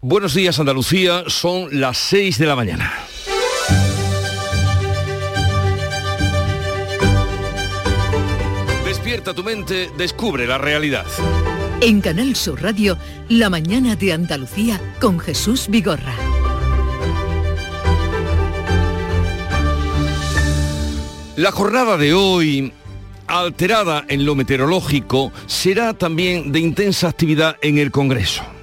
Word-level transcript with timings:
Buenos 0.00 0.32
días 0.32 0.60
Andalucía, 0.60 1.24
son 1.26 1.80
las 1.80 1.98
6 1.98 2.38
de 2.38 2.46
la 2.46 2.54
mañana. 2.54 2.92
Despierta 8.84 9.34
tu 9.34 9.42
mente, 9.42 9.90
descubre 9.98 10.46
la 10.46 10.56
realidad. 10.56 11.04
En 11.80 12.00
Canal 12.00 12.36
Sur 12.36 12.62
Radio, 12.62 12.96
La 13.28 13.50
mañana 13.50 13.96
de 13.96 14.12
Andalucía 14.12 14.80
con 15.00 15.18
Jesús 15.18 15.66
Vigorra. 15.68 16.14
La 21.34 21.50
jornada 21.50 21.96
de 21.96 22.14
hoy, 22.14 22.72
alterada 23.26 24.04
en 24.06 24.24
lo 24.24 24.36
meteorológico, 24.36 25.32
será 25.46 25.92
también 25.92 26.52
de 26.52 26.60
intensa 26.60 27.08
actividad 27.08 27.56
en 27.62 27.78
el 27.78 27.90
Congreso. 27.90 28.57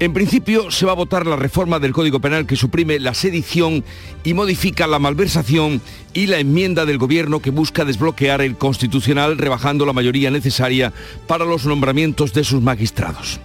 En 0.00 0.12
principio 0.12 0.72
se 0.72 0.86
va 0.86 0.92
a 0.92 0.96
votar 0.96 1.24
la 1.24 1.36
reforma 1.36 1.78
del 1.78 1.92
Código 1.92 2.20
Penal 2.20 2.46
que 2.46 2.56
suprime 2.56 2.98
la 2.98 3.14
sedición 3.14 3.84
y 4.24 4.34
modifica 4.34 4.88
la 4.88 4.98
malversación 4.98 5.80
y 6.12 6.26
la 6.26 6.38
enmienda 6.38 6.84
del 6.84 6.98
Gobierno 6.98 7.40
que 7.40 7.50
busca 7.50 7.84
desbloquear 7.84 8.40
el 8.42 8.56
Constitucional 8.56 9.38
rebajando 9.38 9.86
la 9.86 9.92
mayoría 9.92 10.32
necesaria 10.32 10.92
para 11.28 11.44
los 11.44 11.64
nombramientos 11.64 12.32
de 12.32 12.42
sus 12.42 12.60
magistrados. 12.60 13.40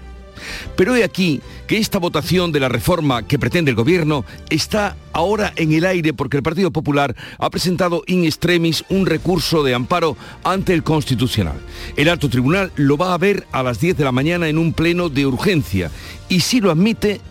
Pero 0.75 0.95
he 0.95 1.03
aquí 1.03 1.41
que 1.67 1.77
esta 1.77 1.99
votación 1.99 2.51
de 2.51 2.59
la 2.59 2.69
reforma 2.69 3.23
que 3.23 3.39
pretende 3.39 3.71
el 3.71 3.75
Gobierno 3.75 4.25
está 4.49 4.95
ahora 5.13 5.53
en 5.55 5.71
el 5.71 5.85
aire 5.85 6.13
porque 6.13 6.37
el 6.37 6.43
Partido 6.43 6.71
Popular 6.71 7.15
ha 7.37 7.49
presentado 7.49 8.03
in 8.07 8.25
extremis 8.25 8.83
un 8.89 9.05
recurso 9.05 9.63
de 9.63 9.73
amparo 9.73 10.17
ante 10.43 10.73
el 10.73 10.83
Constitucional. 10.83 11.59
El 11.95 12.09
alto 12.09 12.29
tribunal 12.29 12.71
lo 12.75 12.97
va 12.97 13.13
a 13.13 13.17
ver 13.17 13.45
a 13.51 13.63
las 13.63 13.79
10 13.79 13.97
de 13.97 14.03
la 14.03 14.11
mañana 14.11 14.47
en 14.47 14.57
un 14.57 14.73
pleno 14.73 15.09
de 15.09 15.25
urgencia 15.25 15.91
y 16.27 16.39
si 16.41 16.61
lo 16.61 16.71
admite, 16.71 17.21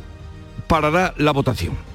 parará 0.67 1.15
la 1.17 1.33
votación. 1.33 1.88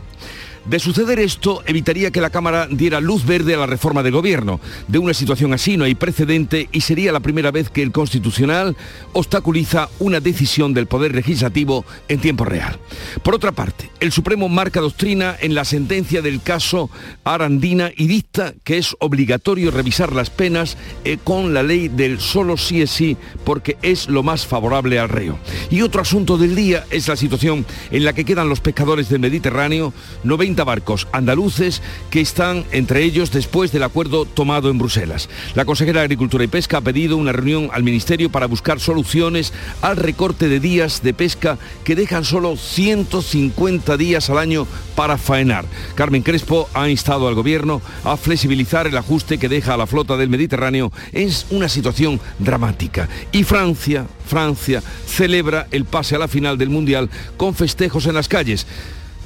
De 0.65 0.79
suceder 0.79 1.19
esto, 1.19 1.61
evitaría 1.65 2.09
que 2.11 2.21
la 2.21 2.29
Cámara 2.29 2.69
diera 2.71 3.01
luz 3.01 3.25
verde 3.25 3.53
a 3.53 3.57
la 3.57 3.65
reforma 3.65 4.01
del 4.01 4.13
Gobierno. 4.13 4.61
De 4.87 4.97
una 4.97 5.13
situación 5.13 5.53
así 5.53 5.75
no 5.75 5.83
hay 5.83 5.93
precedente 5.93 6.69
y 6.71 6.79
sería 6.79 7.11
la 7.11 7.19
primera 7.19 7.51
vez 7.51 7.69
que 7.69 7.81
el 7.81 7.91
Constitucional 7.91 8.77
obstaculiza 9.11 9.89
una 9.99 10.21
decisión 10.21 10.73
del 10.73 10.87
Poder 10.87 11.15
Legislativo 11.15 11.83
en 12.07 12.21
tiempo 12.21 12.45
real. 12.45 12.79
Por 13.23 13.35
otra 13.35 13.51
parte, 13.51 13.91
el 13.99 14.13
Supremo 14.13 14.47
marca 14.47 14.79
doctrina 14.79 15.35
en 15.41 15.53
la 15.53 15.65
sentencia 15.65 16.21
del 16.21 16.41
caso 16.41 16.89
Arandina 17.25 17.91
y 17.97 18.07
dicta 18.07 18.53
que 18.63 18.77
es 18.77 18.95
obligatorio 18.99 19.69
revisar 19.69 20.13
las 20.13 20.29
penas 20.29 20.77
eh, 21.03 21.17
con 21.21 21.53
la 21.53 21.63
ley 21.63 21.89
del 21.89 22.21
solo 22.21 22.55
sí 22.55 22.81
es 22.81 22.89
sí 22.89 23.17
porque 23.43 23.75
es 23.81 24.07
lo 24.07 24.23
más 24.23 24.47
favorable 24.47 24.97
al 24.97 25.09
reo. 25.09 25.37
Y 25.69 25.81
otro 25.81 26.01
asunto 26.01 26.37
del 26.37 26.55
día 26.55 26.85
es 26.89 27.09
la 27.09 27.17
situación 27.17 27.65
en 27.91 28.05
la 28.05 28.13
que 28.13 28.23
quedan 28.23 28.47
los 28.47 28.61
pescadores 28.61 29.09
del 29.09 29.19
Mediterráneo, 29.19 29.93
90 30.23 30.52
barcos 30.61 31.07
andaluces 31.11 31.81
que 32.11 32.21
están 32.21 32.65
entre 32.71 33.03
ellos 33.03 33.31
después 33.31 33.71
del 33.71 33.81
acuerdo 33.81 34.25
tomado 34.25 34.69
en 34.69 34.77
Bruselas. 34.77 35.29
La 35.55 35.65
consejera 35.65 36.01
de 36.01 36.05
Agricultura 36.05 36.43
y 36.43 36.47
Pesca 36.47 36.77
ha 36.77 36.81
pedido 36.81 37.17
una 37.17 37.31
reunión 37.31 37.69
al 37.73 37.81
Ministerio 37.81 38.29
para 38.29 38.45
buscar 38.45 38.79
soluciones 38.79 39.53
al 39.81 39.97
recorte 39.97 40.49
de 40.49 40.59
días 40.59 41.01
de 41.01 41.15
pesca 41.15 41.57
que 41.83 41.95
dejan 41.95 42.23
solo 42.23 42.55
150 42.57 43.97
días 43.97 44.29
al 44.29 44.37
año 44.37 44.67
para 44.95 45.17
faenar. 45.17 45.65
Carmen 45.95 46.21
Crespo 46.21 46.69
ha 46.73 46.89
instado 46.89 47.27
al 47.27 47.35
Gobierno 47.35 47.81
a 48.03 48.17
flexibilizar 48.17 48.85
el 48.85 48.97
ajuste 48.97 49.37
que 49.37 49.49
deja 49.49 49.73
a 49.73 49.77
la 49.77 49.87
flota 49.87 50.17
del 50.17 50.29
Mediterráneo. 50.29 50.91
Es 51.11 51.47
una 51.49 51.69
situación 51.69 52.19
dramática. 52.39 53.09
Y 53.31 53.43
Francia, 53.43 54.05
Francia 54.27 54.83
celebra 55.07 55.67
el 55.71 55.85
pase 55.85 56.15
a 56.15 56.19
la 56.19 56.27
final 56.27 56.57
del 56.57 56.69
Mundial 56.69 57.09
con 57.37 57.55
festejos 57.55 58.05
en 58.05 58.15
las 58.15 58.27
calles 58.27 58.67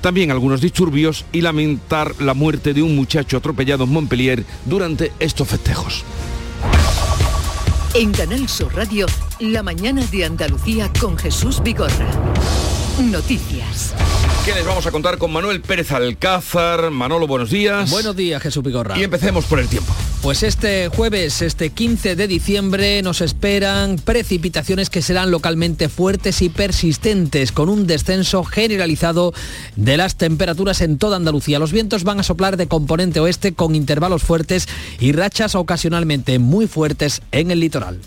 también 0.01 0.31
algunos 0.31 0.61
disturbios 0.61 1.25
y 1.31 1.41
lamentar 1.41 2.15
la 2.19 2.33
muerte 2.33 2.73
de 2.73 2.81
un 2.81 2.95
muchacho 2.95 3.37
atropellado 3.37 3.83
en 3.83 3.91
Montpellier 3.91 4.45
durante 4.65 5.11
estos 5.19 5.47
festejos. 5.47 6.03
En 7.93 8.11
Canal 8.11 8.47
Sur 8.47 8.75
Radio, 8.75 9.07
la 9.39 9.63
mañana 9.63 10.05
de 10.11 10.25
Andalucía 10.25 10.91
con 10.99 11.17
Jesús 11.17 11.61
Vigorra. 11.63 12.07
Noticias. 12.99 13.93
¿Qué 14.45 14.53
les 14.53 14.65
vamos 14.65 14.85
a 14.87 14.91
contar 14.91 15.17
con 15.17 15.31
Manuel 15.31 15.61
Pérez 15.61 15.91
Alcázar? 15.91 16.89
Manolo, 16.89 17.27
buenos 17.27 17.49
días. 17.49 17.89
Buenos 17.89 18.15
días, 18.15 18.41
Jesús 18.41 18.63
Vigorra. 18.63 18.97
Y 18.97 19.03
empecemos 19.03 19.45
por 19.45 19.59
el 19.59 19.67
tiempo. 19.67 19.93
Pues 20.27 20.43
este 20.43 20.89
jueves, 20.89 21.41
este 21.41 21.69
15 21.69 22.17
de 22.17 22.27
diciembre, 22.27 23.01
nos 23.01 23.21
esperan 23.21 23.95
precipitaciones 23.95 24.89
que 24.89 25.01
serán 25.01 25.31
localmente 25.31 25.87
fuertes 25.87 26.41
y 26.41 26.49
persistentes, 26.49 27.53
con 27.53 27.69
un 27.69 27.87
descenso 27.87 28.43
generalizado 28.43 29.33
de 29.77 29.95
las 29.95 30.17
temperaturas 30.17 30.81
en 30.81 30.97
toda 30.97 31.15
Andalucía. 31.15 31.59
Los 31.59 31.71
vientos 31.71 32.03
van 32.03 32.19
a 32.19 32.23
soplar 32.23 32.57
de 32.57 32.67
componente 32.67 33.21
oeste 33.21 33.53
con 33.53 33.73
intervalos 33.73 34.21
fuertes 34.21 34.67
y 34.99 35.13
rachas 35.13 35.55
ocasionalmente 35.55 36.39
muy 36.39 36.67
fuertes 36.67 37.21
en 37.31 37.49
el 37.49 37.61
litoral. 37.61 38.01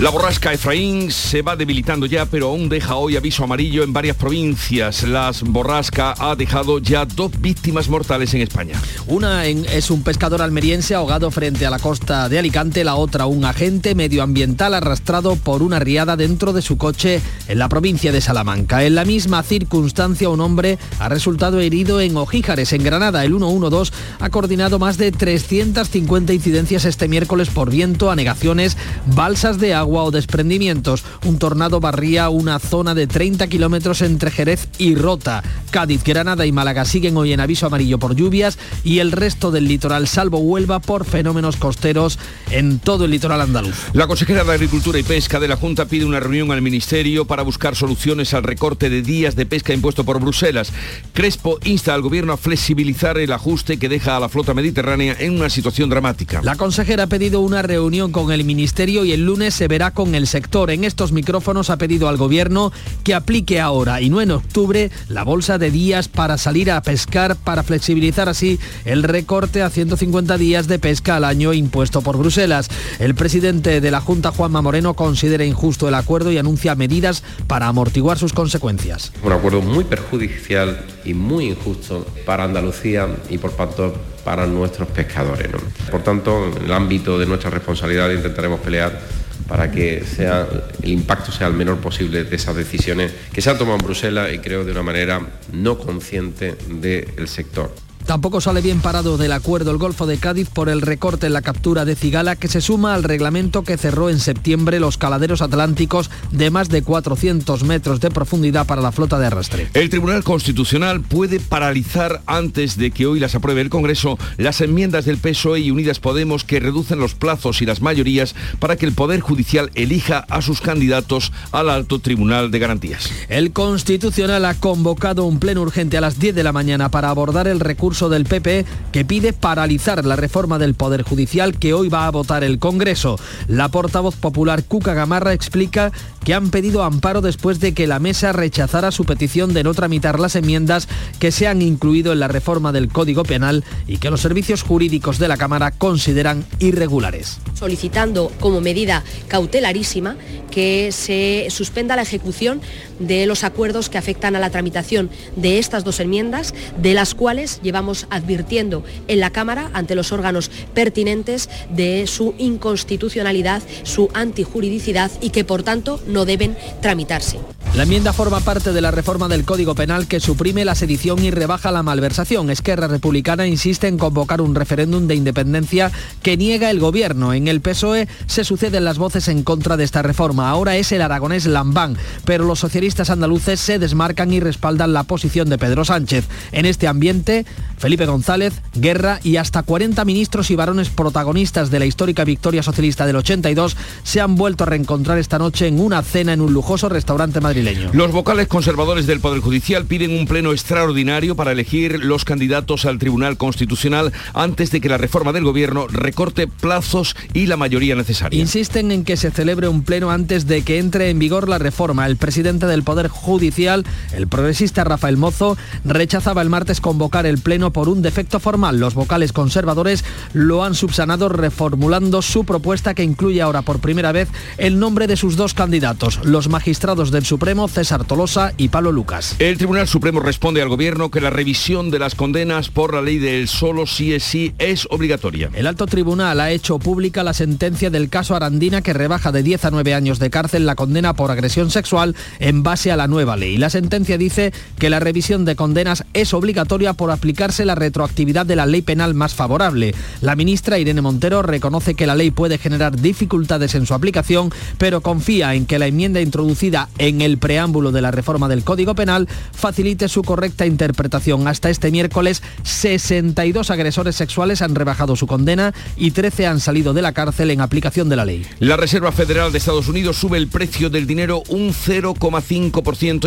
La 0.00 0.10
borrasca 0.10 0.52
Efraín 0.52 1.10
se 1.10 1.42
va 1.42 1.56
debilitando 1.56 2.06
ya, 2.06 2.24
pero 2.24 2.50
aún 2.50 2.68
deja 2.68 2.94
hoy 2.94 3.16
aviso 3.16 3.42
amarillo 3.42 3.82
en 3.82 3.92
varias 3.92 4.14
provincias. 4.14 5.02
La 5.02 5.32
borrasca 5.46 6.14
ha 6.16 6.36
dejado 6.36 6.78
ya 6.78 7.04
dos 7.04 7.32
víctimas 7.40 7.88
mortales 7.88 8.32
en 8.32 8.42
España. 8.42 8.80
Una 9.08 9.46
es 9.46 9.90
un 9.90 10.04
pescador 10.04 10.40
almeriense 10.40 10.94
ahogado 10.94 11.32
frente 11.32 11.66
a 11.66 11.70
la 11.70 11.80
costa 11.80 12.28
de 12.28 12.38
Alicante, 12.38 12.84
la 12.84 12.94
otra 12.94 13.26
un 13.26 13.44
agente 13.44 13.96
medioambiental 13.96 14.74
arrastrado 14.74 15.34
por 15.34 15.64
una 15.64 15.80
riada 15.80 16.16
dentro 16.16 16.52
de 16.52 16.62
su 16.62 16.76
coche 16.76 17.20
en 17.48 17.58
la 17.58 17.68
provincia 17.68 18.12
de 18.12 18.20
Salamanca. 18.20 18.84
En 18.84 18.94
la 18.94 19.04
misma 19.04 19.42
circunstancia, 19.42 20.28
un 20.28 20.40
hombre 20.40 20.78
ha 21.00 21.08
resultado 21.08 21.58
herido 21.58 22.00
en 22.00 22.16
Ojíjares, 22.16 22.72
en 22.72 22.84
Granada. 22.84 23.24
El 23.24 23.32
112 23.32 23.92
ha 24.20 24.30
coordinado 24.30 24.78
más 24.78 24.96
de 24.96 25.10
350 25.10 26.32
incidencias 26.32 26.84
este 26.84 27.08
miércoles 27.08 27.48
por 27.48 27.68
viento, 27.68 28.12
anegaciones, 28.12 28.76
balsas 29.06 29.58
de 29.58 29.74
agua 29.74 29.87
o 29.96 30.10
desprendimientos. 30.10 31.04
Un 31.24 31.38
tornado 31.38 31.80
barría 31.80 32.28
una 32.28 32.58
zona 32.58 32.94
de 32.94 33.06
30 33.06 33.46
kilómetros 33.48 34.02
entre 34.02 34.30
Jerez 34.30 34.68
y 34.78 34.94
Rota. 34.94 35.42
Cádiz, 35.70 36.02
Granada 36.04 36.46
y 36.46 36.52
Málaga 36.52 36.84
siguen 36.84 37.16
hoy 37.16 37.32
en 37.32 37.40
aviso 37.40 37.66
amarillo 37.66 37.98
por 37.98 38.14
lluvias 38.14 38.58
y 38.84 39.00
el 39.00 39.12
resto 39.12 39.50
del 39.50 39.68
litoral, 39.68 40.08
salvo 40.08 40.38
Huelva, 40.38 40.80
por 40.80 41.04
fenómenos 41.04 41.56
costeros 41.56 42.18
en 42.50 42.78
todo 42.78 43.04
el 43.04 43.10
litoral 43.10 43.40
andaluz. 43.40 43.76
La 43.92 44.06
consejera 44.06 44.44
de 44.44 44.52
Agricultura 44.52 44.98
y 44.98 45.02
Pesca 45.02 45.40
de 45.40 45.48
la 45.48 45.56
Junta 45.56 45.86
pide 45.86 46.04
una 46.04 46.20
reunión 46.20 46.50
al 46.52 46.62
Ministerio 46.62 47.26
para 47.26 47.42
buscar 47.42 47.76
soluciones 47.76 48.34
al 48.34 48.42
recorte 48.42 48.90
de 48.90 49.02
días 49.02 49.36
de 49.36 49.46
pesca 49.46 49.72
impuesto 49.72 50.04
por 50.04 50.20
Bruselas. 50.20 50.72
Crespo 51.12 51.58
insta 51.64 51.94
al 51.94 52.02
Gobierno 52.02 52.32
a 52.32 52.36
flexibilizar 52.36 53.18
el 53.18 53.32
ajuste 53.32 53.78
que 53.78 53.88
deja 53.88 54.16
a 54.16 54.20
la 54.20 54.28
flota 54.28 54.54
mediterránea 54.54 55.16
en 55.18 55.36
una 55.36 55.50
situación 55.50 55.88
dramática. 55.88 56.40
La 56.42 56.56
consejera 56.56 57.04
ha 57.04 57.06
pedido 57.06 57.40
una 57.40 57.62
reunión 57.62 58.12
con 58.12 58.32
el 58.32 58.44
Ministerio 58.44 59.04
y 59.04 59.12
el 59.12 59.24
lunes 59.24 59.54
se 59.54 59.68
verá 59.68 59.77
con 59.78 60.14
el 60.16 60.26
sector. 60.26 60.70
En 60.70 60.82
estos 60.82 61.12
micrófonos 61.12 61.70
ha 61.70 61.78
pedido 61.78 62.08
al 62.08 62.16
gobierno 62.16 62.72
que 63.04 63.14
aplique 63.14 63.60
ahora 63.60 64.00
y 64.00 64.10
no 64.10 64.20
en 64.20 64.32
octubre 64.32 64.90
la 65.08 65.22
bolsa 65.22 65.56
de 65.56 65.70
días 65.70 66.08
para 66.08 66.36
salir 66.36 66.70
a 66.70 66.82
pescar 66.82 67.36
para 67.36 67.62
flexibilizar 67.62 68.28
así 68.28 68.58
el 68.84 69.04
recorte 69.04 69.62
a 69.62 69.70
150 69.70 70.36
días 70.36 70.66
de 70.66 70.80
pesca 70.80 71.16
al 71.16 71.24
año 71.24 71.52
impuesto 71.52 72.02
por 72.02 72.18
Bruselas. 72.18 72.68
El 72.98 73.14
presidente 73.14 73.80
de 73.80 73.90
la 73.90 74.00
Junta, 74.00 74.32
Juanma 74.32 74.62
Moreno, 74.62 74.94
considera 74.94 75.44
injusto 75.44 75.86
el 75.86 75.94
acuerdo 75.94 76.32
y 76.32 76.38
anuncia 76.38 76.74
medidas 76.74 77.22
para 77.46 77.68
amortiguar 77.68 78.18
sus 78.18 78.32
consecuencias. 78.32 79.12
Un 79.22 79.32
acuerdo 79.32 79.62
muy 79.62 79.84
perjudicial 79.84 80.84
y 81.04 81.14
muy 81.14 81.50
injusto 81.50 82.04
para 82.26 82.44
Andalucía 82.44 83.06
y 83.30 83.38
por 83.38 83.52
tanto 83.52 83.94
para 84.28 84.46
nuestros 84.46 84.86
pescadores. 84.88 85.48
Por 85.90 86.02
tanto, 86.02 86.52
en 86.54 86.66
el 86.66 86.72
ámbito 86.74 87.18
de 87.18 87.24
nuestra 87.24 87.48
responsabilidad 87.48 88.10
intentaremos 88.10 88.60
pelear 88.60 89.00
para 89.48 89.70
que 89.70 90.04
sea, 90.04 90.46
el 90.82 90.90
impacto 90.90 91.32
sea 91.32 91.46
el 91.46 91.54
menor 91.54 91.78
posible 91.78 92.24
de 92.24 92.36
esas 92.36 92.54
decisiones 92.54 93.10
que 93.32 93.40
se 93.40 93.48
han 93.48 93.56
tomado 93.56 93.78
en 93.78 93.86
Bruselas 93.86 94.30
y 94.34 94.38
creo 94.40 94.66
de 94.66 94.72
una 94.72 94.82
manera 94.82 95.22
no 95.54 95.78
consciente 95.78 96.56
del 96.68 97.26
sector. 97.26 97.72
Tampoco 98.08 98.40
sale 98.40 98.62
bien 98.62 98.80
parado 98.80 99.18
del 99.18 99.32
acuerdo 99.32 99.70
el 99.70 99.76
Golfo 99.76 100.06
de 100.06 100.16
Cádiz 100.16 100.48
por 100.48 100.70
el 100.70 100.80
recorte 100.80 101.26
en 101.26 101.34
la 101.34 101.42
captura 101.42 101.84
de 101.84 101.94
cigala 101.94 102.36
que 102.36 102.48
se 102.48 102.62
suma 102.62 102.94
al 102.94 103.04
reglamento 103.04 103.64
que 103.64 103.76
cerró 103.76 104.08
en 104.08 104.18
septiembre 104.18 104.80
los 104.80 104.96
caladeros 104.96 105.42
atlánticos 105.42 106.10
de 106.32 106.50
más 106.50 106.70
de 106.70 106.80
400 106.80 107.64
metros 107.64 108.00
de 108.00 108.10
profundidad 108.10 108.66
para 108.66 108.80
la 108.80 108.92
flota 108.92 109.18
de 109.18 109.26
arrastre. 109.26 109.68
El 109.74 109.90
Tribunal 109.90 110.24
Constitucional 110.24 111.02
puede 111.02 111.38
paralizar 111.38 112.22
antes 112.24 112.78
de 112.78 112.92
que 112.92 113.04
hoy 113.04 113.20
las 113.20 113.34
apruebe 113.34 113.60
el 113.60 113.68
Congreso 113.68 114.18
las 114.38 114.62
enmiendas 114.62 115.04
del 115.04 115.18
PSOE 115.18 115.60
y 115.60 115.70
Unidas 115.70 116.00
Podemos 116.00 116.44
que 116.44 116.60
reducen 116.60 117.00
los 117.00 117.14
plazos 117.14 117.60
y 117.60 117.66
las 117.66 117.82
mayorías 117.82 118.34
para 118.58 118.76
que 118.76 118.86
el 118.86 118.92
Poder 118.92 119.20
Judicial 119.20 119.70
elija 119.74 120.24
a 120.30 120.40
sus 120.40 120.62
candidatos 120.62 121.30
al 121.52 121.68
Alto 121.68 121.98
Tribunal 121.98 122.50
de 122.50 122.58
Garantías. 122.58 123.10
El 123.28 123.52
Constitucional 123.52 124.46
ha 124.46 124.54
convocado 124.54 125.24
un 125.24 125.40
pleno 125.40 125.60
urgente 125.60 125.98
a 125.98 126.00
las 126.00 126.18
10 126.18 126.34
de 126.34 126.42
la 126.42 126.52
mañana 126.52 126.90
para 126.90 127.10
abordar 127.10 127.46
el 127.46 127.60
recurso 127.60 127.97
del 128.06 128.24
PP 128.24 128.64
que 128.92 129.04
pide 129.04 129.32
paralizar 129.32 130.04
la 130.04 130.14
reforma 130.14 130.60
del 130.60 130.74
Poder 130.74 131.02
Judicial 131.02 131.58
que 131.58 131.74
hoy 131.74 131.88
va 131.88 132.06
a 132.06 132.10
votar 132.12 132.44
el 132.44 132.60
Congreso. 132.60 133.18
La 133.48 133.68
portavoz 133.70 134.14
popular 134.14 134.62
Cuca 134.62 134.94
Gamarra 134.94 135.32
explica 135.32 135.90
que 136.24 136.34
han 136.34 136.50
pedido 136.50 136.84
amparo 136.84 137.20
después 137.20 137.58
de 137.58 137.74
que 137.74 137.88
la 137.88 137.98
mesa 137.98 138.32
rechazara 138.32 138.92
su 138.92 139.04
petición 139.04 139.52
de 139.54 139.64
no 139.64 139.74
tramitar 139.74 140.20
las 140.20 140.36
enmiendas 140.36 140.86
que 141.18 141.32
se 141.32 141.48
han 141.48 141.60
incluido 141.60 142.12
en 142.12 142.20
la 142.20 142.28
reforma 142.28 142.70
del 142.70 142.88
Código 142.88 143.24
Penal 143.24 143.64
y 143.88 143.96
que 143.96 144.10
los 144.10 144.20
servicios 144.20 144.62
jurídicos 144.62 145.18
de 145.18 145.26
la 145.26 145.36
Cámara 145.36 145.72
consideran 145.72 146.44
irregulares. 146.60 147.38
Solicitando 147.54 148.30
como 148.38 148.60
medida 148.60 149.02
cautelarísima 149.26 150.16
que 150.50 150.92
se 150.92 151.48
suspenda 151.50 151.96
la 151.96 152.02
ejecución 152.02 152.60
de 152.98 153.26
los 153.26 153.44
acuerdos 153.44 153.88
que 153.88 153.98
afectan 153.98 154.36
a 154.36 154.40
la 154.40 154.50
tramitación 154.50 155.10
de 155.36 155.58
estas 155.58 155.84
dos 155.84 156.00
enmiendas, 156.00 156.54
de 156.80 156.94
las 156.94 157.14
cuales 157.14 157.60
llevamos 157.62 158.06
advirtiendo 158.10 158.84
en 159.06 159.20
la 159.20 159.30
Cámara 159.30 159.70
ante 159.72 159.94
los 159.94 160.12
órganos 160.12 160.50
pertinentes 160.74 161.48
de 161.70 162.06
su 162.06 162.34
inconstitucionalidad, 162.38 163.62
su 163.82 164.08
antijuridicidad 164.14 165.10
y 165.20 165.30
que 165.30 165.44
por 165.44 165.62
tanto 165.62 166.00
no 166.06 166.24
deben 166.24 166.56
tramitarse. 166.80 167.38
La 167.74 167.84
enmienda 167.84 168.12
forma 168.12 168.40
parte 168.40 168.72
de 168.72 168.80
la 168.80 168.90
reforma 168.90 169.28
del 169.28 169.44
Código 169.44 169.74
Penal 169.74 170.08
que 170.08 170.20
suprime 170.20 170.64
la 170.64 170.74
sedición 170.74 171.24
y 171.24 171.30
rebaja 171.30 171.70
la 171.70 171.82
malversación. 171.82 172.50
Esquerra 172.50 172.88
Republicana 172.88 173.46
insiste 173.46 173.86
en 173.86 173.98
convocar 173.98 174.40
un 174.40 174.54
referéndum 174.54 175.06
de 175.06 175.14
independencia 175.14 175.92
que 176.22 176.36
niega 176.36 176.70
el 176.70 176.80
gobierno. 176.80 177.34
En 177.34 177.46
el 177.46 177.60
PSOE 177.60 178.08
se 178.26 178.42
suceden 178.42 178.84
las 178.84 178.98
voces 178.98 179.28
en 179.28 179.44
contra 179.44 179.76
de 179.76 179.84
esta 179.84 180.02
reforma. 180.02 180.50
Ahora 180.50 180.76
es 180.76 180.90
el 180.92 181.02
aragonés 181.02 181.46
Lambán, 181.46 181.96
pero 182.24 182.44
los 182.44 182.58
socialistas 182.58 182.87
andaluces 183.10 183.60
se 183.60 183.78
desmarcan 183.78 184.32
y 184.32 184.40
respaldan 184.40 184.92
la 184.92 185.04
posición 185.04 185.48
de 185.48 185.58
Pedro 185.58 185.84
Sánchez. 185.84 186.26
En 186.52 186.66
este 186.66 186.88
ambiente, 186.88 187.44
Felipe 187.78 188.06
González, 188.06 188.54
Guerra 188.74 189.20
y 189.22 189.36
hasta 189.36 189.62
40 189.62 190.04
ministros 190.04 190.50
y 190.50 190.56
varones 190.56 190.88
protagonistas 190.88 191.70
de 191.70 191.78
la 191.78 191.86
histórica 191.86 192.24
victoria 192.24 192.62
socialista 192.62 193.06
del 193.06 193.16
82 193.16 193.76
se 194.02 194.20
han 194.20 194.36
vuelto 194.36 194.64
a 194.64 194.66
reencontrar 194.68 195.18
esta 195.18 195.38
noche 195.38 195.66
en 195.66 195.80
una 195.80 196.02
cena 196.02 196.32
en 196.32 196.40
un 196.40 196.52
lujoso 196.52 196.88
restaurante 196.88 197.40
madrileño. 197.40 197.90
Los 197.92 198.12
vocales 198.12 198.48
conservadores 198.48 199.06
del 199.06 199.20
Poder 199.20 199.40
Judicial 199.40 199.84
piden 199.84 200.18
un 200.18 200.26
pleno 200.26 200.52
extraordinario 200.52 201.36
para 201.36 201.52
elegir 201.52 202.04
los 202.04 202.24
candidatos 202.24 202.84
al 202.84 202.98
Tribunal 202.98 203.36
Constitucional 203.36 204.12
antes 204.34 204.70
de 204.70 204.80
que 204.80 204.88
la 204.88 204.98
reforma 204.98 205.32
del 205.32 205.44
Gobierno 205.44 205.86
recorte 205.88 206.46
plazos 206.46 207.16
y 207.34 207.46
la 207.46 207.56
mayoría 207.56 207.94
necesaria. 207.94 208.40
Insisten 208.40 208.90
en 208.90 209.04
que 209.04 209.16
se 209.16 209.30
celebre 209.30 209.68
un 209.68 209.82
pleno 209.82 210.10
antes 210.10 210.46
de 210.46 210.62
que 210.62 210.78
entre 210.78 211.10
en 211.10 211.18
vigor 211.18 211.48
la 211.48 211.58
reforma. 211.58 212.06
El 212.06 212.16
presidente 212.16 212.66
del 212.66 212.77
Poder 212.84 213.08
Judicial, 213.08 213.84
el 214.14 214.28
progresista 214.28 214.84
Rafael 214.84 215.16
Mozo, 215.16 215.56
rechazaba 215.84 216.42
el 216.42 216.50
martes 216.50 216.80
convocar 216.80 217.26
el 217.26 217.38
pleno 217.38 217.72
por 217.72 217.88
un 217.88 218.02
defecto 218.02 218.38
formal. 218.40 218.78
Los 218.78 218.94
vocales 218.94 219.32
conservadores 219.32 220.04
lo 220.32 220.64
han 220.64 220.74
subsanado 220.74 221.28
reformulando 221.28 222.22
su 222.22 222.44
propuesta 222.44 222.94
que 222.94 223.02
incluye 223.02 223.42
ahora 223.42 223.62
por 223.62 223.80
primera 223.80 224.12
vez 224.12 224.28
el 224.58 224.78
nombre 224.78 225.06
de 225.06 225.16
sus 225.16 225.36
dos 225.36 225.54
candidatos, 225.54 226.20
los 226.24 226.48
magistrados 226.48 227.10
del 227.10 227.24
Supremo 227.24 227.66
César 227.68 228.04
Tolosa 228.04 228.52
y 228.56 228.68
Pablo 228.68 228.92
Lucas. 228.92 229.36
El 229.38 229.58
Tribunal 229.58 229.88
Supremo 229.88 230.20
responde 230.20 230.62
al 230.62 230.68
Gobierno 230.68 231.10
que 231.10 231.20
la 231.20 231.30
revisión 231.30 231.90
de 231.90 231.98
las 231.98 232.14
condenas 232.14 232.68
por 232.68 232.94
la 232.94 233.02
ley 233.02 233.18
del 233.18 233.48
solo 233.48 233.86
sí 233.86 234.12
es 234.12 234.28
sí 234.28 234.54
es 234.58 234.86
obligatoria. 234.90 235.50
El 235.54 235.66
alto 235.66 235.86
tribunal 235.86 236.40
ha 236.40 236.50
hecho 236.50 236.78
pública 236.78 237.22
la 237.22 237.32
sentencia 237.32 237.90
del 237.90 238.10
caso 238.10 238.36
Arandina 238.36 238.82
que 238.82 238.92
rebaja 238.92 239.32
de 239.32 239.42
10 239.42 239.64
a 239.64 239.70
9 239.70 239.94
años 239.94 240.18
de 240.18 240.30
cárcel 240.30 240.66
la 240.66 240.74
condena 240.74 241.14
por 241.14 241.30
agresión 241.30 241.70
sexual 241.70 242.14
en 242.38 242.62
base 242.68 242.92
a 242.92 242.98
la 242.98 243.08
nueva 243.08 243.34
ley. 243.38 243.56
La 243.56 243.70
sentencia 243.70 244.18
dice 244.18 244.52
que 244.78 244.90
la 244.90 245.00
revisión 245.00 245.46
de 245.46 245.56
condenas 245.56 246.04
es 246.12 246.34
obligatoria 246.34 246.92
por 246.92 247.10
aplicarse 247.10 247.64
la 247.64 247.74
retroactividad 247.74 248.44
de 248.44 248.56
la 248.56 248.66
ley 248.66 248.82
penal 248.82 249.14
más 249.14 249.32
favorable. 249.34 249.94
La 250.20 250.36
ministra 250.36 250.78
Irene 250.78 251.00
Montero 251.00 251.40
reconoce 251.40 251.94
que 251.94 252.06
la 252.06 252.14
ley 252.14 252.30
puede 252.30 252.58
generar 252.58 253.00
dificultades 253.00 253.74
en 253.74 253.86
su 253.86 253.94
aplicación, 253.94 254.50
pero 254.76 255.00
confía 255.00 255.54
en 255.54 255.64
que 255.64 255.78
la 255.78 255.86
enmienda 255.86 256.20
introducida 256.20 256.90
en 256.98 257.22
el 257.22 257.38
preámbulo 257.38 257.90
de 257.90 258.02
la 258.02 258.10
reforma 258.10 258.48
del 258.48 258.64
Código 258.64 258.94
Penal 258.94 259.28
facilite 259.52 260.06
su 260.10 260.22
correcta 260.22 260.66
interpretación. 260.66 261.48
Hasta 261.48 261.70
este 261.70 261.90
miércoles, 261.90 262.42
62 262.64 263.70
agresores 263.70 264.14
sexuales 264.14 264.60
han 264.60 264.74
rebajado 264.74 265.16
su 265.16 265.26
condena 265.26 265.72
y 265.96 266.10
13 266.10 266.46
han 266.46 266.60
salido 266.60 266.92
de 266.92 267.00
la 267.00 267.14
cárcel 267.14 267.50
en 267.50 267.62
aplicación 267.62 268.10
de 268.10 268.16
la 268.16 268.26
ley. 268.26 268.46
La 268.58 268.76
Reserva 268.76 269.10
Federal 269.10 269.52
de 269.52 269.56
Estados 269.56 269.88
Unidos 269.88 270.18
sube 270.18 270.36
el 270.36 270.48
precio 270.48 270.90
del 270.90 271.06
dinero 271.06 271.42
un 271.48 271.72
0,5% 271.72 272.57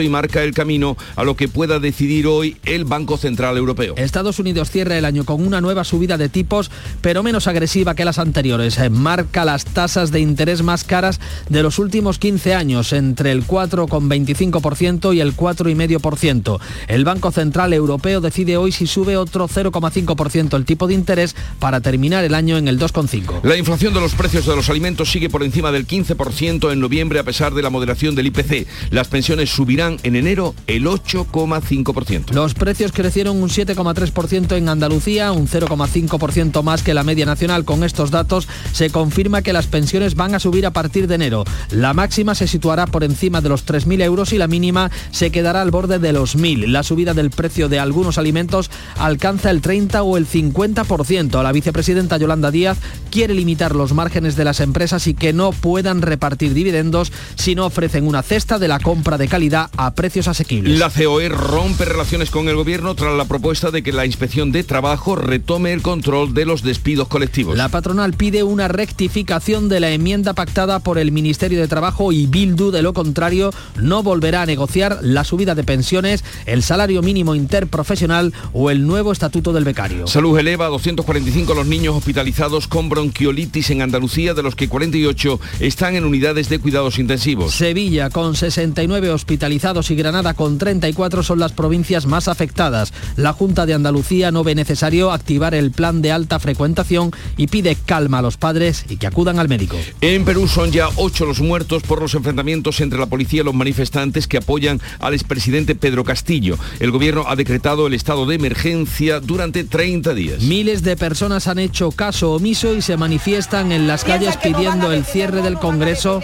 y 0.01 0.09
marca 0.09 0.43
el 0.43 0.53
camino 0.53 0.97
a 1.15 1.23
lo 1.23 1.35
que 1.35 1.47
pueda 1.47 1.79
decidir 1.79 2.27
hoy 2.27 2.57
el 2.65 2.85
Banco 2.85 3.17
Central 3.17 3.57
Europeo. 3.57 3.95
Estados 3.97 4.39
Unidos 4.39 4.69
cierra 4.69 4.97
el 4.97 5.05
año 5.05 5.25
con 5.25 5.45
una 5.45 5.61
nueva 5.61 5.83
subida 5.83 6.17
de 6.17 6.29
tipos, 6.29 6.71
pero 7.01 7.23
menos 7.23 7.47
agresiva 7.47 7.95
que 7.95 8.05
las 8.05 8.19
anteriores. 8.19 8.77
Marca 8.91 9.45
las 9.45 9.65
tasas 9.65 10.11
de 10.11 10.19
interés 10.19 10.63
más 10.63 10.83
caras 10.83 11.19
de 11.49 11.63
los 11.63 11.79
últimos 11.79 12.19
15 12.19 12.53
años, 12.53 12.93
entre 12.93 13.31
el 13.31 13.45
4,5 13.45 14.11
25% 14.25 15.15
y 15.15 15.21
el 15.21 15.35
4,5%. 15.35 16.59
El 16.87 17.05
Banco 17.05 17.31
Central 17.31 17.73
Europeo 17.73 18.21
decide 18.21 18.57
hoy 18.57 18.71
si 18.71 18.87
sube 18.87 19.17
otro 19.17 19.47
0,5% 19.47 20.55
el 20.55 20.65
tipo 20.65 20.87
de 20.87 20.93
interés 20.93 21.35
para 21.59 21.81
terminar 21.81 22.23
el 22.23 22.35
año 22.35 22.57
en 22.57 22.67
el 22.67 22.79
2,5%. 22.79 23.41
La 23.43 23.57
inflación 23.57 23.93
de 23.93 24.01
los 24.01 24.13
precios 24.13 24.45
de 24.45 24.55
los 24.55 24.69
alimentos 24.69 25.11
sigue 25.11 25.29
por 25.29 25.43
encima 25.43 25.71
del 25.71 25.87
15% 25.87 26.71
en 26.71 26.79
noviembre 26.79 27.19
a 27.19 27.23
pesar 27.23 27.53
de 27.53 27.61
la 27.61 27.69
moderación 27.69 28.15
del 28.15 28.27
IPC. 28.27 28.67
Las 28.89 29.07
pensiones 29.21 29.51
subirán 29.51 29.97
en 30.01 30.15
enero 30.15 30.55
el 30.65 30.85
8,5%. 30.85 32.31
Los 32.31 32.55
precios 32.55 32.91
crecieron 32.91 33.39
un 33.39 33.49
7,3% 33.49 34.57
en 34.57 34.67
Andalucía, 34.67 35.31
un 35.31 35.47
0,5% 35.47 36.63
más 36.63 36.81
que 36.81 36.95
la 36.95 37.03
media 37.03 37.27
nacional. 37.27 37.63
Con 37.63 37.83
estos 37.83 38.09
datos 38.09 38.47
se 38.71 38.89
confirma 38.89 39.43
que 39.43 39.53
las 39.53 39.67
pensiones 39.67 40.15
van 40.15 40.33
a 40.33 40.39
subir 40.39 40.65
a 40.65 40.71
partir 40.71 41.05
de 41.05 41.13
enero. 41.13 41.43
La 41.69 41.93
máxima 41.93 42.33
se 42.33 42.47
situará 42.47 42.87
por 42.87 43.03
encima 43.03 43.41
de 43.41 43.49
los 43.49 43.63
3.000 43.63 44.01
euros 44.01 44.33
y 44.33 44.39
la 44.39 44.47
mínima 44.47 44.89
se 45.11 45.29
quedará 45.29 45.61
al 45.61 45.69
borde 45.69 45.99
de 45.99 46.13
los 46.13 46.35
1.000. 46.35 46.65
La 46.65 46.81
subida 46.81 47.13
del 47.13 47.29
precio 47.29 47.69
de 47.69 47.77
algunos 47.77 48.17
alimentos 48.17 48.71
alcanza 48.97 49.51
el 49.51 49.61
30 49.61 50.01
o 50.01 50.17
el 50.17 50.25
50%. 50.27 51.43
La 51.43 51.51
vicepresidenta 51.51 52.17
Yolanda 52.17 52.49
Díaz 52.49 52.79
quiere 53.11 53.35
limitar 53.35 53.75
los 53.75 53.93
márgenes 53.93 54.35
de 54.35 54.45
las 54.45 54.61
empresas 54.61 55.05
y 55.05 55.13
que 55.13 55.31
no 55.31 55.51
puedan 55.51 56.01
repartir 56.01 56.55
dividendos 56.55 57.11
si 57.35 57.53
no 57.53 57.67
ofrecen 57.67 58.07
una 58.07 58.23
cesta 58.23 58.57
de 58.57 58.67
la 58.67 58.79
compra 58.79 59.00
de 59.01 59.27
calidad 59.27 59.69
a 59.77 59.93
precios 59.93 60.27
asequibles. 60.27 60.77
La 60.77 60.89
COE 60.89 61.27
rompe 61.29 61.85
relaciones 61.85 62.29
con 62.29 62.47
el 62.47 62.55
gobierno 62.55 62.95
tras 62.95 63.15
la 63.17 63.25
propuesta 63.25 63.71
de 63.71 63.83
que 63.83 63.91
la 63.91 64.05
inspección 64.05 64.51
de 64.51 64.63
trabajo 64.63 65.15
retome 65.15 65.73
el 65.73 65.81
control 65.81 66.33
de 66.33 66.45
los 66.45 66.61
despidos 66.61 67.07
colectivos. 67.07 67.57
La 67.57 67.69
patronal 67.69 68.13
pide 68.13 68.43
una 68.43 68.67
rectificación 68.67 69.69
de 69.69 69.79
la 69.79 69.89
enmienda 69.89 70.33
pactada 70.33 70.79
por 70.79 70.97
el 70.97 71.11
Ministerio 71.11 71.59
de 71.59 71.67
Trabajo 71.67 72.11
y 72.11 72.27
Bildu, 72.27 72.71
de 72.71 72.81
lo 72.81 72.93
contrario 72.93 73.51
no 73.81 74.03
volverá 74.03 74.43
a 74.43 74.45
negociar 74.45 74.99
la 75.01 75.23
subida 75.23 75.55
de 75.55 75.63
pensiones, 75.63 76.23
el 76.45 76.63
salario 76.63 77.01
mínimo 77.01 77.35
interprofesional 77.35 78.33
o 78.53 78.69
el 78.69 78.85
nuevo 78.85 79.11
estatuto 79.11 79.51
del 79.51 79.63
becario. 79.63 80.07
Salud 80.07 80.37
eleva 80.37 80.67
a 80.67 80.69
245 80.69 81.53
los 81.53 81.65
niños 81.65 81.95
hospitalizados 81.95 82.67
con 82.67 82.87
bronquiolitis 82.87 83.71
en 83.71 83.81
Andalucía, 83.81 84.33
de 84.33 84.43
los 84.43 84.55
que 84.55 84.69
48 84.69 85.39
están 85.59 85.95
en 85.95 86.05
unidades 86.05 86.49
de 86.49 86.59
cuidados 86.59 86.99
intensivos. 86.99 87.53
Sevilla 87.53 88.09
con 88.09 88.35
69 88.35 88.90
hospitalizados 88.91 89.89
y 89.91 89.95
Granada 89.95 90.33
con 90.33 90.57
34 90.57 91.23
son 91.23 91.39
las 91.39 91.53
provincias 91.53 92.05
más 92.05 92.27
afectadas. 92.27 92.93
La 93.15 93.33
Junta 93.33 93.65
de 93.65 93.73
Andalucía 93.73 94.31
no 94.31 94.43
ve 94.43 94.53
necesario 94.53 95.11
activar 95.11 95.55
el 95.55 95.71
plan 95.71 96.01
de 96.01 96.11
alta 96.11 96.39
frecuentación 96.39 97.11
y 97.37 97.47
pide 97.47 97.75
calma 97.75 98.19
a 98.19 98.21
los 98.21 98.37
padres 98.37 98.85
y 98.89 98.97
que 98.97 99.07
acudan 99.07 99.39
al 99.39 99.47
médico. 99.47 99.77
En 100.01 100.25
Perú 100.25 100.47
son 100.47 100.71
ya 100.71 100.89
ocho 100.97 101.25
los 101.25 101.39
muertos 101.39 101.83
por 101.83 102.01
los 102.01 102.13
enfrentamientos 102.13 102.81
entre 102.81 102.99
la 102.99 103.05
policía 103.05 103.41
y 103.41 103.45
los 103.45 103.53
manifestantes 103.53 104.27
que 104.27 104.37
apoyan 104.37 104.81
al 104.99 105.13
expresidente 105.13 105.75
Pedro 105.75 106.03
Castillo. 106.03 106.57
El 106.79 106.91
gobierno 106.91 107.25
ha 107.27 107.35
decretado 107.35 107.87
el 107.87 107.93
estado 107.93 108.25
de 108.25 108.35
emergencia 108.35 109.19
durante 109.19 109.63
30 109.63 110.13
días. 110.13 110.41
Miles 110.41 110.83
de 110.83 110.97
personas 110.97 111.47
han 111.47 111.59
hecho 111.59 111.91
caso 111.91 112.33
omiso 112.33 112.75
y 112.75 112.81
se 112.81 112.97
manifiestan 112.97 113.71
en 113.71 113.87
las 113.87 114.03
calles 114.03 114.37
pidiendo 114.37 114.91
el 114.91 115.05
cierre 115.05 115.41
del 115.41 115.57
Congreso 115.57 116.21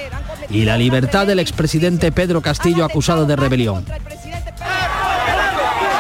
y 0.49 0.63
la 0.63 0.77
libertad 0.77 1.27
del 1.27 1.39
expresidente 1.39 2.11
Pedro 2.11 2.41
Castillo 2.41 2.56
acusado 2.85 3.25
de 3.25 3.35
rebelión. 3.35 3.85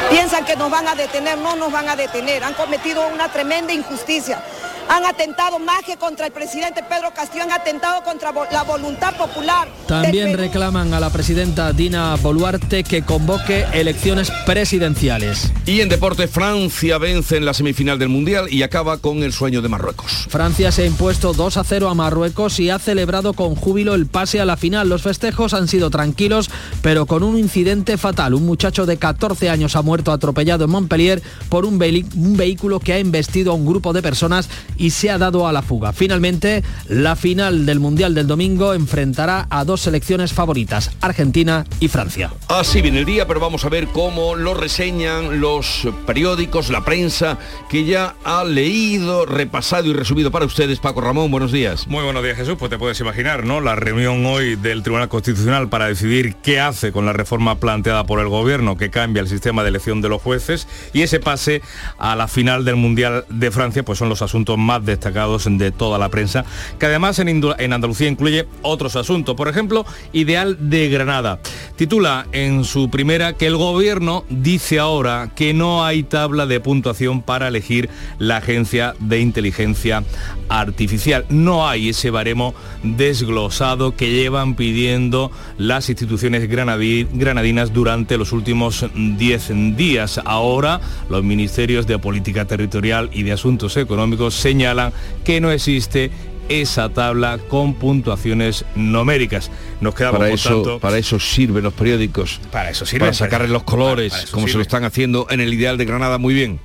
Piensan 0.09 0.45
que 0.45 0.55
nos 0.55 0.71
van 0.71 0.87
a 0.87 0.95
detener, 0.95 1.37
no 1.37 1.55
nos 1.55 1.71
van 1.71 1.89
a 1.89 1.95
detener. 1.95 2.43
Han 2.43 2.53
cometido 2.53 3.07
una 3.07 3.29
tremenda 3.29 3.73
injusticia 3.73 4.41
han 4.89 5.05
atentado 5.05 5.59
más 5.59 5.83
que 5.83 5.97
contra 5.97 6.27
el 6.27 6.31
presidente 6.31 6.83
Pedro 6.83 7.13
Castillo, 7.13 7.43
han 7.43 7.51
atentado 7.51 8.03
contra 8.03 8.31
la 8.51 8.63
voluntad 8.63 9.15
popular. 9.15 9.67
También 9.87 10.37
reclaman 10.37 10.93
a 10.93 10.99
la 10.99 11.09
presidenta 11.09 11.73
Dina 11.73 12.15
Boluarte 12.15 12.83
que 12.83 13.03
convoque 13.03 13.65
elecciones 13.73 14.31
presidenciales. 14.45 15.51
Y 15.65 15.81
en 15.81 15.89
deporte, 15.89 16.27
Francia 16.27 16.97
vence 16.97 17.37
en 17.37 17.45
la 17.45 17.53
semifinal 17.53 17.99
del 17.99 18.09
Mundial 18.09 18.47
y 18.51 18.63
acaba 18.63 18.97
con 18.97 19.23
el 19.23 19.33
sueño 19.33 19.61
de 19.61 19.69
Marruecos. 19.69 20.27
Francia 20.29 20.71
se 20.71 20.83
ha 20.83 20.85
impuesto 20.85 21.33
2 21.33 21.57
a 21.57 21.63
0 21.63 21.89
a 21.89 21.93
Marruecos 21.93 22.59
y 22.59 22.69
ha 22.69 22.79
celebrado 22.79 23.33
con 23.33 23.55
júbilo 23.55 23.95
el 23.95 24.07
pase 24.07 24.39
a 24.39 24.45
la 24.45 24.57
final. 24.57 24.89
Los 24.89 25.03
festejos 25.03 25.53
han 25.53 25.67
sido 25.67 25.89
tranquilos, 25.89 26.49
pero 26.81 27.05
con 27.05 27.23
un 27.23 27.37
incidente 27.37 27.97
fatal. 27.97 28.33
Un 28.33 28.45
muchacho 28.45 28.85
de 28.85 28.97
14 28.97 29.49
años 29.49 29.75
ha 29.75 29.81
muerto 29.81 30.11
atropellado 30.11 30.65
en 30.65 30.71
Montpellier 30.71 31.21
por 31.49 31.65
un, 31.65 31.75
un 31.75 32.37
vehículo 32.37 32.79
que 32.79 32.93
ha 32.93 32.97
embestido 32.97 33.51
a 33.51 33.55
un 33.55 33.65
grupo 33.65 33.93
de 33.93 34.01
personas 34.01 34.49
y 34.77 34.91
se 34.91 35.09
ha 35.09 35.17
dado 35.17 35.47
a 35.47 35.51
la 35.51 35.61
fuga. 35.61 35.93
Finalmente, 35.93 36.63
la 36.87 37.15
final 37.15 37.65
del 37.65 37.79
Mundial 37.79 38.13
del 38.13 38.27
domingo 38.27 38.73
enfrentará 38.73 39.47
a 39.49 39.65
dos 39.65 39.81
selecciones 39.81 40.33
favoritas, 40.33 40.91
Argentina 41.01 41.65
y 41.79 41.87
Francia. 41.87 42.31
Así 42.47 42.81
viene 42.81 42.99
el 42.99 43.05
día, 43.05 43.27
pero 43.27 43.39
vamos 43.39 43.65
a 43.65 43.69
ver 43.69 43.87
cómo 43.87 44.35
lo 44.35 44.53
reseñan 44.53 45.39
los 45.39 45.87
periódicos, 46.05 46.69
la 46.69 46.85
prensa, 46.85 47.37
que 47.69 47.85
ya 47.85 48.15
ha 48.23 48.43
leído, 48.43 49.25
repasado 49.25 49.87
y 49.87 49.93
resumido 49.93 50.31
para 50.31 50.45
ustedes. 50.45 50.79
Paco 50.79 51.01
Ramón, 51.01 51.31
buenos 51.31 51.51
días. 51.51 51.87
Muy 51.87 52.03
buenos 52.03 52.23
días, 52.23 52.37
Jesús. 52.37 52.55
Pues 52.59 52.69
te 52.69 52.77
puedes 52.77 52.99
imaginar, 52.99 53.45
¿no? 53.45 53.61
La 53.61 53.75
reunión 53.75 54.25
hoy 54.25 54.55
del 54.55 54.83
Tribunal 54.83 55.09
Constitucional 55.09 55.69
para 55.69 55.87
decidir 55.87 56.35
qué 56.35 56.59
hace 56.59 56.91
con 56.91 57.05
la 57.05 57.13
reforma 57.13 57.55
planteada 57.59 58.05
por 58.05 58.19
el 58.19 58.27
Gobierno, 58.27 58.77
que 58.77 58.89
cambia 58.89 59.21
el 59.21 59.27
sistema 59.27 59.63
de 59.63 59.69
elección 59.69 60.01
de 60.01 60.09
los 60.09 60.21
jueces, 60.21 60.67
y 60.93 61.01
ese 61.01 61.19
pase 61.19 61.61
a 61.97 62.15
la 62.15 62.27
final 62.27 62.65
del 62.65 62.75
Mundial 62.75 63.25
de 63.29 63.51
Francia, 63.51 63.83
pues 63.83 63.99
son 63.99 64.09
los 64.09 64.21
asuntos 64.21 64.57
más 64.57 64.66
destacados 64.83 65.47
de 65.49 65.71
toda 65.71 65.97
la 65.97 66.09
prensa, 66.09 66.45
que 66.79 66.85
además 66.85 67.19
en, 67.19 67.27
en 67.27 67.73
Andalucía 67.73 68.07
incluye 68.07 68.47
otros 68.61 68.95
asuntos. 68.95 69.35
Por 69.35 69.47
ejemplo, 69.47 69.85
Ideal 70.13 70.69
de 70.69 70.89
Granada. 70.89 71.39
Titula 71.75 72.27
en 72.31 72.63
su 72.63 72.89
primera 72.89 73.33
que 73.33 73.47
el 73.47 73.55
Gobierno 73.55 74.25
dice 74.29 74.79
ahora 74.79 75.31
que 75.35 75.53
no 75.53 75.85
hay 75.85 76.03
tabla 76.03 76.45
de 76.45 76.59
puntuación 76.59 77.21
para 77.21 77.47
elegir 77.47 77.89
la 78.19 78.37
agencia 78.37 78.93
de 78.99 79.19
inteligencia 79.19 80.03
artificial. 80.49 81.25
No 81.29 81.67
hay 81.67 81.89
ese 81.89 82.09
baremo 82.09 82.53
desglosado 82.83 83.95
que 83.95 84.11
llevan 84.11 84.55
pidiendo 84.55 85.31
las 85.57 85.89
instituciones 85.89 86.49
granadinas 86.49 87.73
durante 87.73 88.17
los 88.17 88.31
últimos 88.31 88.85
10 88.95 89.75
días. 89.75 90.19
Ahora 90.25 90.81
los 91.09 91.23
ministerios 91.23 91.87
de 91.87 91.99
Política 91.99 92.45
Territorial 92.45 93.09
y 93.13 93.23
de 93.23 93.33
Asuntos 93.33 93.77
Económicos 93.77 94.33
señalan 94.57 94.91
que 95.23 95.39
no 95.39 95.51
existe 95.51 96.09
esa 96.49 96.89
tabla 96.89 97.37
con 97.49 97.75
puntuaciones 97.75 98.65
numéricas. 98.75 99.51
Nos 99.81 99.93
quedamos 99.93 100.19
para 100.19 100.33
eso, 100.33 100.79
para 100.79 100.97
eso 100.97 101.19
sirven 101.19 101.63
los 101.63 101.73
periódicos. 101.73 102.39
Para 102.51 102.71
eso 102.71 102.85
sirven. 102.85 103.07
Para 103.07 103.13
sacarle 103.13 103.49
los 103.49 103.63
colores, 103.63 104.27
como 104.31 104.47
se 104.47 104.55
lo 104.55 104.61
están 104.61 104.83
haciendo 104.83 105.27
en 105.29 105.41
el 105.41 105.53
Ideal 105.53 105.77
de 105.77 105.85
Granada 105.85 106.17
muy 106.17 106.33
bien. 106.33 106.59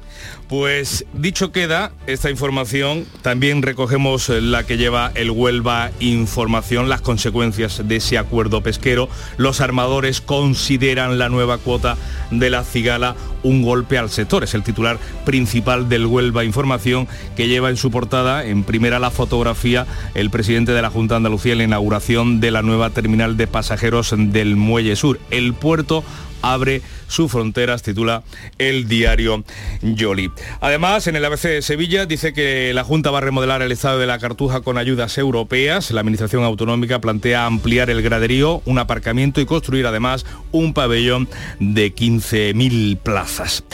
Pues 0.52 1.06
dicho 1.14 1.50
queda 1.50 1.92
esta 2.06 2.28
información, 2.28 3.06
también 3.22 3.62
recogemos 3.62 4.28
la 4.28 4.66
que 4.66 4.76
lleva 4.76 5.10
el 5.14 5.30
Huelva 5.30 5.92
Información, 5.98 6.90
las 6.90 7.00
consecuencias 7.00 7.80
de 7.88 7.96
ese 7.96 8.18
acuerdo 8.18 8.62
pesquero. 8.62 9.08
Los 9.38 9.62
armadores 9.62 10.20
consideran 10.20 11.16
la 11.18 11.30
nueva 11.30 11.56
cuota 11.56 11.96
de 12.30 12.50
la 12.50 12.64
cigala 12.64 13.16
un 13.42 13.62
golpe 13.62 13.96
al 13.96 14.10
sector. 14.10 14.44
Es 14.44 14.52
el 14.52 14.62
titular 14.62 14.98
principal 15.24 15.88
del 15.88 16.04
Huelva 16.04 16.44
Información 16.44 17.08
que 17.34 17.48
lleva 17.48 17.70
en 17.70 17.78
su 17.78 17.90
portada 17.90 18.44
en 18.44 18.62
primera 18.62 18.98
la 18.98 19.10
fotografía 19.10 19.86
el 20.14 20.28
presidente 20.28 20.72
de 20.72 20.82
la 20.82 20.90
Junta 20.90 21.14
de 21.14 21.16
Andalucía 21.16 21.52
en 21.52 21.58
la 21.58 21.64
inauguración 21.64 22.40
de 22.40 22.50
la 22.50 22.60
nueva 22.60 22.90
terminal 22.90 23.38
de 23.38 23.46
pasajeros 23.46 24.14
del 24.14 24.56
Muelle 24.56 24.96
Sur. 24.96 25.18
El 25.30 25.54
puerto 25.54 26.04
abre 26.42 26.82
sus 27.08 27.30
fronteras, 27.30 27.82
titula 27.82 28.22
el 28.58 28.88
diario 28.88 29.44
Yoli. 29.80 30.30
Además, 30.60 31.06
en 31.06 31.16
el 31.16 31.24
ABC 31.24 31.42
de 31.42 31.62
Sevilla 31.62 32.06
dice 32.06 32.32
que 32.32 32.72
la 32.74 32.84
Junta 32.84 33.10
va 33.10 33.18
a 33.18 33.22
remodelar 33.22 33.62
el 33.62 33.72
estado 33.72 33.98
de 33.98 34.06
la 34.06 34.18
Cartuja 34.18 34.60
con 34.60 34.78
ayudas 34.78 35.16
europeas. 35.18 35.90
La 35.90 36.00
Administración 36.00 36.44
Autonómica 36.44 37.00
plantea 37.00 37.46
ampliar 37.46 37.90
el 37.90 38.02
graderío, 38.02 38.62
un 38.64 38.78
aparcamiento 38.78 39.40
y 39.40 39.46
construir 39.46 39.86
además 39.86 40.26
un 40.50 40.74
pabellón 40.74 41.28
de 41.58 41.94
15.000 41.94 42.98
plazas. 42.98 43.64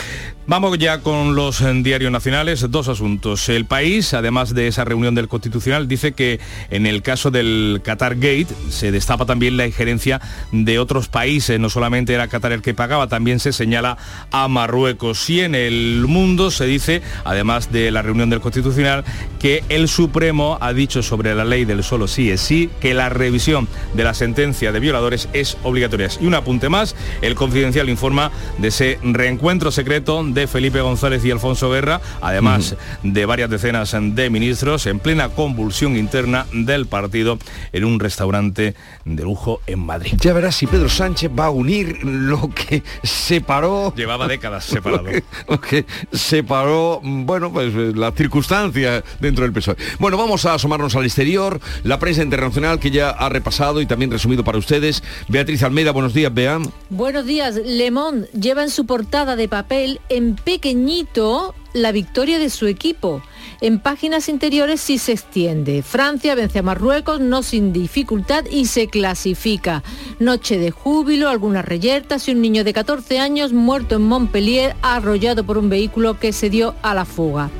Vamos 0.50 0.78
ya 0.78 1.02
con 1.02 1.34
los 1.34 1.60
eh, 1.60 1.70
diarios 1.82 2.10
nacionales, 2.10 2.64
dos 2.70 2.88
asuntos. 2.88 3.50
El 3.50 3.66
país, 3.66 4.14
además 4.14 4.54
de 4.54 4.66
esa 4.66 4.82
reunión 4.82 5.14
del 5.14 5.28
Constitucional, 5.28 5.88
dice 5.88 6.12
que 6.12 6.40
en 6.70 6.86
el 6.86 7.02
caso 7.02 7.30
del 7.30 7.82
Qatar 7.84 8.14
Gate 8.14 8.46
se 8.70 8.90
destapa 8.90 9.26
también 9.26 9.58
la 9.58 9.66
injerencia 9.66 10.22
de 10.50 10.78
otros 10.78 11.08
países, 11.08 11.60
no 11.60 11.68
solamente 11.68 12.14
era 12.14 12.28
Qatar 12.28 12.52
el 12.52 12.62
que 12.62 12.72
pagaba, 12.72 13.08
también 13.08 13.40
se 13.40 13.52
señala 13.52 13.98
a 14.30 14.48
Marruecos. 14.48 15.28
Y 15.28 15.42
en 15.42 15.54
el 15.54 16.06
mundo 16.08 16.50
se 16.50 16.64
dice, 16.64 17.02
además 17.24 17.70
de 17.70 17.90
la 17.90 18.00
reunión 18.00 18.30
del 18.30 18.40
Constitucional, 18.40 19.04
que 19.38 19.62
el 19.68 19.86
Supremo 19.86 20.56
ha 20.62 20.72
dicho 20.72 21.02
sobre 21.02 21.34
la 21.34 21.44
ley 21.44 21.66
del 21.66 21.84
solo 21.84 22.08
sí 22.08 22.30
es 22.30 22.40
sí, 22.40 22.70
que 22.80 22.94
la 22.94 23.10
revisión 23.10 23.68
de 23.92 24.04
la 24.04 24.14
sentencia 24.14 24.72
de 24.72 24.80
violadores 24.80 25.28
es 25.34 25.58
obligatoria. 25.62 26.08
Y 26.22 26.26
un 26.26 26.34
apunte 26.34 26.70
más, 26.70 26.96
el 27.20 27.34
Confidencial 27.34 27.90
informa 27.90 28.30
de 28.56 28.68
ese 28.68 28.98
reencuentro 29.02 29.70
secreto 29.70 30.24
Felipe 30.46 30.80
González 30.80 31.24
y 31.24 31.30
Alfonso 31.30 31.70
Guerra, 31.70 32.00
además 32.20 32.76
de 33.02 33.26
varias 33.26 33.50
decenas 33.50 33.96
de 33.98 34.30
ministros 34.30 34.86
en 34.86 34.98
plena 34.98 35.30
convulsión 35.30 35.96
interna 35.96 36.46
del 36.52 36.86
partido 36.86 37.38
en 37.72 37.84
un 37.84 38.00
restaurante 38.00 38.74
de 39.04 39.22
lujo 39.22 39.60
en 39.66 39.80
Madrid. 39.80 40.12
Ya 40.20 40.32
verás 40.32 40.56
si 40.56 40.66
Pedro 40.66 40.88
Sánchez 40.88 41.30
va 41.36 41.46
a 41.46 41.50
unir 41.50 42.04
lo 42.04 42.50
que 42.50 42.82
separó... 43.02 43.92
Llevaba 43.96 44.28
décadas 44.28 44.64
separado. 44.64 45.08
Lo 45.48 45.60
que, 45.60 45.86
separó, 46.12 47.00
bueno, 47.02 47.52
pues 47.52 47.72
las 47.74 48.14
circunstancias 48.14 49.02
dentro 49.20 49.44
del 49.44 49.52
PSOE. 49.52 49.76
Bueno, 49.98 50.16
vamos 50.16 50.44
a 50.44 50.54
asomarnos 50.54 50.94
al 50.96 51.04
exterior. 51.04 51.60
La 51.84 51.98
prensa 51.98 52.22
internacional 52.22 52.78
que 52.78 52.90
ya 52.90 53.10
ha 53.10 53.28
repasado 53.28 53.80
y 53.80 53.86
también 53.86 54.10
resumido 54.10 54.44
para 54.44 54.58
ustedes. 54.58 55.02
Beatriz 55.28 55.62
Almeida, 55.62 55.92
buenos 55.92 56.14
días, 56.14 56.32
Bea. 56.32 56.58
Buenos 56.90 57.26
días. 57.26 57.56
Le 57.64 57.90
Monde 57.90 58.28
lleva 58.32 58.62
en 58.62 58.70
su 58.70 58.86
portada 58.86 59.36
de 59.36 59.48
papel 59.48 60.00
en 60.08 60.27
pequeñito 60.34 61.54
la 61.72 61.92
victoria 61.92 62.38
de 62.38 62.50
su 62.50 62.66
equipo. 62.66 63.22
En 63.60 63.80
páginas 63.80 64.28
interiores 64.28 64.80
sí 64.80 64.98
se 64.98 65.12
extiende. 65.12 65.82
Francia 65.82 66.34
vence 66.34 66.60
a 66.60 66.62
Marruecos 66.62 67.20
no 67.20 67.42
sin 67.42 67.72
dificultad 67.72 68.44
y 68.50 68.66
se 68.66 68.88
clasifica. 68.88 69.82
Noche 70.18 70.58
de 70.58 70.70
júbilo, 70.70 71.28
algunas 71.28 71.64
reyertas 71.64 72.28
y 72.28 72.32
un 72.32 72.40
niño 72.40 72.64
de 72.64 72.72
14 72.72 73.18
años 73.18 73.52
muerto 73.52 73.96
en 73.96 74.02
Montpellier 74.02 74.76
arrollado 74.82 75.44
por 75.44 75.58
un 75.58 75.68
vehículo 75.68 76.18
que 76.18 76.32
se 76.32 76.50
dio 76.50 76.74
a 76.82 76.94
la 76.94 77.04
fuga. 77.04 77.50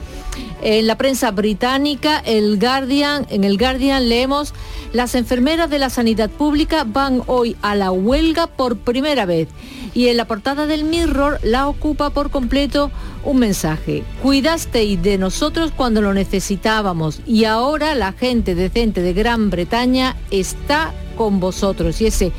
En 0.60 0.86
la 0.86 0.98
prensa 0.98 1.30
británica, 1.30 2.18
el 2.18 2.58
Guardian, 2.58 3.26
en 3.30 3.44
el 3.44 3.58
Guardian 3.58 4.08
leemos, 4.08 4.54
las 4.92 5.14
enfermeras 5.14 5.70
de 5.70 5.78
la 5.78 5.90
sanidad 5.90 6.30
pública 6.30 6.84
van 6.84 7.22
hoy 7.26 7.56
a 7.62 7.74
la 7.74 7.92
huelga 7.92 8.48
por 8.48 8.76
primera 8.78 9.24
vez 9.24 9.48
y 9.94 10.08
en 10.08 10.16
la 10.16 10.26
portada 10.26 10.66
del 10.66 10.84
Mirror 10.84 11.38
la 11.42 11.68
ocupa 11.68 12.10
por 12.10 12.30
completo 12.30 12.90
un 13.24 13.38
mensaje. 13.38 14.02
Cuidasteis 14.22 15.02
de 15.02 15.18
nosotros 15.18 15.72
cuando 15.76 16.00
lo 16.00 16.14
necesitábamos 16.14 17.20
y 17.26 17.44
ahora 17.44 17.94
la 17.94 18.12
gente 18.12 18.54
decente 18.54 19.02
de 19.02 19.12
Gran 19.12 19.50
Bretaña 19.50 20.16
está 20.30 20.92
con 21.16 21.40
vosotros. 21.40 22.00
Y 22.00 22.06
ese 22.06 22.32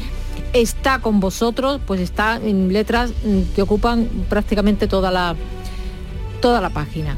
está 0.54 1.00
con 1.00 1.20
vosotros, 1.20 1.80
pues 1.86 2.02
está 2.02 2.38
en 2.38 2.72
letras 2.74 3.12
mm, 3.24 3.54
que 3.56 3.62
ocupan 3.62 4.10
prácticamente 4.30 4.88
toda 4.88 5.12
la, 5.12 5.36
toda 6.42 6.62
la 6.62 6.70
página. 6.70 7.18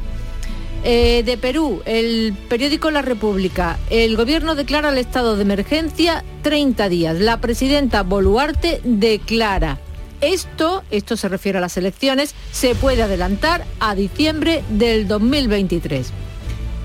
Eh, 0.84 1.22
de 1.24 1.38
Perú, 1.38 1.84
el 1.86 2.34
periódico 2.50 2.90
La 2.90 3.04
República. 3.04 3.78
El 3.92 4.18
gobierno 4.18 4.56
declara 4.56 4.90
el 4.90 4.98
estado 4.98 5.36
de 5.36 5.44
emergencia 5.44 6.24
30 6.42 6.90
días. 6.90 7.20
La 7.20 7.40
presidenta 7.40 8.02
Boluarte 8.02 8.82
declara 8.84 9.80
esto, 10.22 10.84
esto 10.90 11.18
se 11.18 11.30
refiere 11.30 11.60
a 11.60 11.62
las 11.62 11.78
elecciones, 11.78 12.34
se 12.52 12.74
puede 12.76 13.04
adelantar 13.04 13.66
a 13.80 13.94
diciembre 13.94 14.64
del 14.70 15.08
2023. 15.08 16.12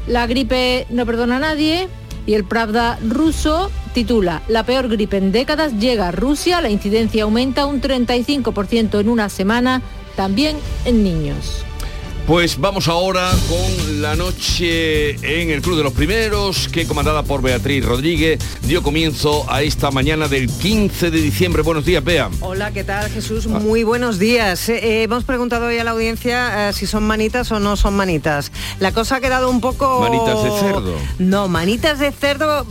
La 0.09 0.27
gripe 0.27 0.87
no 0.91 1.07
perdona 1.07 1.37
a 1.37 1.41
nadie 1.41 1.89
y 2.27 2.35
el 2.35 2.45
Pravda 2.45 2.99
ruso 3.07 3.71
titula 3.95 4.43
La 4.49 4.65
peor 4.65 4.89
gripe 4.89 5.17
en 5.17 5.33
décadas 5.33 5.75
llega 5.79 6.09
a 6.09 6.13
Rusia, 6.13 6.61
la 6.61 6.71
incidencia 6.71 7.25
aumenta 7.25 7.67
un 7.67 7.81
35% 7.81 9.01
en 9.01 9.09
una 9.09 9.29
semana, 9.29 9.81
también 10.17 10.57
en 10.85 11.03
niños. 11.03 11.66
Pues 12.27 12.59
vamos 12.61 12.89
ahora 12.89 13.31
con 13.49 14.03
la 14.03 14.17
noche 14.17 15.11
en 15.11 15.51
el 15.51 15.63
Club 15.63 15.77
de 15.77 15.85
los 15.85 15.93
Primeros, 15.93 16.67
que 16.67 16.85
comandada 16.85 17.23
por 17.23 17.41
Beatriz 17.41 17.85
Rodríguez 17.85 18.41
dio 18.63 18.83
comienzo 18.83 19.47
a 19.49 19.63
esta 19.63 19.93
mañana 19.93 20.27
del 20.27 20.51
15 20.51 21.13
de 21.13 21.21
diciembre. 21.21 21.63
Buenos 21.63 21.85
días, 21.85 22.03
Bea. 22.03 22.29
Hola, 22.41 22.73
¿qué 22.73 22.83
tal 22.83 23.09
Jesús? 23.11 23.47
Muy 23.47 23.85
buenos 23.85 24.19
días. 24.19 24.69
Eh, 24.69 24.81
eh, 24.83 25.03
hemos 25.05 25.23
preguntado 25.23 25.67
hoy 25.67 25.79
a 25.79 25.85
la 25.85 25.93
audiencia 25.93 26.69
eh, 26.69 26.73
si 26.73 26.89
son 26.89 27.05
manitas 27.05 27.53
o 27.53 27.61
no 27.61 27.77
son 27.77 27.95
manitas. 27.95 28.51
La 28.81 28.91
cosa 28.91 29.17
ha 29.17 29.21
quedado 29.21 29.49
un 29.49 29.61
poco... 29.61 30.01
Manitas 30.01 30.43
de 30.43 30.51
cerdo. 30.59 30.95
No, 31.21 31.47
manitas 31.47 32.01
de 32.01 32.11
cerdo, 32.11 32.67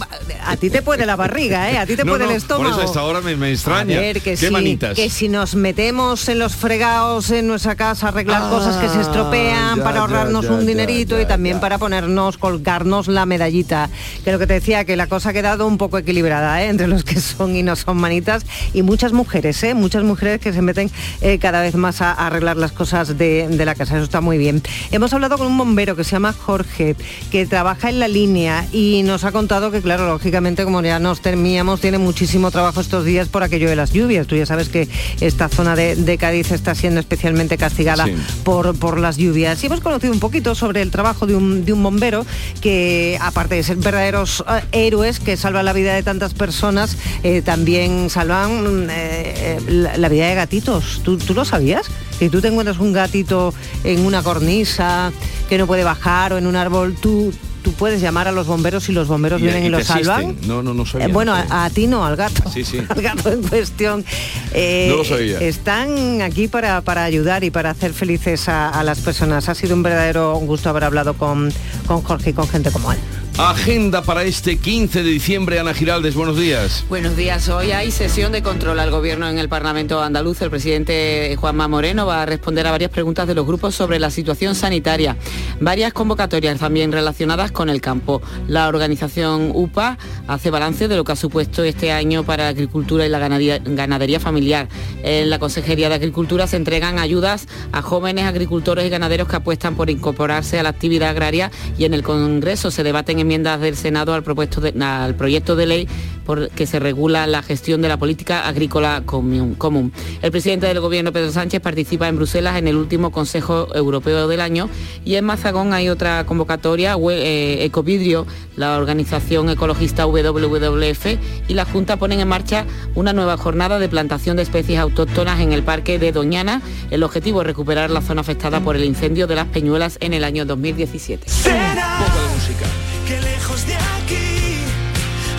a 0.46 0.58
ti 0.58 0.70
te 0.70 0.82
puede 0.82 1.06
la 1.06 1.16
barriga, 1.16 1.72
¿eh? 1.72 1.78
A 1.78 1.86
ti 1.86 1.96
te 1.96 2.04
No, 2.06 2.12
puede 2.12 2.26
no, 2.26 2.32
el 2.32 2.36
estómago. 2.36 2.72
Por 2.72 2.80
eso 2.82 2.90
hasta 2.90 3.00
ahora 3.00 3.22
me, 3.22 3.38
me 3.38 3.54
extraña. 3.54 4.00
A 4.00 4.02
ver, 4.02 4.16
que 4.22 4.32
¿Qué 4.32 4.48
si, 4.48 4.50
manitas? 4.52 4.96
que 4.98 5.10
si 5.10 5.30
nos 5.30 5.56
metemos 5.56 6.28
en 6.28 6.40
los 6.40 6.58
fregados 6.58 7.32
en 7.32 7.48
nuestra 7.48 7.76
casa 7.76 8.10
arreglar 8.10 8.42
Ah, 8.44 8.50
cosas 8.50 8.76
que 8.76 8.90
se 8.90 9.00
estropean 9.00 9.45
ya, 9.50 9.84
para 9.84 10.00
ahorrarnos 10.02 10.46
ya, 10.46 10.52
un 10.52 10.66
dinerito 10.66 11.20
y 11.20 11.26
también 11.26 11.60
para 11.60 11.78
ponernos, 11.78 12.38
colgarnos 12.38 13.08
la 13.08 13.26
medallita. 13.26 13.90
Que 14.24 14.32
lo 14.32 14.40
que 14.40 14.48
te 14.48 14.54
decía, 14.54 14.86
que 14.86 14.96
la 14.96 15.08
cosa 15.08 15.30
ha 15.30 15.34
quedado 15.34 15.68
un 15.68 15.78
poco 15.78 15.98
equilibrada 15.98 16.64
¿eh? 16.64 16.68
entre 16.70 16.88
los 16.88 17.04
que 17.04 17.20
son 17.20 17.56
y 17.56 17.64
no 17.64 17.76
son 17.76 17.98
manitas 17.98 18.46
y 18.74 18.82
muchas 18.82 19.14
mujeres, 19.14 19.62
¿eh? 19.64 19.74
muchas 19.74 20.04
mujeres 20.04 20.40
que 20.40 20.54
se 20.54 20.62
meten 20.62 20.90
eh, 21.22 21.38
cada 21.40 21.62
vez 21.62 21.76
más 21.76 22.02
a, 22.02 22.12
a 22.12 22.28
arreglar 22.28 22.58
las 22.58 22.72
cosas 22.72 23.18
de, 23.18 23.48
de 23.50 23.66
la 23.66 23.76
casa. 23.76 23.96
Eso 23.96 24.04
está 24.04 24.22
muy 24.22 24.38
bien. 24.38 24.62
Hemos 24.92 25.14
hablado 25.14 25.38
con 25.38 25.48
un 25.48 25.58
bombero 25.58 25.96
que 25.96 26.04
se 26.04 26.12
llama 26.12 26.34
Jorge, 26.34 26.96
que 27.32 27.46
trabaja 27.46 27.90
en 27.90 28.00
la 28.00 28.08
línea 28.08 28.66
y 28.72 29.04
nos 29.04 29.24
ha 29.24 29.32
contado 29.32 29.72
que, 29.72 29.82
claro, 29.82 30.08
lógicamente, 30.08 30.64
como 30.64 30.82
ya 30.82 31.00
nos 31.00 31.22
terminamos, 31.22 31.82
tiene 31.82 31.98
muchísimo 31.98 32.52
trabajo 32.52 32.82
estos 32.82 33.06
días 33.06 33.28
por 33.28 33.44
aquello 33.44 33.70
de 33.70 33.76
las 33.76 33.92
lluvias. 33.92 34.28
Tú 34.28 34.36
ya 34.36 34.46
sabes 34.46 34.70
que 34.70 34.88
esta 35.22 35.50
zona 35.50 35.76
de, 35.76 35.96
de 35.96 36.18
Cádiz 36.18 36.52
está 36.52 36.76
siendo 36.76 37.00
especialmente 37.00 37.58
castigada 37.58 38.06
Sí. 38.06 38.16
por, 38.44 38.78
por 38.78 39.00
las 39.00 39.18
lluvias. 39.18 39.35
Y 39.36 39.66
hemos 39.66 39.82
conocido 39.82 40.14
un 40.14 40.22
poquito 40.22 40.56
sobre 40.56 40.82
el 40.82 40.92
trabajo 40.92 41.28
de 41.28 41.36
un, 41.36 41.66
bombero 41.84 42.26
que, 42.62 43.18
aparte 43.20 43.56
de 43.56 43.64
ser 43.64 43.76
verdaderos 43.76 44.46
eh, 44.48 44.62
héroes 44.72 45.20
que 45.20 45.36
salvan 45.36 45.66
la 45.66 45.74
vida 45.74 45.94
de 45.94 46.04
tantas 46.04 46.34
personas, 46.34 46.98
eh, 47.24 47.42
también 47.42 48.10
salvan 48.10 48.86
mm, 48.86 48.88
eh, 48.90 49.60
la, 49.68 49.98
la 49.98 50.08
vida 50.08 50.30
de 50.30 50.36
gatitos. 50.36 51.02
¿Tú, 51.04 51.18
tú 51.18 51.34
lo 51.34 51.44
sabías? 51.44 51.88
Que 52.18 52.30
tú 52.30 52.40
te 52.40 52.48
encuentras 52.48 52.80
un 52.80 52.94
gatito 52.94 53.54
en 53.84 54.06
una 54.06 54.24
cornisa 54.24 55.12
que 55.50 55.58
no 55.58 55.68
puede 55.68 55.84
bajar 55.84 56.32
o 56.32 56.38
en 56.38 56.48
un 56.48 56.56
árbol, 56.56 56.96
tú, 56.96 57.34
tú 57.66 57.74
puedes 57.74 58.00
llamar 58.00 58.28
a 58.28 58.32
los 58.32 58.46
bomberos 58.48 58.88
y 58.90 58.92
los 58.94 59.08
bomberos 59.10 59.42
Y- 59.42 59.44
vienen 59.46 59.64
y, 59.64 59.66
y 59.66 59.70
lo 59.70 59.80
te 59.80 59.84
salvan. 59.84 60.38
No, 60.46 60.62
no, 60.64 60.74
no 60.76 60.86
sabía. 60.86 61.08
Eh, 61.08 61.12
bueno, 61.12 61.34
no 61.36 61.40
sabía. 61.42 61.54
a, 61.56 61.66
a 61.66 61.70
ti 61.72 61.88
no, 61.88 62.06
al 62.06 62.16
gato. 62.16 62.50
Sí, 62.54 62.64
sí. 62.64 62.80
Al 62.90 63.02
gato 63.02 63.32
en 63.32 63.42
cuestión. 63.42 64.06
Eh, 64.54 64.88
No 64.92 64.98
lo 64.98 65.04
sabía. 65.04 65.40
Están 65.40 66.22
aquí 66.22 66.48
para, 66.48 66.82
para 66.82 67.04
ayudar 67.04 67.44
y 67.44 67.50
para 67.50 67.72
hacer 67.72 67.92
felices 67.94 68.48
a, 68.48 68.70
a 68.70 68.84
las 68.84 69.00
personas. 69.00 69.50
Ha 69.50 69.56
sido 69.56 69.74
un 69.76 69.82
verdadero 69.84 70.36
gusto 70.36 70.70
haber 70.70 70.84
hablado 70.84 71.16
con, 71.16 71.52
con 71.88 72.02
Jorge 72.04 72.30
y 72.30 72.34
con 72.34 72.48
gente 72.48 72.70
como 72.72 72.92
él. 72.92 73.00
Agenda 73.38 74.02
para 74.02 74.24
este 74.24 74.56
15 74.56 75.04
de 75.04 75.10
diciembre, 75.10 75.60
Ana 75.60 75.74
Giraldes, 75.74 76.16
buenos 76.16 76.38
días. 76.38 76.86
Buenos 76.88 77.18
días. 77.18 77.50
Hoy 77.50 77.72
hay 77.72 77.92
sesión 77.92 78.32
de 78.32 78.42
control 78.42 78.80
al 78.80 78.92
gobierno 78.92 79.28
en 79.28 79.38
el 79.38 79.50
Parlamento 79.50 80.02
andaluz. 80.02 80.42
El 80.42 80.50
presidente 80.50 81.36
Juanma 81.38 81.68
Moreno 81.68 82.06
va 82.06 82.22
a 82.22 82.26
responder 82.26 82.66
a 82.66 82.72
varias 82.72 82.92
preguntas 82.92 83.28
de 83.28 83.36
los 83.36 83.46
grupos 83.46 83.76
sobre 83.76 84.00
la 84.00 84.10
situación 84.10 84.56
sanitaria. 84.56 85.18
Varias 85.60 85.92
convocatorias 85.92 86.58
también 86.58 86.94
relacionadas 86.94 87.52
con 87.52 87.70
el 87.70 87.82
campo. 87.82 88.22
La 88.48 88.70
organización 88.70 89.52
UPA 89.54 89.98
hace 90.30 90.50
balance 90.50 90.88
de 90.88 90.96
lo 90.96 91.04
que 91.04 91.12
ha 91.12 91.18
supuesto 91.18 91.62
este 91.66 91.92
año 91.92 92.24
para 92.24 92.46
la 92.46 92.50
agricultura 92.52 93.06
y 93.06 93.10
la 93.10 93.20
ganadería, 93.20 94.20
familiar. 94.22 94.70
En 95.04 95.30
la 95.30 95.40
Consejería 95.40 95.90
de 95.90 95.96
Agricultura 95.96 96.48
se 96.48 96.56
entregan 96.56 97.00
ayudas 97.00 97.50
a 97.74 97.82
jóvenes 97.82 98.24
agricultores 98.24 98.86
y 98.86 98.90
ganaderos 98.90 99.28
que 99.28 99.36
apuestan 99.36 99.76
por 99.76 99.90
incorporarse 99.90 100.58
a 100.58 100.64
la 100.64 100.70
actividad 100.70 101.10
agraria 101.10 101.52
y 101.78 101.84
en 101.84 101.94
el 101.94 102.02
Congreso 102.02 102.72
se 102.72 102.84
debaten 102.84 103.25
enmiendas 103.26 103.60
del 103.60 103.76
Senado 103.76 104.14
al, 104.14 104.24
propuesto 104.24 104.62
de- 104.62 104.74
al 104.84 105.16
proyecto 105.16 105.56
de 105.56 105.66
ley 105.66 105.88
por 106.26 106.50
que 106.50 106.66
se 106.66 106.80
regula 106.80 107.28
la 107.28 107.44
gestión 107.44 107.82
de 107.82 107.88
la 107.88 107.98
política 107.98 108.48
agrícola 108.48 109.04
común. 109.06 109.92
El 110.24 110.32
presidente 110.32 110.66
del 110.68 110.80
Gobierno, 110.80 111.12
Pedro 111.14 111.32
Sánchez, 111.32 111.62
participa 111.62 112.08
en 112.08 112.16
Bruselas 112.16 112.58
en 112.58 112.68
el 112.68 112.76
último 112.78 113.12
Consejo 113.12 113.68
Europeo 113.76 114.28
del 114.28 114.42
año 114.42 114.70
y 115.04 115.16
en 115.16 115.26
Mazagón 115.26 115.74
hay 115.74 115.90
otra 115.90 116.26
convocatoria, 116.26 116.96
eh, 117.12 117.64
Ecovidrio, 117.66 118.26
la 118.56 118.78
organización 118.78 119.50
ecologista 119.50 120.08
WWF 120.08 121.18
y 121.48 121.54
la 121.54 121.66
Junta 121.66 121.98
ponen 121.98 122.20
en 122.22 122.28
marcha 122.28 122.66
una 122.96 123.14
nueva 123.14 123.38
jornada 123.38 123.78
de 123.78 123.88
plantación 123.90 124.38
de 124.38 124.44
especies 124.44 124.80
autóctonas 124.80 125.40
en 125.42 125.52
el 125.54 125.62
Parque 125.64 126.00
de 126.00 126.12
Doñana. 126.12 126.62
El 126.90 127.04
objetivo 127.04 127.42
es 127.42 127.48
recuperar 127.48 127.92
la 127.92 128.02
zona 128.02 128.22
afectada 128.22 128.62
por 128.62 128.76
el 128.76 128.84
incendio 128.84 129.28
de 129.28 129.36
las 129.36 129.46
Peñuelas 129.48 129.98
en 130.02 130.14
el 130.14 130.24
año 130.24 130.46
2017. 130.46 131.28
Un 131.28 132.06
poco 132.06 132.20
de 132.22 132.34
música. 132.36 132.66
Que 133.06 133.22
lejos 133.22 133.66
de 133.68 133.76
aquí 133.76 134.58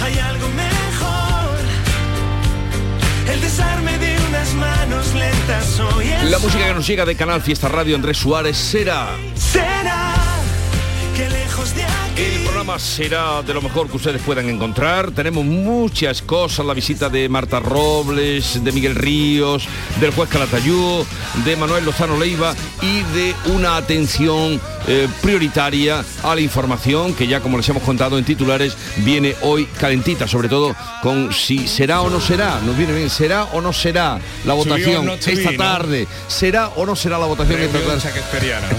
hay 0.03 0.19
algo 0.19 0.49
mejor. 0.49 1.59
El 3.33 3.41
desarme 3.41 3.99
de 3.99 4.17
unas 4.29 4.55
manos 4.55 5.15
lentas 5.15 5.81
hoy 5.81 6.09
es 6.09 6.31
La 6.31 6.39
música 6.39 6.67
que 6.67 6.75
nos 6.75 6.87
llega 6.87 7.05
de 7.05 7.17
Canal 7.17 7.43
Fiesta 7.43 7.69
Radio, 7.69 7.97
Andrés 7.97 8.19
Suárez, 8.19 8.57
será... 8.57 9.09
será 9.35 10.15
que 11.17 11.29
lejos 11.29 11.75
de 11.75 11.83
aquí 11.83 11.96
programa 12.67 12.79
será 12.81 13.43
de 13.43 13.55
lo 13.55 13.63
mejor 13.63 13.89
que 13.89 13.97
ustedes 13.97 14.21
puedan 14.23 14.49
encontrar. 14.49 15.13
Tenemos 15.13 15.45
muchas 15.45 16.21
cosas, 16.21 16.67
la 16.67 16.75
visita 16.75 17.09
de 17.09 17.29
Marta 17.29 17.61
Robles, 17.61 18.65
de 18.65 18.73
Miguel 18.73 18.97
Ríos, 18.97 19.69
del 20.01 20.11
juez 20.11 20.29
Calatayud, 20.29 21.05
de 21.45 21.57
Manuel 21.57 21.85
Lozano 21.85 22.19
Leiva 22.19 22.57
y 22.83 23.03
de 23.15 23.35
una 23.55 23.77
atención 23.77 24.61
eh, 24.89 25.09
prioritaria 25.23 26.05
a 26.25 26.35
la 26.35 26.41
información 26.41 27.15
que 27.15 27.29
ya 27.29 27.41
como 27.41 27.57
les 27.57 27.69
hemos 27.69 27.85
contado 27.85 28.19
en 28.19 28.25
titulares 28.25 28.77
viene 28.99 29.37
hoy 29.43 29.67
calentita, 29.67 30.27
sobre 30.27 30.49
todo 30.49 30.75
con 31.03 31.33
si 31.33 31.69
será 31.69 32.01
o 32.01 32.11
no 32.11 32.21
será. 32.21 32.61
Nos 32.65 32.77
viene 32.77 32.95
bien, 32.95 33.11
será 33.11 33.45
o 33.45 33.61
no 33.61 33.73
será 33.73 34.19
la 34.45 34.55
votación 34.55 35.09
esta 35.09 35.53
¿no? 35.53 35.57
tarde. 35.57 36.09
¿Será 36.27 36.69
o 36.71 36.85
no 36.85 36.97
será 36.97 37.17
la 37.19 37.27
votación 37.27 37.61
esta 37.61 37.79
tarde? 37.79 38.01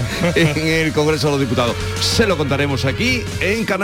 en 0.34 0.66
el 0.66 0.92
Congreso 0.92 1.28
de 1.28 1.32
los 1.32 1.40
Diputados. 1.40 1.74
Se 2.00 2.26
lo 2.26 2.36
contaremos 2.36 2.84
aquí 2.84 3.22
en 3.40 3.64
Canal 3.64 3.77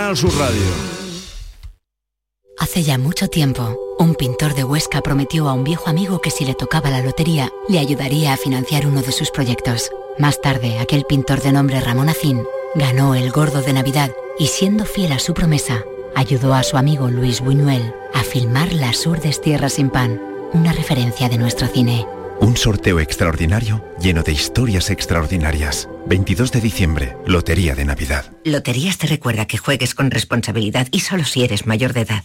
Hace 2.59 2.83
ya 2.83 2.99
mucho 2.99 3.29
tiempo, 3.29 3.79
un 4.01 4.17
pintor 4.17 4.55
de 4.57 4.65
Huesca 4.65 5.01
prometió 5.03 5.49
a 5.49 5.53
un 5.53 5.63
viejo 5.63 5.89
amigo 5.89 6.21
que 6.21 6.33
si 6.33 6.45
le 6.45 6.55
tocaba 6.55 6.91
la 6.91 7.01
lotería, 7.01 7.53
le 7.69 7.79
ayudaría 7.79 8.33
a 8.33 8.37
financiar 8.37 8.89
uno 8.89 9.03
de 9.03 9.13
sus 9.13 9.31
proyectos. 9.31 9.93
Más 10.19 10.41
tarde, 10.41 10.81
aquel 10.81 11.05
pintor 11.05 11.43
de 11.43 11.53
nombre 11.53 11.81
Ramón 11.81 12.09
Acín 12.09 12.43
ganó 12.75 13.15
el 13.15 13.31
gordo 13.31 13.63
de 13.63 13.73
Navidad 13.73 14.11
y 14.37 14.49
siendo 14.49 14.85
fiel 14.85 15.13
a 15.13 15.21
su 15.21 15.33
promesa, 15.33 15.85
ayudó 16.17 16.55
a 16.55 16.65
su 16.65 16.77
amigo 16.77 17.09
Luis 17.09 17.41
Buñuel 17.41 17.95
a 18.13 18.25
filmar 18.25 18.73
Las 18.73 19.07
Urdes 19.07 19.41
Tierras 19.41 19.75
sin 19.75 19.91
Pan, 19.91 20.21
una 20.53 20.73
referencia 20.73 21.29
de 21.29 21.39
nuestro 21.39 21.69
cine. 21.69 22.05
Un 22.45 22.59
sorteo 22.59 23.01
extraordinario 23.01 23.83
lleno 23.99 24.23
de 24.23 24.33
historias 24.33 24.91
extraordinarias. 24.91 25.89
22 26.05 26.53
de 26.53 26.61
diciembre, 26.61 27.17
Lotería 27.25 27.75
de 27.75 27.87
Navidad. 27.87 28.37
Loterías 28.45 28.99
te 28.99 29.07
recuerda 29.07 29.47
que 29.47 29.57
juegues 29.57 29.95
con 29.95 30.11
responsabilidad 30.11 30.87
y 30.91 31.01
solo 31.01 31.25
si 31.25 31.43
eres 31.43 31.65
mayor 31.65 31.95
de 31.95 32.03
edad. 32.03 32.25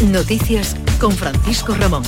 Noticias 0.00 0.76
con 0.98 1.12
Francisco 1.12 1.74
Ramón. 1.74 2.02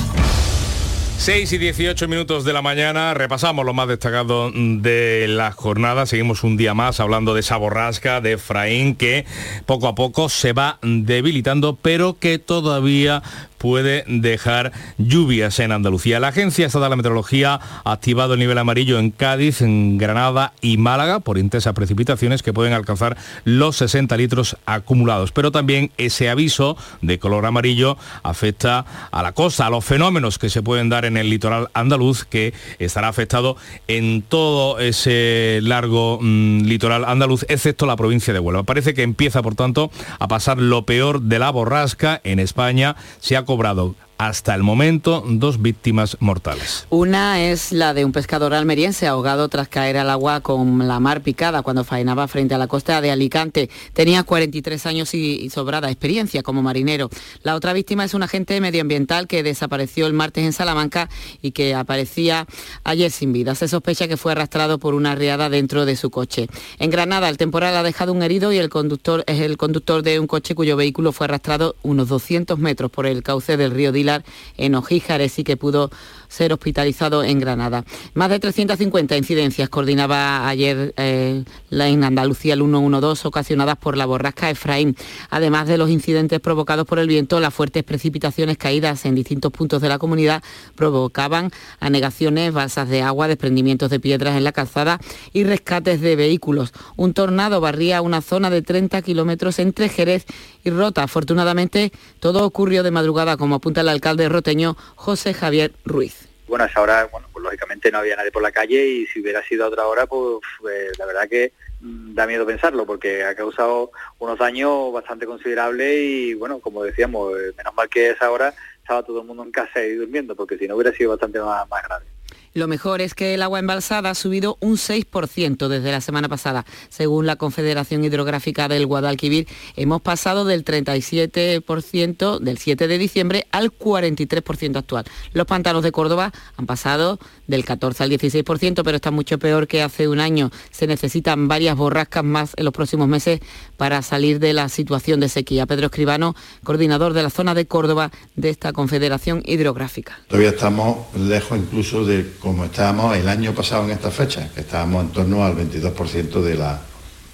6 1.18 1.52
y 1.52 1.58
18 1.58 2.08
minutos 2.08 2.42
de 2.44 2.52
la 2.54 2.62
mañana, 2.62 3.12
repasamos 3.12 3.64
lo 3.66 3.74
más 3.74 3.86
destacado 3.86 4.50
de 4.50 5.26
la 5.28 5.52
jornada, 5.52 6.06
seguimos 6.06 6.42
un 6.42 6.56
día 6.56 6.74
más 6.74 6.98
hablando 7.00 7.34
de 7.34 7.40
esa 7.40 7.58
borrasca 7.58 8.20
de 8.20 8.32
Efraín 8.32 8.96
que 8.96 9.24
poco 9.66 9.86
a 9.86 9.94
poco 9.94 10.28
se 10.28 10.52
va 10.52 10.78
debilitando, 10.82 11.76
pero 11.80 12.18
que 12.18 12.38
todavía 12.38 13.22
puede 13.62 14.02
dejar 14.08 14.72
lluvias 14.98 15.60
en 15.60 15.70
Andalucía. 15.70 16.18
La 16.18 16.28
Agencia 16.28 16.66
Estatal 16.66 16.90
de 16.90 16.96
Meteorología 16.96 17.60
ha 17.84 17.92
activado 17.92 18.34
el 18.34 18.40
nivel 18.40 18.58
amarillo 18.58 18.98
en 18.98 19.12
Cádiz, 19.12 19.62
en 19.62 19.98
Granada 19.98 20.52
y 20.60 20.78
Málaga 20.78 21.20
por 21.20 21.38
intensas 21.38 21.72
precipitaciones 21.72 22.42
que 22.42 22.52
pueden 22.52 22.72
alcanzar 22.72 23.16
los 23.44 23.76
60 23.76 24.16
litros 24.16 24.56
acumulados. 24.66 25.30
Pero 25.30 25.52
también 25.52 25.92
ese 25.96 26.28
aviso 26.28 26.76
de 27.02 27.20
color 27.20 27.46
amarillo 27.46 27.96
afecta 28.24 28.84
a 29.12 29.22
la 29.22 29.30
costa, 29.30 29.68
a 29.68 29.70
los 29.70 29.84
fenómenos 29.84 30.40
que 30.40 30.50
se 30.50 30.60
pueden 30.60 30.88
dar 30.88 31.04
en 31.04 31.16
el 31.16 31.30
litoral 31.30 31.68
andaluz, 31.72 32.24
que 32.24 32.54
estará 32.80 33.06
afectado 33.06 33.56
en 33.86 34.22
todo 34.22 34.80
ese 34.80 35.60
largo 35.62 36.18
mm, 36.20 36.62
litoral 36.62 37.04
andaluz, 37.04 37.46
excepto 37.48 37.86
la 37.86 37.94
provincia 37.94 38.34
de 38.34 38.40
Huelva. 38.40 38.64
Parece 38.64 38.92
que 38.92 39.04
empieza, 39.04 39.40
por 39.40 39.54
tanto, 39.54 39.92
a 40.18 40.26
pasar 40.26 40.58
lo 40.58 40.84
peor 40.84 41.20
de 41.22 41.38
la 41.38 41.50
borrasca 41.50 42.20
en 42.24 42.40
España. 42.40 42.96
Se 43.20 43.36
ha 43.36 43.44
cobrado 43.52 43.94
hasta 44.26 44.54
el 44.54 44.62
momento 44.62 45.24
dos 45.26 45.60
víctimas 45.60 46.16
mortales. 46.20 46.86
Una 46.90 47.42
es 47.42 47.72
la 47.72 47.92
de 47.92 48.04
un 48.04 48.12
pescador 48.12 48.54
almeriense 48.54 49.08
ahogado 49.08 49.48
tras 49.48 49.66
caer 49.66 49.96
al 49.96 50.10
agua 50.10 50.40
con 50.40 50.86
la 50.86 51.00
mar 51.00 51.22
picada 51.22 51.62
cuando 51.62 51.82
faenaba 51.82 52.28
frente 52.28 52.54
a 52.54 52.58
la 52.58 52.68
costa 52.68 53.00
de 53.00 53.10
Alicante. 53.10 53.68
Tenía 53.92 54.22
43 54.22 54.86
años 54.86 55.14
y 55.14 55.50
sobrada 55.50 55.90
experiencia 55.90 56.44
como 56.44 56.62
marinero. 56.62 57.10
La 57.42 57.56
otra 57.56 57.72
víctima 57.72 58.04
es 58.04 58.14
un 58.14 58.22
agente 58.22 58.60
medioambiental 58.60 59.26
que 59.26 59.42
desapareció 59.42 60.06
el 60.06 60.12
martes 60.12 60.44
en 60.44 60.52
Salamanca 60.52 61.08
y 61.40 61.50
que 61.50 61.74
aparecía 61.74 62.46
ayer 62.84 63.10
sin 63.10 63.32
vida. 63.32 63.56
Se 63.56 63.66
sospecha 63.66 64.06
que 64.06 64.16
fue 64.16 64.32
arrastrado 64.32 64.78
por 64.78 64.94
una 64.94 65.16
riada 65.16 65.50
dentro 65.50 65.84
de 65.84 65.96
su 65.96 66.10
coche. 66.10 66.46
En 66.78 66.90
Granada 66.90 67.28
el 67.28 67.38
temporal 67.38 67.76
ha 67.76 67.82
dejado 67.82 68.12
un 68.12 68.22
herido 68.22 68.52
y 68.52 68.58
el 68.58 68.68
conductor 68.68 69.24
es 69.26 69.40
el 69.40 69.56
conductor 69.56 70.04
de 70.04 70.20
un 70.20 70.28
coche 70.28 70.54
cuyo 70.54 70.76
vehículo 70.76 71.10
fue 71.10 71.24
arrastrado 71.24 71.74
unos 71.82 72.08
200 72.08 72.56
metros 72.60 72.90
por 72.90 73.06
el 73.06 73.24
cauce 73.24 73.56
del 73.56 73.72
río 73.72 73.90
Dila 73.90 74.11
en 74.56 74.74
Ojíjares 74.74 75.38
y 75.38 75.44
que 75.44 75.56
pudo 75.56 75.90
ser 76.32 76.52
hospitalizado 76.52 77.22
en 77.22 77.38
Granada. 77.38 77.84
Más 78.14 78.30
de 78.30 78.40
350 78.40 79.16
incidencias 79.16 79.68
coordinaba 79.68 80.48
ayer 80.48 80.94
eh, 80.96 81.44
en 81.70 82.04
Andalucía 82.04 82.54
el 82.54 82.60
112 82.60 83.28
ocasionadas 83.28 83.76
por 83.76 83.96
la 83.96 84.06
borrasca 84.06 84.48
Efraín. 84.50 84.96
Además 85.30 85.68
de 85.68 85.76
los 85.76 85.90
incidentes 85.90 86.40
provocados 86.40 86.86
por 86.86 86.98
el 86.98 87.06
viento, 87.06 87.38
las 87.38 87.52
fuertes 87.52 87.84
precipitaciones 87.84 88.56
caídas 88.56 89.04
en 89.04 89.14
distintos 89.14 89.52
puntos 89.52 89.82
de 89.82 89.88
la 89.88 89.98
comunidad 89.98 90.42
provocaban 90.74 91.50
anegaciones, 91.80 92.52
balsas 92.52 92.88
de 92.88 93.02
agua, 93.02 93.28
desprendimientos 93.28 93.90
de 93.90 94.00
piedras 94.00 94.36
en 94.36 94.44
la 94.44 94.52
calzada 94.52 94.98
y 95.32 95.44
rescates 95.44 96.00
de 96.00 96.16
vehículos. 96.16 96.72
Un 96.96 97.12
tornado 97.12 97.60
barría 97.60 98.00
una 98.00 98.22
zona 98.22 98.48
de 98.48 98.62
30 98.62 99.02
kilómetros 99.02 99.58
entre 99.58 99.90
Jerez 99.90 100.24
y 100.64 100.70
Rota. 100.70 101.02
Afortunadamente, 101.02 101.92
todo 102.20 102.46
ocurrió 102.46 102.82
de 102.82 102.90
madrugada, 102.90 103.36
como 103.36 103.56
apunta 103.56 103.82
el 103.82 103.88
alcalde 103.88 104.28
roteño 104.28 104.76
José 104.96 105.34
Javier 105.34 105.74
Ruiz 105.84 106.21
bueno, 106.52 106.66
a 106.66 106.68
esa 106.68 106.82
hora, 106.82 107.08
bueno, 107.10 107.28
pues 107.32 107.42
lógicamente 107.42 107.90
no 107.90 107.96
había 107.96 108.14
nadie 108.14 108.30
por 108.30 108.42
la 108.42 108.52
calle 108.52 108.86
y 108.86 109.06
si 109.06 109.22
hubiera 109.22 109.42
sido 109.42 109.64
a 109.64 109.68
otra 109.68 109.86
hora, 109.86 110.04
pues, 110.04 110.44
pues 110.60 110.98
la 110.98 111.06
verdad 111.06 111.26
que 111.26 111.54
mm, 111.80 112.12
da 112.12 112.26
miedo 112.26 112.44
pensarlo 112.44 112.84
porque 112.84 113.24
ha 113.24 113.34
causado 113.34 113.90
unos 114.18 114.38
daños 114.38 114.92
bastante 114.92 115.24
considerables 115.24 115.96
y 115.98 116.34
bueno, 116.34 116.60
como 116.60 116.84
decíamos, 116.84 117.32
eh, 117.38 117.54
menos 117.56 117.72
mal 117.72 117.88
que 117.88 118.10
a 118.10 118.12
esa 118.12 118.30
hora 118.30 118.52
estaba 118.82 119.02
todo 119.02 119.22
el 119.22 119.26
mundo 119.28 119.44
en 119.44 119.50
casa 119.50 119.82
y 119.82 119.94
durmiendo 119.94 120.36
porque 120.36 120.58
si 120.58 120.68
no 120.68 120.74
hubiera 120.74 120.92
sido 120.92 121.12
bastante 121.12 121.40
más, 121.40 121.66
más 121.70 121.82
grave. 121.84 122.11
Lo 122.54 122.68
mejor 122.68 123.00
es 123.00 123.14
que 123.14 123.34
el 123.34 123.42
agua 123.42 123.58
embalsada 123.58 124.10
ha 124.10 124.14
subido 124.14 124.58
un 124.60 124.76
6% 124.76 125.68
desde 125.68 125.90
la 125.90 126.02
semana 126.02 126.28
pasada. 126.28 126.66
Según 126.90 127.26
la 127.26 127.36
Confederación 127.36 128.04
Hidrográfica 128.04 128.68
del 128.68 128.86
Guadalquivir, 128.86 129.48
hemos 129.74 130.02
pasado 130.02 130.44
del 130.44 130.64
37% 130.64 132.38
del 132.40 132.58
7 132.58 132.88
de 132.88 132.98
diciembre 132.98 133.46
al 133.52 133.72
43% 133.72 134.76
actual. 134.76 135.04
Los 135.32 135.46
pantanos 135.46 135.82
de 135.82 135.92
Córdoba 135.92 136.32
han 136.56 136.66
pasado 136.66 137.18
del 137.46 137.64
14 137.64 138.02
al 138.02 138.10
16%, 138.10 138.82
pero 138.84 138.96
está 138.96 139.10
mucho 139.10 139.38
peor 139.38 139.66
que 139.66 139.82
hace 139.82 140.08
un 140.08 140.20
año. 140.20 140.50
Se 140.70 140.86
necesitan 140.86 141.48
varias 141.48 141.76
borrascas 141.76 142.24
más 142.24 142.52
en 142.56 142.64
los 142.64 142.74
próximos 142.74 143.08
meses 143.08 143.40
para 143.78 144.02
salir 144.02 144.40
de 144.40 144.52
la 144.52 144.68
situación 144.68 145.20
de 145.20 145.28
sequía. 145.28 145.66
Pedro 145.66 145.86
Escribano, 145.86 146.34
coordinador 146.64 147.14
de 147.14 147.22
la 147.22 147.30
zona 147.30 147.54
de 147.54 147.66
Córdoba 147.66 148.10
de 148.36 148.50
esta 148.50 148.72
Confederación 148.72 149.42
Hidrográfica. 149.46 150.20
Todavía 150.28 150.50
estamos 150.50 150.98
lejos 151.16 151.58
incluso 151.58 152.04
de 152.04 152.30
como 152.42 152.64
estábamos 152.64 153.16
el 153.16 153.28
año 153.28 153.54
pasado 153.54 153.84
en 153.84 153.92
esta 153.92 154.10
fecha, 154.10 154.50
que 154.52 154.62
estábamos 154.62 155.04
en 155.04 155.10
torno 155.10 155.44
al 155.44 155.54
22% 155.56 156.42
de 156.42 156.56
la, 156.56 156.80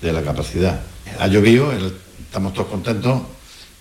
de 0.02 0.12
la 0.12 0.22
capacidad. 0.22 0.82
Ha 1.18 1.26
llovido, 1.28 1.72
estamos 1.72 2.52
todos 2.52 2.68
contentos, 2.68 3.22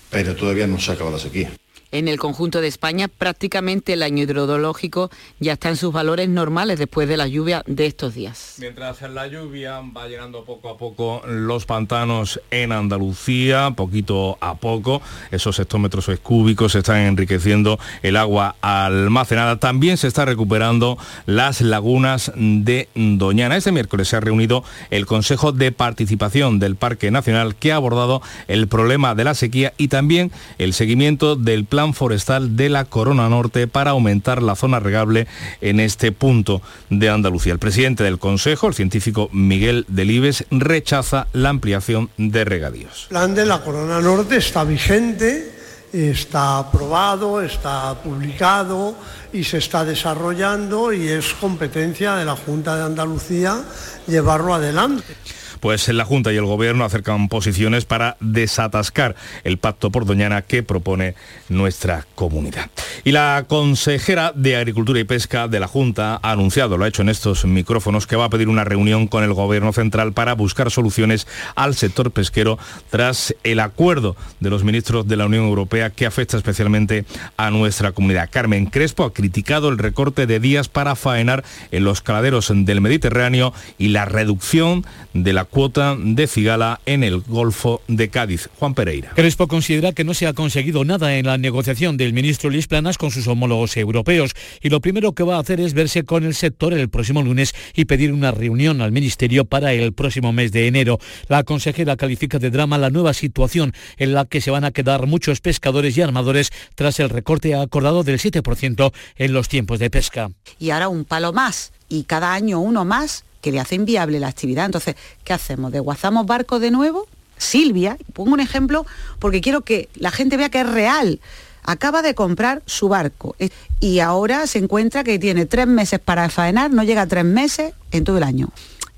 pero 0.09 0.35
todavía 0.37 0.65
no 0.67 0.79
se 0.79 0.91
ha 0.91 0.93
acabado 0.93 1.17
la 1.17 1.21
sequía. 1.21 1.51
En 1.91 2.09
el 2.09 2.19
conjunto 2.19 2.59
de 2.59 2.67
España 2.67 3.07
prácticamente 3.07 3.93
el 3.93 4.03
año 4.03 4.23
hidrológico 4.23 5.09
ya 5.39 5.53
está 5.53 5.69
en 5.69 5.77
sus 5.77 5.93
valores 5.93 6.27
normales 6.27 6.79
después 6.79 7.07
de 7.07 7.15
la 7.15 7.27
lluvia 7.27 7.63
de 7.65 7.85
estos 7.85 8.13
días. 8.13 8.55
Mientras 8.59 9.01
la 9.03 9.27
lluvia 9.27 9.79
va 9.95 10.07
llegando 10.07 10.43
poco 10.43 10.69
a 10.69 10.77
poco 10.77 11.21
los 11.25 11.65
pantanos 11.65 12.41
en 12.51 12.73
Andalucía, 12.73 13.71
poquito 13.71 14.37
a 14.41 14.55
poco, 14.55 15.01
esos 15.31 15.57
hectómetros 15.59 16.09
cúbicos 16.21 16.73
se 16.73 16.79
están 16.79 16.97
enriqueciendo 16.97 17.79
el 18.03 18.17
agua 18.17 18.55
almacenada. 18.61 19.57
También 19.57 19.97
se 19.97 20.07
está 20.07 20.25
recuperando 20.25 20.97
las 21.25 21.61
lagunas 21.61 22.33
de 22.35 22.89
Doñana. 22.95 23.55
Este 23.55 23.71
miércoles 23.71 24.09
se 24.09 24.17
ha 24.17 24.19
reunido 24.19 24.63
el 24.89 25.05
Consejo 25.05 25.53
de 25.53 25.71
Participación 25.71 26.59
del 26.59 26.75
Parque 26.75 27.11
Nacional 27.11 27.55
que 27.55 27.71
ha 27.71 27.77
abordado 27.77 28.21
el 28.47 28.67
problema 28.67 29.15
de 29.15 29.23
la 29.23 29.35
sequía 29.35 29.73
y 29.77 29.87
también 29.87 30.31
el 30.57 30.73
seguimiento 30.73 31.35
del 31.35 31.65
plan 31.65 31.76
plan 31.77 31.93
forestal 31.93 32.55
de 32.55 32.69
la 32.69 32.85
Corona 32.85 33.29
Norte 33.29 33.67
para 33.67 33.91
aumentar 33.91 34.41
la 34.41 34.55
zona 34.55 34.79
regable 34.79 35.27
en 35.61 35.79
este 35.79 36.11
punto 36.11 36.63
de 36.89 37.07
Andalucía. 37.07 37.53
El 37.53 37.59
presidente 37.59 38.03
del 38.03 38.17
Consejo, 38.17 38.65
el 38.65 38.73
científico 38.73 39.29
Miguel 39.31 39.85
Delibes, 39.87 40.45
rechaza 40.49 41.27
la 41.33 41.49
ampliación 41.49 42.09
de 42.17 42.45
regadíos. 42.45 43.03
El 43.03 43.09
plan 43.09 43.35
de 43.35 43.45
la 43.45 43.61
Corona 43.61 44.01
Norte 44.01 44.37
está 44.37 44.63
vigente, 44.63 45.53
está 45.93 46.57
aprobado, 46.57 47.43
está 47.43 47.93
publicado 48.01 48.95
y 49.31 49.43
se 49.43 49.59
está 49.59 49.85
desarrollando 49.85 50.91
y 50.91 51.07
es 51.07 51.31
competencia 51.35 52.15
de 52.15 52.25
la 52.25 52.35
Junta 52.35 52.75
de 52.75 52.85
Andalucía 52.85 53.61
llevarlo 54.07 54.55
adelante 54.55 55.13
pues 55.59 55.87
la 55.89 56.05
Junta 56.05 56.31
y 56.31 56.37
el 56.37 56.45
Gobierno 56.45 56.85
acercan 56.85 57.29
posiciones 57.29 57.85
para 57.85 58.17
desatascar 58.19 59.15
el 59.43 59.57
pacto 59.57 59.91
por 59.91 60.05
Doñana 60.05 60.41
que 60.41 60.63
propone 60.63 61.15
nuestra 61.49 62.05
comunidad. 62.15 62.69
Y 63.03 63.11
la 63.11 63.45
consejera 63.47 64.31
de 64.35 64.55
Agricultura 64.55 64.99
y 64.99 65.03
Pesca 65.03 65.47
de 65.47 65.59
la 65.59 65.67
Junta 65.67 66.19
ha 66.21 66.31
anunciado, 66.31 66.77
lo 66.77 66.85
ha 66.85 66.87
hecho 66.87 67.01
en 67.01 67.09
estos 67.09 67.45
micrófonos, 67.45 68.07
que 68.07 68.15
va 68.15 68.25
a 68.25 68.29
pedir 68.29 68.49
una 68.49 68.63
reunión 68.63 69.07
con 69.07 69.23
el 69.23 69.33
Gobierno 69.33 69.73
Central 69.73 70.13
para 70.13 70.33
buscar 70.33 70.71
soluciones 70.71 71.27
al 71.55 71.75
sector 71.75 72.11
pesquero 72.11 72.57
tras 72.89 73.35
el 73.43 73.59
acuerdo 73.59 74.15
de 74.39 74.49
los 74.49 74.63
ministros 74.63 75.07
de 75.07 75.15
la 75.15 75.25
Unión 75.25 75.45
Europea 75.45 75.89
que 75.89 76.05
afecta 76.05 76.37
especialmente 76.37 77.05
a 77.37 77.51
nuestra 77.51 77.91
comunidad. 77.91 78.29
Carmen 78.31 78.65
Crespo 78.67 79.03
ha 79.03 79.13
criticado 79.13 79.69
el 79.69 79.77
recorte 79.77 80.27
de 80.27 80.39
días 80.39 80.69
para 80.69 80.95
faenar 80.95 81.43
en 81.71 81.83
los 81.83 82.01
caladeros 82.01 82.51
del 82.53 82.81
Mediterráneo 82.81 83.53
y 83.77 83.89
la 83.89 84.05
reducción 84.05 84.85
de 85.13 85.33
la 85.33 85.45
cuota 85.49 85.95
de 85.99 86.27
cigala 86.27 86.79
en 86.85 87.03
el 87.03 87.21
Golfo 87.21 87.81
de 87.87 88.09
Cádiz. 88.09 88.49
Juan 88.59 88.73
Pereira. 88.73 89.11
Crespo 89.15 89.47
considera 89.47 89.91
que 89.91 90.03
no 90.03 90.13
se 90.13 90.27
ha 90.27 90.33
conseguido 90.33 90.85
nada 90.85 91.17
en 91.17 91.25
la 91.25 91.37
negociación 91.37 91.97
del 91.97 92.13
ministro 92.13 92.49
Luis 92.49 92.67
Planas 92.67 92.97
con 92.97 93.11
sus 93.11 93.27
homólogos 93.27 93.77
europeos 93.77 94.31
y 94.61 94.69
lo 94.69 94.81
primero 94.81 95.13
que 95.13 95.23
va 95.23 95.37
a 95.37 95.39
hacer 95.39 95.59
es 95.59 95.73
verse 95.73 96.03
con 96.03 96.23
el 96.23 96.35
sector 96.35 96.73
el 96.73 96.89
próximo 96.89 97.21
lunes 97.21 97.53
y 97.73 97.85
pedir 97.85 98.13
una 98.13 98.31
reunión 98.31 98.81
al 98.81 98.91
ministerio 98.91 99.45
para 99.45 99.73
el 99.73 99.93
próximo 99.93 100.33
mes 100.33 100.51
de 100.51 100.67
enero. 100.67 100.99
La 101.27 101.43
consejera 101.43 101.97
califica 101.97 102.39
de 102.39 102.49
drama 102.49 102.77
la 102.77 102.89
nueva 102.89 103.13
situación 103.13 103.73
en 103.97 104.13
la 104.13 104.25
que 104.25 104.41
se 104.41 104.51
van 104.51 104.63
a 104.63 104.71
quedar 104.71 105.07
muchos 105.07 105.41
pescadores 105.41 105.97
y 105.97 106.01
armadores 106.01 106.51
tras 106.75 106.99
el 106.99 107.09
recorte 107.09 107.55
acordado 107.55 108.03
del 108.03 108.19
7% 108.19 108.91
en 109.15 109.33
los 109.33 109.47
tiempos 109.47 109.79
de 109.79 109.89
pesca. 109.89 110.29
Y 110.59 110.69
ahora 110.71 110.89
un 110.89 111.05
palo 111.05 111.33
más 111.33 111.71
y 111.89 112.03
cada 112.03 112.33
año 112.33 112.59
uno 112.59 112.85
más 112.85 113.23
que 113.41 113.51
le 113.51 113.59
hace 113.59 113.75
inviable 113.75 114.19
la 114.19 114.27
actividad. 114.27 114.65
Entonces, 114.65 114.95
¿qué 115.23 115.33
hacemos? 115.33 115.71
¿Desguazamos 115.71 116.25
barco 116.25 116.59
de 116.59 116.71
nuevo? 116.71 117.07
Silvia, 117.37 117.97
pongo 118.13 118.33
un 118.33 118.39
ejemplo 118.39 118.85
porque 119.19 119.41
quiero 119.41 119.61
que 119.61 119.89
la 119.95 120.11
gente 120.11 120.37
vea 120.37 120.49
que 120.49 120.61
es 120.61 120.69
real. 120.69 121.19
Acaba 121.63 122.01
de 122.01 122.15
comprar 122.15 122.61
su 122.65 122.87
barco 122.87 123.35
y 123.79 123.99
ahora 123.99 124.47
se 124.47 124.59
encuentra 124.59 125.03
que 125.03 125.19
tiene 125.19 125.45
tres 125.45 125.67
meses 125.67 125.99
para 125.99 126.29
faenar, 126.29 126.71
no 126.71 126.83
llega 126.83 127.01
a 127.01 127.07
tres 127.07 127.25
meses 127.25 127.73
en 127.91 128.05
todo 128.05 128.17
el 128.17 128.23
año. 128.23 128.49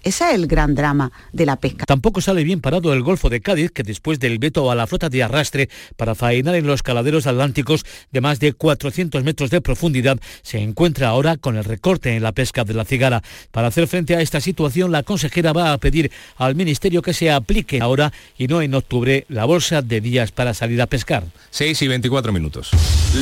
Ese 0.02 0.30
es 0.30 0.36
el 0.36 0.48
gran 0.48 0.76
drama 0.76 1.12
de 1.34 1.46
la 1.46 1.58
pesca. 1.58 1.86
Tampoco 1.86 2.22
sale 2.22 2.44
bien 2.44 2.62
parado 2.62 2.94
el 2.94 3.04
Golfo 3.04 3.30
de 3.30 3.42
Cádiz, 3.42 3.72
que 3.72 3.84
después 3.84 4.20
del 4.20 4.40
veto 4.40 4.72
a 4.72 4.76
la 4.76 4.88
flota 4.88 5.10
de 5.10 5.24
arrastre 5.24 5.70
para 5.98 6.16
faenar 6.16 6.56
en 6.56 6.68
los 6.68 6.84
caladeros 6.84 7.28
atlánticos 7.28 7.86
de 8.12 8.22
más 8.22 8.40
de 8.40 8.54
400 8.54 9.24
metros 9.24 9.50
de 9.50 9.62
profundidad, 9.62 10.18
se 10.42 10.60
encuentra 10.60 11.10
ahora 11.10 11.38
con 11.38 11.58
el 11.58 11.64
recorte 11.64 12.16
en 12.16 12.24
la 12.24 12.32
pesca 12.32 12.64
de 12.64 12.74
la 12.74 12.86
cigara. 12.86 13.22
Para 13.52 13.68
hacer 13.68 13.88
frente 13.88 14.16
a 14.16 14.22
esta 14.22 14.40
situación, 14.40 14.92
la 14.92 15.04
consejera 15.04 15.54
va 15.54 15.74
a 15.74 15.78
pedir 15.78 16.12
al 16.38 16.56
Ministerio 16.56 17.02
que 17.02 17.14
se 17.14 17.32
aplique 17.32 17.82
ahora 17.82 18.14
y 18.38 18.48
no 18.48 18.62
en 18.62 18.74
octubre 18.74 19.26
la 19.28 19.46
bolsa 19.46 19.82
de 19.82 20.02
días 20.02 20.32
para 20.32 20.54
salir 20.54 20.82
a 20.82 20.88
pescar. 20.88 21.24
6 21.50 21.82
y 21.82 21.88
24 21.88 22.32
minutos. 22.32 22.72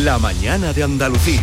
La 0.03 0.19
mañana 0.19 0.73
de 0.73 0.83
Andalucía. 0.83 1.41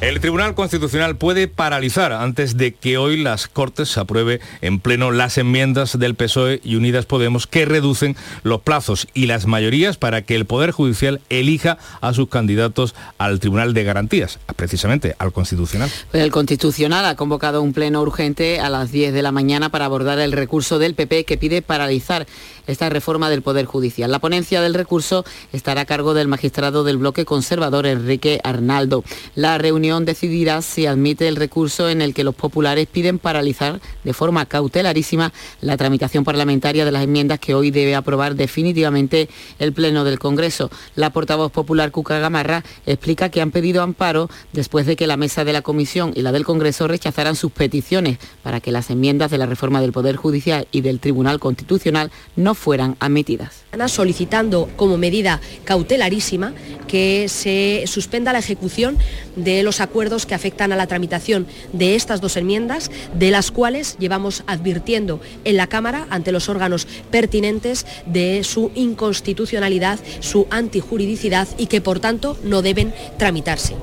El 0.00 0.18
Tribunal 0.18 0.54
Constitucional 0.54 1.16
puede 1.16 1.46
paralizar 1.46 2.14
antes 2.14 2.56
de 2.56 2.72
que 2.72 2.96
hoy 2.96 3.18
las 3.18 3.48
Cortes 3.48 3.98
apruebe 3.98 4.40
en 4.62 4.80
pleno 4.80 5.10
las 5.10 5.36
enmiendas 5.36 5.98
del 5.98 6.14
PSOE 6.14 6.62
y 6.64 6.76
Unidas 6.76 7.04
Podemos 7.04 7.46
que 7.46 7.66
reducen 7.66 8.16
los 8.42 8.62
plazos 8.62 9.08
y 9.12 9.26
las 9.26 9.44
mayorías 9.44 9.98
para 9.98 10.22
que 10.22 10.36
el 10.36 10.46
Poder 10.46 10.70
Judicial 10.70 11.20
elija 11.28 11.76
a 12.00 12.14
sus 12.14 12.30
candidatos 12.30 12.94
al 13.18 13.40
Tribunal 13.40 13.74
de 13.74 13.84
Garantías, 13.84 14.38
precisamente 14.56 15.16
al 15.18 15.34
Constitucional. 15.34 15.90
Pues 16.10 16.22
el 16.22 16.30
Constitucional 16.30 17.04
ha 17.04 17.16
convocado 17.16 17.60
un 17.60 17.74
pleno 17.74 18.00
urgente 18.00 18.58
a 18.58 18.70
las 18.70 18.92
10 18.92 19.12
de 19.12 19.20
la 19.20 19.32
mañana 19.32 19.68
para 19.68 19.84
abordar 19.84 20.18
el 20.18 20.32
recurso 20.32 20.78
del 20.78 20.94
PP 20.94 21.26
que 21.26 21.36
pide 21.36 21.60
paralizar 21.60 22.26
esta 22.70 22.88
reforma 22.88 23.30
del 23.30 23.42
Poder 23.42 23.66
Judicial. 23.66 24.10
La 24.10 24.18
ponencia 24.18 24.60
del 24.60 24.74
recurso 24.74 25.24
estará 25.52 25.82
a 25.82 25.84
cargo 25.84 26.14
del 26.14 26.28
magistrado 26.28 26.84
del 26.84 26.98
bloque 26.98 27.24
conservador 27.24 27.86
Enrique 27.86 28.40
Arnaldo. 28.44 29.04
La 29.34 29.58
reunión 29.58 30.04
decidirá 30.04 30.62
si 30.62 30.86
admite 30.86 31.28
el 31.28 31.36
recurso 31.36 31.88
en 31.88 32.02
el 32.02 32.14
que 32.14 32.24
los 32.24 32.34
populares 32.34 32.86
piden 32.86 33.18
paralizar 33.18 33.80
de 34.04 34.12
forma 34.12 34.46
cautelarísima 34.46 35.32
la 35.60 35.76
tramitación 35.76 36.24
parlamentaria 36.24 36.84
de 36.84 36.92
las 36.92 37.04
enmiendas 37.04 37.40
que 37.40 37.54
hoy 37.54 37.70
debe 37.70 37.94
aprobar 37.94 38.34
definitivamente 38.34 39.28
el 39.58 39.72
Pleno 39.72 40.04
del 40.04 40.18
Congreso. 40.18 40.70
La 40.94 41.10
portavoz 41.10 41.52
popular 41.52 41.90
Cuca 41.90 42.18
Gamarra 42.18 42.64
explica 42.86 43.28
que 43.28 43.40
han 43.40 43.50
pedido 43.50 43.82
amparo 43.82 44.28
después 44.52 44.86
de 44.86 44.96
que 44.96 45.06
la 45.06 45.16
mesa 45.16 45.44
de 45.44 45.52
la 45.52 45.62
Comisión 45.62 46.12
y 46.14 46.22
la 46.22 46.32
del 46.32 46.44
Congreso 46.44 46.88
rechazaran 46.88 47.36
sus 47.36 47.52
peticiones 47.52 48.18
para 48.42 48.60
que 48.60 48.72
las 48.72 48.90
enmiendas 48.90 49.30
de 49.30 49.38
la 49.38 49.46
reforma 49.46 49.80
del 49.80 49.92
Poder 49.92 50.16
Judicial 50.16 50.68
y 50.72 50.80
del 50.80 51.00
Tribunal 51.00 51.40
Constitucional 51.40 52.10
no 52.36 52.54
fueran 52.60 52.96
admitidas. 53.00 53.64
Solicitando 53.86 54.68
como 54.76 54.98
medida 54.98 55.40
cautelarísima 55.64 56.52
que 56.86 57.26
se 57.28 57.84
suspenda 57.86 58.34
la 58.34 58.40
ejecución 58.40 58.98
de 59.34 59.62
los 59.62 59.80
acuerdos 59.80 60.26
que 60.26 60.34
afectan 60.34 60.70
a 60.70 60.76
la 60.76 60.86
tramitación 60.86 61.46
de 61.72 61.94
estas 61.94 62.20
dos 62.20 62.36
enmiendas, 62.36 62.90
de 63.14 63.30
las 63.30 63.50
cuales 63.50 63.96
llevamos 63.98 64.42
advirtiendo 64.46 65.20
en 65.44 65.56
la 65.56 65.68
Cámara 65.68 66.06
ante 66.10 66.32
los 66.32 66.50
órganos 66.50 66.86
pertinentes 67.10 67.86
de 68.04 68.44
su 68.44 68.70
inconstitucionalidad, 68.74 69.98
su 70.20 70.46
antijuridicidad 70.50 71.48
y 71.56 71.66
que 71.66 71.80
por 71.80 71.98
tanto 71.98 72.36
no 72.44 72.60
deben 72.60 72.92
tramitarse. 73.16 73.74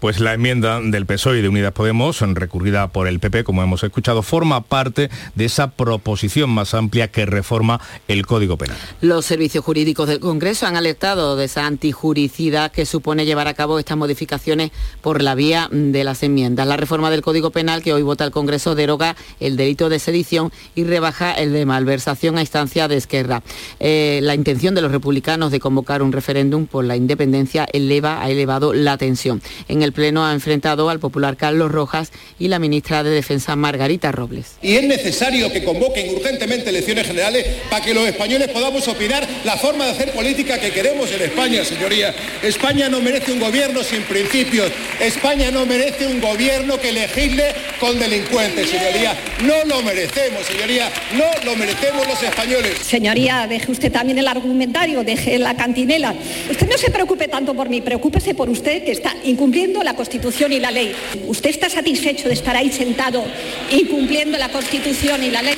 Pues 0.00 0.20
la 0.20 0.34
enmienda 0.34 0.80
del 0.80 1.06
PSOE 1.06 1.38
y 1.38 1.42
de 1.42 1.48
Unidas 1.48 1.72
Podemos, 1.72 2.20
recurrida 2.20 2.88
por 2.88 3.08
el 3.08 3.20
PP, 3.20 3.44
como 3.44 3.62
hemos 3.62 3.82
escuchado, 3.82 4.22
forma 4.22 4.60
parte 4.62 5.10
de 5.34 5.44
esa 5.44 5.70
proposición 5.70 6.50
más 6.50 6.74
amplia 6.74 7.08
que 7.08 7.26
reforma 7.26 7.80
el 8.08 8.26
Código 8.26 8.56
Penal. 8.56 8.76
Los 9.00 9.24
servicios 9.24 9.64
jurídicos 9.64 10.08
del 10.08 10.20
Congreso 10.20 10.66
han 10.66 10.76
alertado 10.76 11.36
de 11.36 11.44
esa 11.46 11.66
antijuricidad 11.66 12.72
que 12.72 12.86
supone 12.86 13.24
llevar 13.24 13.48
a 13.48 13.54
cabo 13.54 13.78
estas 13.78 13.96
modificaciones 13.96 14.70
por 15.00 15.22
la 15.22 15.34
vía 15.34 15.68
de 15.70 16.04
las 16.04 16.22
enmiendas. 16.22 16.66
La 16.66 16.76
reforma 16.76 17.10
del 17.10 17.22
Código 17.22 17.50
Penal 17.50 17.82
que 17.82 17.92
hoy 17.92 18.02
vota 18.02 18.24
el 18.24 18.30
Congreso 18.30 18.74
deroga 18.74 19.16
el 19.40 19.56
delito 19.56 19.88
de 19.88 19.98
sedición 19.98 20.52
y 20.74 20.84
rebaja 20.84 21.32
el 21.32 21.52
de 21.52 21.66
malversación 21.66 22.38
a 22.38 22.40
instancia 22.40 22.88
de 22.88 22.96
Esquerra. 22.96 23.42
Eh, 23.80 24.20
la 24.22 24.34
intención 24.34 24.74
de 24.74 24.82
los 24.82 24.92
republicanos 24.92 25.50
de 25.50 25.60
convocar 25.60 26.02
un 26.02 26.12
referéndum 26.12 26.66
por 26.66 26.84
la 26.84 26.96
independencia 26.96 27.66
eleva, 27.72 28.22
ha 28.22 28.30
elevado 28.30 28.72
la 28.72 28.96
tensión. 28.98 29.42
En 29.68 29.82
el 29.82 29.92
Pleno 29.94 30.26
ha 30.26 30.32
enfrentado 30.32 30.90
al 30.90 31.00
popular 31.00 31.36
Carlos 31.38 31.72
Rojas 31.72 32.12
y 32.38 32.48
la 32.48 32.58
ministra 32.58 33.02
de 33.02 33.10
Defensa 33.10 33.56
Margarita 33.56 34.12
Robles. 34.12 34.56
Y 34.60 34.74
es 34.74 34.84
necesario 34.84 35.50
que 35.50 35.64
convoquen 35.64 36.14
urgentemente 36.14 36.68
elecciones 36.68 37.06
generales 37.06 37.46
para 37.70 37.84
que 37.84 37.94
los 37.94 38.06
españoles 38.06 38.48
podamos 38.48 38.86
opinar 38.88 39.26
la 39.44 39.56
forma 39.56 39.86
de 39.86 39.92
hacer 39.92 40.12
política 40.12 40.58
que 40.58 40.70
queremos 40.70 41.10
en 41.12 41.22
España, 41.22 41.64
señoría. 41.64 42.14
España 42.42 42.88
no 42.90 43.00
merece 43.00 43.32
un 43.32 43.40
gobierno 43.40 43.82
sin 43.82 44.02
principios. 44.02 44.70
España 45.00 45.50
no 45.50 45.64
merece 45.64 46.06
un 46.06 46.20
gobierno 46.20 46.78
que 46.78 46.92
legisle 46.92 47.44
con 47.80 47.98
delincuentes, 47.98 48.68
señoría. 48.68 49.16
No 49.42 49.64
lo 49.66 49.82
merecemos, 49.82 50.44
señoría. 50.44 50.90
No 51.16 51.24
lo 51.44 51.56
merecemos 51.56 52.06
los 52.06 52.22
españoles. 52.22 52.78
Señoría, 52.82 53.46
deje 53.46 53.70
usted 53.70 53.92
también 53.92 54.18
el 54.18 54.28
argumentario, 54.28 55.04
deje 55.04 55.38
la 55.38 55.56
cantinela. 55.56 56.14
Usted 56.50 56.68
no 56.68 56.76
se 56.76 56.90
preocupe 56.90 57.28
tanto 57.28 57.54
por 57.54 57.68
mí, 57.68 57.80
preocúpese 57.80 58.34
por 58.34 58.50
usted 58.50 58.84
que 58.84 58.92
está 58.92 59.14
incumpliendo 59.24 59.73
la 59.82 59.94
Constitución 59.94 60.52
y 60.52 60.60
la 60.60 60.70
ley. 60.70 60.94
¿Usted 61.26 61.50
está 61.50 61.68
satisfecho 61.68 62.28
de 62.28 62.34
estar 62.34 62.56
ahí 62.56 62.70
sentado 62.70 63.24
incumpliendo 63.70 64.38
la 64.38 64.50
Constitución 64.50 65.22
y 65.24 65.30
la 65.30 65.42
ley? 65.42 65.56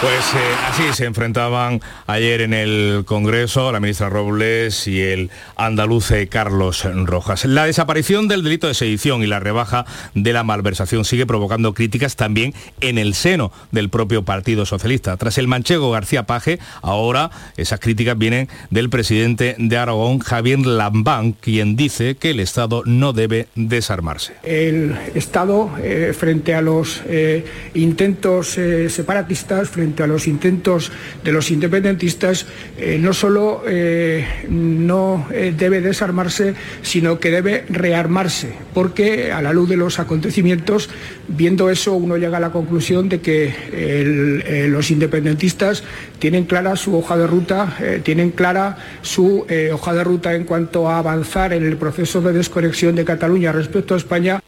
Pues 0.00 0.32
eh, 0.34 0.38
así 0.66 0.82
se 0.94 1.04
enfrentaban 1.04 1.82
ayer 2.06 2.40
en 2.40 2.54
el 2.54 3.02
Congreso 3.04 3.70
la 3.70 3.80
ministra 3.80 4.08
Robles 4.08 4.86
y 4.86 5.02
el 5.02 5.30
andaluz 5.56 6.10
Carlos 6.30 6.88
Rojas. 7.04 7.44
La 7.44 7.66
desaparición 7.66 8.26
del 8.26 8.42
delito 8.42 8.66
de 8.66 8.72
sedición 8.72 9.22
y 9.22 9.26
la 9.26 9.40
rebaja 9.40 9.84
de 10.14 10.32
la 10.32 10.42
malversación 10.42 11.04
sigue 11.04 11.26
provocando 11.26 11.74
críticas 11.74 12.16
también 12.16 12.54
en 12.80 12.96
el 12.96 13.12
seno 13.12 13.52
del 13.72 13.90
propio 13.90 14.24
Partido 14.24 14.64
Socialista. 14.64 15.18
Tras 15.18 15.36
el 15.36 15.48
manchego 15.48 15.90
García 15.90 16.22
Paje, 16.22 16.60
ahora 16.80 17.30
esas 17.58 17.78
críticas 17.78 18.16
vienen 18.16 18.48
del 18.70 18.88
presidente 18.88 19.54
de 19.58 19.76
Aragón, 19.76 20.20
Javier 20.20 20.60
Lambán, 20.60 21.32
quien 21.32 21.76
dice 21.76 22.14
que 22.14 22.30
el 22.30 22.40
Estado 22.40 22.82
no 22.86 23.12
debe 23.12 23.48
desarmarse. 23.54 24.32
El 24.44 24.96
Estado, 25.14 25.70
eh, 25.82 26.14
frente 26.18 26.54
a 26.54 26.62
los 26.62 27.02
eh, 27.06 27.44
intentos 27.74 28.56
separatistas, 28.88 29.68
frente 29.68 29.89
a 29.98 30.06
los 30.06 30.26
intentos 30.26 30.92
de 31.24 31.32
los 31.32 31.50
independentistas, 31.50 32.46
eh, 32.78 32.98
no 33.00 33.12
solo 33.12 33.62
eh, 33.66 34.24
no 34.48 35.26
eh, 35.32 35.52
debe 35.56 35.80
desarmarse, 35.80 36.54
sino 36.82 37.18
que 37.18 37.30
debe 37.30 37.64
rearmarse, 37.68 38.54
porque 38.74 39.32
a 39.32 39.42
la 39.42 39.52
luz 39.52 39.68
de 39.68 39.76
los 39.76 39.98
acontecimientos, 39.98 40.88
viendo 41.28 41.70
eso, 41.70 41.94
uno 41.94 42.16
llega 42.16 42.36
a 42.38 42.40
la 42.40 42.52
conclusión 42.52 43.08
de 43.08 43.20
que 43.20 44.68
los 44.68 44.90
independentistas 44.90 45.82
tienen 46.18 46.44
clara 46.44 46.76
su 46.76 46.96
hoja 46.96 47.16
de 47.16 47.26
ruta, 47.26 47.76
tienen 48.02 48.30
clara 48.30 48.78
su 49.02 49.46
hoja 49.72 49.94
de 49.94 50.04
ruta 50.04 50.34
en 50.34 50.44
cuanto 50.44 50.88
a 50.88 50.98
avanzar 50.98 51.52
en 51.52 51.64
el 51.64 51.76
proceso 51.76 52.20
de 52.20 52.32
desconexión 52.32 52.94
de 52.94 53.04
Cataluña 53.04 53.52
respecto 53.52 53.94
a 53.94 53.98
España. 53.98 54.39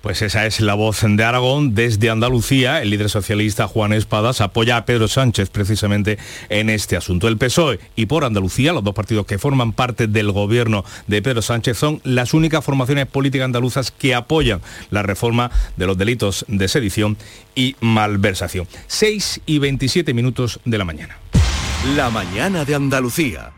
Pues 0.00 0.22
esa 0.22 0.46
es 0.46 0.60
la 0.60 0.74
voz 0.74 1.02
de 1.02 1.24
Aragón. 1.24 1.74
Desde 1.74 2.08
Andalucía, 2.08 2.80
el 2.80 2.90
líder 2.90 3.10
socialista 3.10 3.66
Juan 3.66 3.92
Espadas 3.92 4.40
apoya 4.40 4.76
a 4.76 4.84
Pedro 4.84 5.08
Sánchez 5.08 5.50
precisamente 5.50 6.18
en 6.48 6.70
este 6.70 6.96
asunto. 6.96 7.26
El 7.26 7.36
PSOE 7.36 7.80
y 7.96 8.06
por 8.06 8.24
Andalucía, 8.24 8.72
los 8.72 8.84
dos 8.84 8.94
partidos 8.94 9.26
que 9.26 9.38
forman 9.38 9.72
parte 9.72 10.06
del 10.06 10.30
gobierno 10.30 10.84
de 11.08 11.20
Pedro 11.20 11.42
Sánchez, 11.42 11.76
son 11.76 12.00
las 12.04 12.32
únicas 12.32 12.64
formaciones 12.64 13.06
políticas 13.06 13.46
andaluzas 13.46 13.90
que 13.90 14.14
apoyan 14.14 14.60
la 14.90 15.02
reforma 15.02 15.50
de 15.76 15.86
los 15.86 15.98
delitos 15.98 16.44
de 16.46 16.68
sedición 16.68 17.16
y 17.56 17.74
malversación. 17.80 18.68
6 18.86 19.40
y 19.46 19.58
27 19.58 20.14
minutos 20.14 20.60
de 20.64 20.78
la 20.78 20.84
mañana. 20.84 21.18
La 21.96 22.08
mañana 22.10 22.64
de 22.64 22.76
Andalucía. 22.76 23.57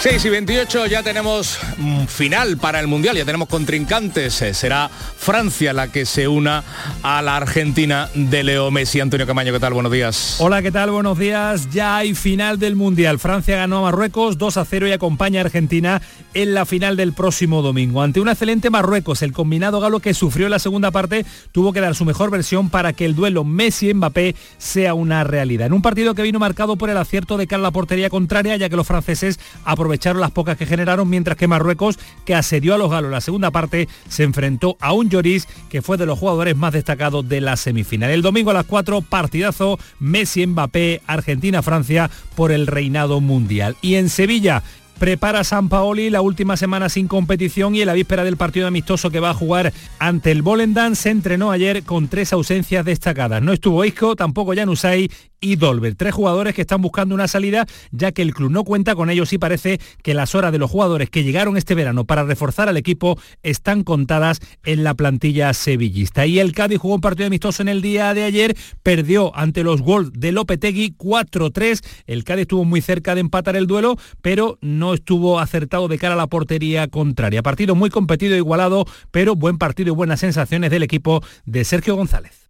6 0.00 0.24
y 0.24 0.28
28 0.30 0.86
ya 0.86 1.02
tenemos 1.02 1.58
mm, 1.76 2.04
final 2.06 2.56
para 2.56 2.80
el 2.80 2.86
Mundial, 2.86 3.18
ya 3.18 3.26
tenemos 3.26 3.48
contrincantes. 3.48 4.40
Eh, 4.40 4.54
será 4.54 4.88
Francia 4.88 5.74
la 5.74 5.88
que 5.88 6.06
se 6.06 6.26
una 6.26 6.64
a 7.02 7.20
la 7.20 7.36
Argentina 7.36 8.08
de 8.14 8.42
Leo 8.42 8.70
Messi. 8.70 9.00
Antonio 9.00 9.26
Camaño, 9.26 9.52
¿qué 9.52 9.60
tal? 9.60 9.74
Buenos 9.74 9.92
días. 9.92 10.36
Hola, 10.38 10.62
¿qué 10.62 10.72
tal? 10.72 10.90
Buenos 10.90 11.18
días. 11.18 11.68
Ya 11.70 11.98
hay 11.98 12.14
final 12.14 12.58
del 12.58 12.76
Mundial. 12.76 13.18
Francia 13.18 13.56
ganó 13.56 13.76
a 13.76 13.82
Marruecos 13.82 14.38
2 14.38 14.56
a 14.56 14.64
0 14.64 14.88
y 14.88 14.92
acompaña 14.92 15.42
a 15.42 15.44
Argentina 15.44 16.00
en 16.32 16.54
la 16.54 16.64
final 16.64 16.96
del 16.96 17.12
próximo 17.12 17.60
domingo. 17.60 18.00
Ante 18.00 18.22
un 18.22 18.30
excelente 18.30 18.70
Marruecos, 18.70 19.20
el 19.20 19.34
combinado 19.34 19.80
galo 19.80 20.00
que 20.00 20.14
sufrió 20.14 20.46
en 20.46 20.52
la 20.52 20.58
segunda 20.60 20.90
parte 20.92 21.26
tuvo 21.52 21.74
que 21.74 21.82
dar 21.82 21.94
su 21.94 22.06
mejor 22.06 22.30
versión 22.30 22.70
para 22.70 22.94
que 22.94 23.04
el 23.04 23.14
duelo 23.14 23.44
Messi-Mbappé 23.44 24.34
sea 24.56 24.94
una 24.94 25.24
realidad. 25.24 25.66
En 25.66 25.74
un 25.74 25.82
partido 25.82 26.14
que 26.14 26.22
vino 26.22 26.38
marcado 26.38 26.76
por 26.76 26.88
el 26.88 26.96
acierto 26.96 27.36
de 27.36 27.46
cara 27.46 27.60
a 27.60 27.64
la 27.64 27.70
portería 27.70 28.08
contraria, 28.08 28.56
ya 28.56 28.70
que 28.70 28.76
los 28.76 28.86
franceses 28.86 29.38
aprovecharon 29.62 29.89
aprovecharon 29.90 30.20
las 30.20 30.30
pocas 30.30 30.56
que 30.56 30.66
generaron, 30.66 31.10
mientras 31.10 31.36
que 31.36 31.48
Marruecos, 31.48 31.98
que 32.24 32.36
asedió 32.36 32.74
a 32.74 32.78
los 32.78 32.92
galos 32.92 33.10
la 33.10 33.20
segunda 33.20 33.50
parte, 33.50 33.88
se 34.08 34.22
enfrentó 34.22 34.76
a 34.78 34.92
un 34.92 35.10
Lloris 35.10 35.48
que 35.68 35.82
fue 35.82 35.96
de 35.96 36.06
los 36.06 36.16
jugadores 36.16 36.56
más 36.56 36.72
destacados 36.72 37.28
de 37.28 37.40
la 37.40 37.56
semifinal. 37.56 38.10
El 38.10 38.22
domingo 38.22 38.52
a 38.52 38.54
las 38.54 38.66
4, 38.66 39.02
partidazo 39.02 39.80
Messi-Mbappé, 39.98 41.00
Argentina-Francia 41.08 42.08
por 42.36 42.52
el 42.52 42.68
reinado 42.68 43.20
mundial. 43.20 43.76
Y 43.82 43.96
en 43.96 44.10
Sevilla, 44.10 44.62
prepara 45.00 45.42
San 45.42 45.68
Paoli 45.70 46.10
la 46.10 46.20
última 46.20 46.56
semana 46.56 46.88
sin 46.90 47.08
competición 47.08 47.74
y 47.74 47.80
en 47.80 47.86
la 47.86 47.94
víspera 47.94 48.22
del 48.22 48.36
partido 48.36 48.68
amistoso 48.68 49.10
que 49.10 49.18
va 49.18 49.30
a 49.30 49.34
jugar 49.34 49.72
ante 49.98 50.30
el 50.30 50.42
Volendam 50.42 50.94
se 50.94 51.08
entrenó 51.08 51.50
ayer 51.50 51.82
con 51.84 52.08
tres 52.08 52.32
ausencias 52.34 52.84
destacadas. 52.84 53.42
No 53.42 53.54
estuvo 53.54 53.84
Isco, 53.84 54.14
tampoco 54.14 54.54
Janusay 54.54 55.10
y 55.40 55.56
Dolber. 55.56 55.94
Tres 55.94 56.14
jugadores 56.14 56.54
que 56.54 56.60
están 56.60 56.82
buscando 56.82 57.14
una 57.14 57.28
salida 57.28 57.66
ya 57.90 58.12
que 58.12 58.22
el 58.22 58.34
club 58.34 58.50
no 58.50 58.64
cuenta 58.64 58.94
con 58.94 59.10
ellos 59.10 59.32
y 59.32 59.38
parece 59.38 59.80
que 60.02 60.14
las 60.14 60.34
horas 60.34 60.52
de 60.52 60.58
los 60.58 60.70
jugadores 60.70 61.10
que 61.10 61.24
llegaron 61.24 61.56
este 61.56 61.74
verano 61.74 62.04
para 62.04 62.24
reforzar 62.24 62.68
al 62.68 62.76
equipo 62.76 63.18
están 63.42 63.82
contadas 63.84 64.40
en 64.64 64.84
la 64.84 64.94
plantilla 64.94 65.52
sevillista. 65.54 66.26
Y 66.26 66.38
el 66.38 66.52
Cádiz 66.52 66.78
jugó 66.78 66.94
un 66.94 67.00
partido 67.00 67.26
amistoso 67.26 67.62
en 67.62 67.68
el 67.68 67.82
día 67.82 68.12
de 68.14 68.24
ayer, 68.24 68.56
perdió 68.82 69.34
ante 69.36 69.64
los 69.64 69.80
Wolves 69.80 70.12
de 70.14 70.32
Lopetegui 70.32 70.94
4-3. 70.96 71.84
El 72.06 72.24
Cádiz 72.24 72.42
estuvo 72.42 72.64
muy 72.64 72.80
cerca 72.80 73.14
de 73.14 73.20
empatar 73.20 73.56
el 73.56 73.66
duelo, 73.66 73.96
pero 74.20 74.58
no 74.60 74.94
estuvo 74.94 75.40
acertado 75.40 75.88
de 75.88 75.98
cara 75.98 76.14
a 76.14 76.18
la 76.18 76.26
portería 76.26 76.88
contraria. 76.88 77.42
Partido 77.42 77.74
muy 77.74 77.90
competido 77.90 78.34
e 78.34 78.38
igualado, 78.38 78.84
pero 79.10 79.36
buen 79.36 79.58
partido 79.58 79.92
y 79.92 79.96
buenas 79.96 80.20
sensaciones 80.20 80.70
del 80.70 80.82
equipo 80.82 81.22
de 81.44 81.64
Sergio 81.64 81.96
González. 81.96 82.49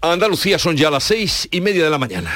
Andalucía 0.00 0.60
son 0.60 0.76
ya 0.76 0.90
las 0.90 1.02
seis 1.02 1.48
y 1.50 1.60
media 1.60 1.84
de 1.84 1.90
la 1.90 1.98
mañana. 1.98 2.32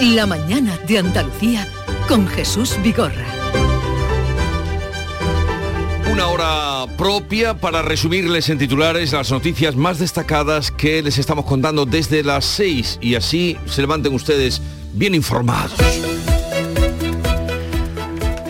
La 0.00 0.26
mañana 0.26 0.78
de 0.86 0.98
Andalucía 0.98 1.66
con 2.06 2.26
Jesús 2.28 2.76
Vigorra. 2.82 3.26
Una 6.12 6.28
hora 6.28 6.86
propia 6.98 7.54
para 7.54 7.80
resumirles 7.80 8.50
en 8.50 8.58
titulares 8.58 9.12
las 9.12 9.30
noticias 9.30 9.74
más 9.74 9.98
destacadas 9.98 10.70
que 10.70 11.02
les 11.02 11.16
estamos 11.16 11.46
contando 11.46 11.86
desde 11.86 12.22
las 12.22 12.44
seis 12.44 12.98
y 13.00 13.14
así 13.14 13.56
se 13.66 13.80
levanten 13.80 14.12
ustedes 14.12 14.60
bien 14.92 15.14
informados. 15.14 15.78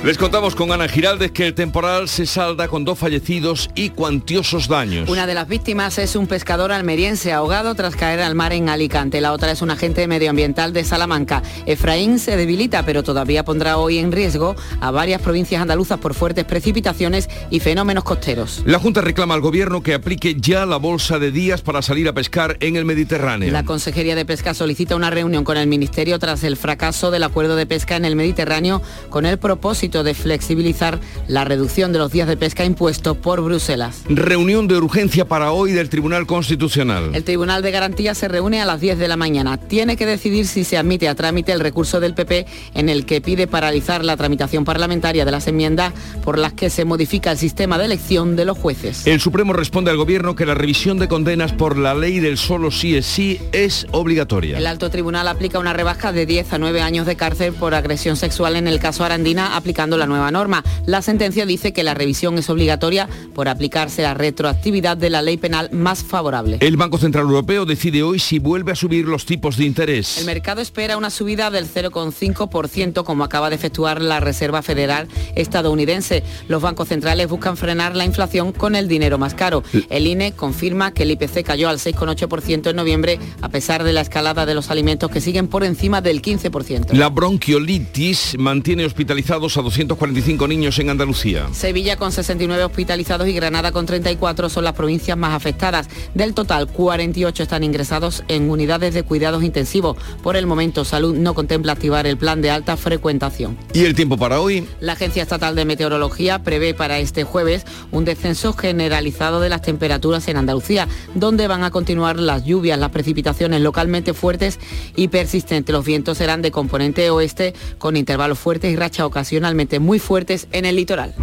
Les 0.04 0.16
contamos 0.16 0.54
con 0.54 0.70
Ana 0.70 0.86
Giraldez 0.86 1.32
que 1.32 1.48
el 1.48 1.54
temporal 1.54 2.08
se 2.08 2.24
salda 2.24 2.68
con 2.68 2.84
dos 2.84 3.00
fallecidos 3.00 3.68
y 3.74 3.90
cuantiosos 3.90 4.68
daños. 4.68 5.10
Una 5.10 5.26
de 5.26 5.34
las 5.34 5.48
víctimas 5.48 5.98
es 5.98 6.14
un 6.14 6.28
pescador 6.28 6.70
almeriense 6.70 7.32
ahogado 7.32 7.74
tras 7.74 7.96
caer 7.96 8.20
al 8.20 8.36
mar 8.36 8.52
en 8.52 8.68
Alicante. 8.68 9.20
La 9.20 9.32
otra 9.32 9.50
es 9.50 9.60
un 9.60 9.72
agente 9.72 10.06
medioambiental 10.06 10.72
de 10.72 10.84
Salamanca. 10.84 11.42
Efraín 11.66 12.20
se 12.20 12.36
debilita, 12.36 12.84
pero 12.86 13.02
todavía 13.02 13.44
pondrá 13.44 13.76
hoy 13.76 13.98
en 13.98 14.12
riesgo 14.12 14.54
a 14.80 14.92
varias 14.92 15.20
provincias 15.20 15.60
andaluzas 15.60 15.98
por 15.98 16.14
fuertes 16.14 16.44
precipitaciones 16.44 17.28
y 17.50 17.58
fenómenos 17.58 18.04
costeros. 18.04 18.62
La 18.66 18.78
Junta 18.78 19.00
reclama 19.00 19.34
al 19.34 19.40
gobierno 19.40 19.82
que 19.82 19.94
aplique 19.94 20.36
ya 20.38 20.64
la 20.64 20.76
bolsa 20.76 21.18
de 21.18 21.32
días 21.32 21.60
para 21.60 21.82
salir 21.82 22.08
a 22.08 22.12
pescar 22.12 22.56
en 22.60 22.76
el 22.76 22.84
Mediterráneo. 22.84 23.50
La 23.50 23.64
Consejería 23.64 24.14
de 24.14 24.24
Pesca 24.24 24.54
solicita 24.54 24.94
una 24.94 25.10
reunión 25.10 25.42
con 25.42 25.56
el 25.56 25.66
Ministerio 25.66 26.20
tras 26.20 26.44
el 26.44 26.56
fracaso 26.56 27.10
del 27.10 27.24
acuerdo 27.24 27.56
de 27.56 27.66
pesca 27.66 27.96
en 27.96 28.04
el 28.04 28.14
Mediterráneo 28.14 28.80
con 29.10 29.26
el 29.26 29.38
propósito 29.38 29.87
de 29.88 30.14
flexibilizar 30.14 31.00
la 31.26 31.44
reducción 31.44 31.92
de 31.92 31.98
los 31.98 32.12
días 32.12 32.28
de 32.28 32.36
pesca 32.36 32.64
impuesto 32.64 33.14
por 33.14 33.40
Bruselas. 33.40 34.02
Reunión 34.08 34.68
de 34.68 34.76
urgencia 34.76 35.26
para 35.26 35.52
hoy 35.52 35.72
del 35.72 35.88
Tribunal 35.88 36.26
Constitucional. 36.26 37.10
El 37.14 37.24
Tribunal 37.24 37.62
de 37.62 37.70
Garantía 37.70 38.14
se 38.14 38.28
reúne 38.28 38.60
a 38.60 38.66
las 38.66 38.80
10 38.80 38.98
de 38.98 39.08
la 39.08 39.16
mañana. 39.16 39.56
Tiene 39.56 39.96
que 39.96 40.06
decidir 40.06 40.46
si 40.46 40.64
se 40.64 40.76
admite 40.76 41.08
a 41.08 41.14
trámite 41.14 41.52
el 41.52 41.60
recurso 41.60 41.98
del 41.98 42.14
PP 42.14 42.46
en 42.74 42.88
el 42.88 43.06
que 43.06 43.20
pide 43.20 43.46
paralizar 43.46 44.04
la 44.04 44.16
tramitación 44.16 44.64
parlamentaria 44.64 45.24
de 45.24 45.32
las 45.32 45.48
enmiendas 45.48 45.92
por 46.22 46.38
las 46.38 46.52
que 46.52 46.70
se 46.70 46.84
modifica 46.84 47.32
el 47.32 47.38
sistema 47.38 47.78
de 47.78 47.86
elección 47.86 48.36
de 48.36 48.44
los 48.44 48.56
jueces. 48.56 49.06
El 49.06 49.20
Supremo 49.20 49.52
responde 49.54 49.90
al 49.90 49.96
Gobierno 49.96 50.36
que 50.36 50.46
la 50.46 50.54
revisión 50.54 50.98
de 50.98 51.08
condenas 51.08 51.52
por 51.52 51.76
la 51.76 51.94
ley 51.94 52.20
del 52.20 52.38
solo 52.38 52.70
sí 52.70 52.96
es 52.96 53.08
sí 53.08 53.40
es 53.52 53.86
obligatoria. 53.90 54.58
El 54.58 54.66
alto 54.66 54.90
tribunal 54.90 55.28
aplica 55.28 55.58
una 55.58 55.72
rebaja 55.72 56.12
de 56.12 56.26
10 56.26 56.52
a 56.52 56.58
9 56.58 56.82
años 56.82 57.06
de 57.06 57.16
cárcel 57.16 57.52
por 57.52 57.74
agresión 57.74 58.16
sexual 58.16 58.56
en 58.56 58.68
el 58.68 58.78
caso 58.78 59.04
Arandina, 59.04 59.56
aplicando 59.78 59.96
la 59.96 60.06
nueva 60.06 60.32
norma. 60.32 60.64
La 60.86 61.02
sentencia 61.02 61.46
dice 61.46 61.72
que 61.72 61.84
la 61.84 61.94
revisión 61.94 62.36
es 62.36 62.50
obligatoria 62.50 63.08
por 63.32 63.48
aplicarse 63.48 64.02
la 64.02 64.12
retroactividad 64.12 64.96
de 64.96 65.08
la 65.08 65.22
ley 65.22 65.36
penal 65.36 65.70
más 65.70 66.02
favorable. 66.02 66.58
El 66.60 66.76
Banco 66.76 66.98
Central 66.98 67.26
Europeo 67.26 67.64
decide 67.64 68.02
hoy 68.02 68.18
si 68.18 68.40
vuelve 68.40 68.72
a 68.72 68.74
subir 68.74 69.06
los 69.06 69.24
tipos 69.24 69.56
de 69.56 69.66
interés. 69.66 70.18
El 70.18 70.26
mercado 70.26 70.60
espera 70.60 70.96
una 70.96 71.10
subida 71.10 71.52
del 71.52 71.68
0,5% 71.72 73.04
como 73.04 73.22
acaba 73.22 73.50
de 73.50 73.54
efectuar 73.54 74.02
la 74.02 74.18
Reserva 74.18 74.62
Federal 74.62 75.06
estadounidense. 75.36 76.24
Los 76.48 76.60
bancos 76.60 76.88
centrales 76.88 77.28
buscan 77.28 77.56
frenar 77.56 77.94
la 77.94 78.04
inflación 78.04 78.50
con 78.50 78.74
el 78.74 78.88
dinero 78.88 79.16
más 79.16 79.34
caro. 79.34 79.62
El 79.90 80.08
INE 80.08 80.32
confirma 80.32 80.92
que 80.92 81.04
el 81.04 81.12
IPC 81.12 81.44
cayó 81.44 81.68
al 81.68 81.78
6,8% 81.78 82.70
en 82.70 82.74
noviembre 82.74 83.20
a 83.42 83.48
pesar 83.48 83.84
de 83.84 83.92
la 83.92 84.00
escalada 84.00 84.44
de 84.44 84.54
los 84.54 84.72
alimentos 84.72 85.08
que 85.08 85.20
siguen 85.20 85.46
por 85.46 85.62
encima 85.62 86.00
del 86.00 86.20
15%. 86.20 86.94
La 86.94 87.10
bronquiolitis 87.10 88.34
mantiene 88.40 88.84
hospitalizados 88.84 89.56
a 89.56 89.67
245 89.68 90.48
niños 90.48 90.78
en 90.78 90.88
Andalucía. 90.88 91.46
Sevilla 91.52 91.96
con 91.96 92.10
69 92.10 92.64
hospitalizados 92.64 93.28
y 93.28 93.34
Granada 93.34 93.70
con 93.70 93.84
34 93.84 94.48
son 94.48 94.64
las 94.64 94.72
provincias 94.72 95.18
más 95.18 95.34
afectadas. 95.34 95.88
Del 96.14 96.32
total, 96.32 96.68
48 96.68 97.42
están 97.42 97.64
ingresados 97.64 98.24
en 98.28 98.48
unidades 98.48 98.94
de 98.94 99.02
cuidados 99.02 99.44
intensivos. 99.44 99.98
Por 100.22 100.36
el 100.36 100.46
momento, 100.46 100.86
Salud 100.86 101.14
no 101.14 101.34
contempla 101.34 101.72
activar 101.72 102.06
el 102.06 102.16
plan 102.16 102.40
de 102.40 102.50
alta 102.50 102.78
frecuentación. 102.78 103.58
¿Y 103.74 103.84
el 103.84 103.94
tiempo 103.94 104.16
para 104.16 104.40
hoy? 104.40 104.66
La 104.80 104.92
Agencia 104.92 105.22
Estatal 105.22 105.54
de 105.54 105.66
Meteorología 105.66 106.42
prevé 106.42 106.72
para 106.72 106.98
este 106.98 107.24
jueves 107.24 107.66
un 107.92 108.06
descenso 108.06 108.54
generalizado 108.54 109.40
de 109.40 109.50
las 109.50 109.60
temperaturas 109.60 110.28
en 110.28 110.38
Andalucía, 110.38 110.88
donde 111.14 111.46
van 111.46 111.62
a 111.62 111.70
continuar 111.70 112.18
las 112.18 112.46
lluvias, 112.46 112.78
las 112.78 112.90
precipitaciones 112.90 113.60
localmente 113.60 114.14
fuertes 114.14 114.58
y 114.96 115.08
persistentes. 115.08 115.74
Los 115.74 115.84
vientos 115.84 116.16
serán 116.16 116.40
de 116.40 116.50
componente 116.50 117.10
oeste 117.10 117.52
con 117.76 117.98
intervalos 117.98 118.38
fuertes 118.38 118.72
y 118.72 118.76
rachas 118.76 119.04
ocasionalmente 119.04 119.57
muy 119.80 119.98
fuertes 119.98 120.46
en 120.52 120.64
el 120.64 120.76
litoral. 120.76 121.14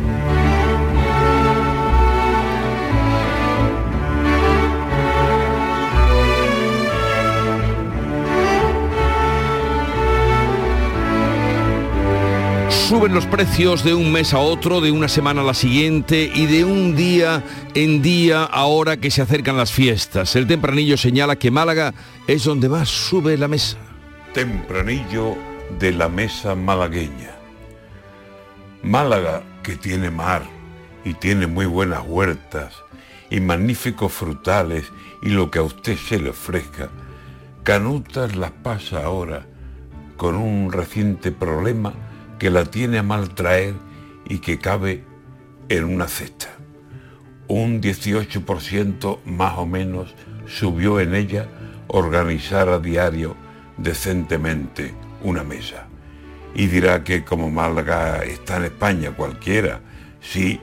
Suben 12.70 13.16
los 13.16 13.26
precios 13.26 13.84
de 13.84 13.96
un 13.96 14.12
mes 14.12 14.34
a 14.34 14.40
otro, 14.40 14.80
de 14.80 14.92
una 14.92 15.08
semana 15.08 15.42
a 15.42 15.44
la 15.44 15.56
siguiente 15.56 16.30
y 16.34 16.46
de 16.46 16.64
un 16.64 16.96
día 16.96 17.44
en 17.74 18.04
día 18.04 18.44
ahora 18.44 18.98
que 18.98 19.10
se 19.10 19.24
acercan 19.24 19.58
las 19.58 19.72
fiestas. 19.72 20.36
El 20.36 20.46
tempranillo 20.46 20.96
señala 20.96 21.36
que 21.36 21.50
Málaga 21.50 21.96
es 22.28 22.44
donde 22.44 22.70
más 22.70 22.90
sube 22.90 23.38
la 23.38 23.48
mesa. 23.48 23.78
Tempranillo 24.34 25.36
de 25.80 25.94
la 25.94 26.10
mesa 26.10 26.54
malagueña. 26.54 27.35
Málaga, 28.86 29.42
que 29.64 29.76
tiene 29.78 30.12
mar 30.12 30.44
y 31.04 31.16
tiene 31.16 31.48
muy 31.48 31.66
buenas 31.66 32.04
huertas 32.06 32.84
y 33.32 33.40
magníficos 33.40 34.14
frutales 34.14 34.92
y 35.24 35.30
lo 35.30 35.50
que 35.50 35.58
a 35.58 35.64
usted 35.64 35.98
se 35.98 36.20
le 36.20 36.30
ofrezca, 36.30 36.90
Canutas 37.64 38.36
las 38.36 38.52
pasa 38.52 39.04
ahora 39.04 39.48
con 40.18 40.36
un 40.36 40.72
reciente 40.72 41.32
problema 41.32 41.94
que 42.38 42.52
la 42.52 42.66
tiene 42.66 43.00
a 43.00 43.04
mal 43.04 43.34
traer 43.34 43.74
y 44.30 44.38
que 44.38 44.60
cabe 44.60 45.04
en 45.68 45.86
una 45.86 46.08
cesta. 46.08 46.50
Un 47.48 47.82
18% 47.82 49.24
más 49.26 49.58
o 49.58 49.66
menos 49.66 50.14
subió 50.46 51.00
en 51.00 51.16
ella 51.16 51.48
organizar 51.88 52.70
a 52.70 52.78
diario 52.78 53.36
decentemente 53.78 54.94
una 55.24 55.44
mesa. 55.44 55.85
Y 56.56 56.68
dirá 56.68 57.04
que 57.04 57.24
como 57.24 57.52
Málaga 57.52 58.24
está 58.24 58.58
en 58.58 58.66
España 58.66 59.12
cualquiera, 59.12 59.82
sí, 60.22 60.60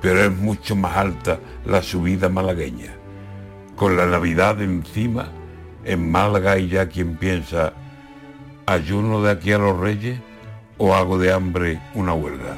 pero 0.00 0.22
es 0.24 0.32
mucho 0.32 0.76
más 0.76 0.96
alta 0.96 1.40
la 1.64 1.82
subida 1.82 2.28
malagueña. 2.28 2.94
Con 3.74 3.96
la 3.96 4.06
Navidad 4.06 4.60
encima, 4.60 5.30
en 5.84 6.10
Málaga 6.10 6.52
hay 6.52 6.68
ya 6.68 6.88
quien 6.88 7.16
piensa, 7.16 7.72
¿ayuno 8.66 9.22
de 9.22 9.30
aquí 9.30 9.52
a 9.52 9.58
los 9.58 9.78
reyes 9.78 10.20
o 10.76 10.94
hago 10.94 11.18
de 11.18 11.32
hambre 11.32 11.80
una 11.94 12.12
huelga? 12.12 12.56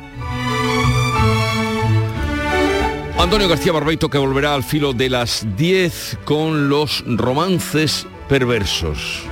Antonio 3.18 3.48
García 3.48 3.72
Barbeito 3.72 4.10
que 4.10 4.18
volverá 4.18 4.52
al 4.52 4.64
filo 4.64 4.92
de 4.92 5.08
las 5.08 5.46
10 5.56 6.18
con 6.24 6.68
los 6.68 7.04
romances 7.06 8.06
perversos. 8.28 9.22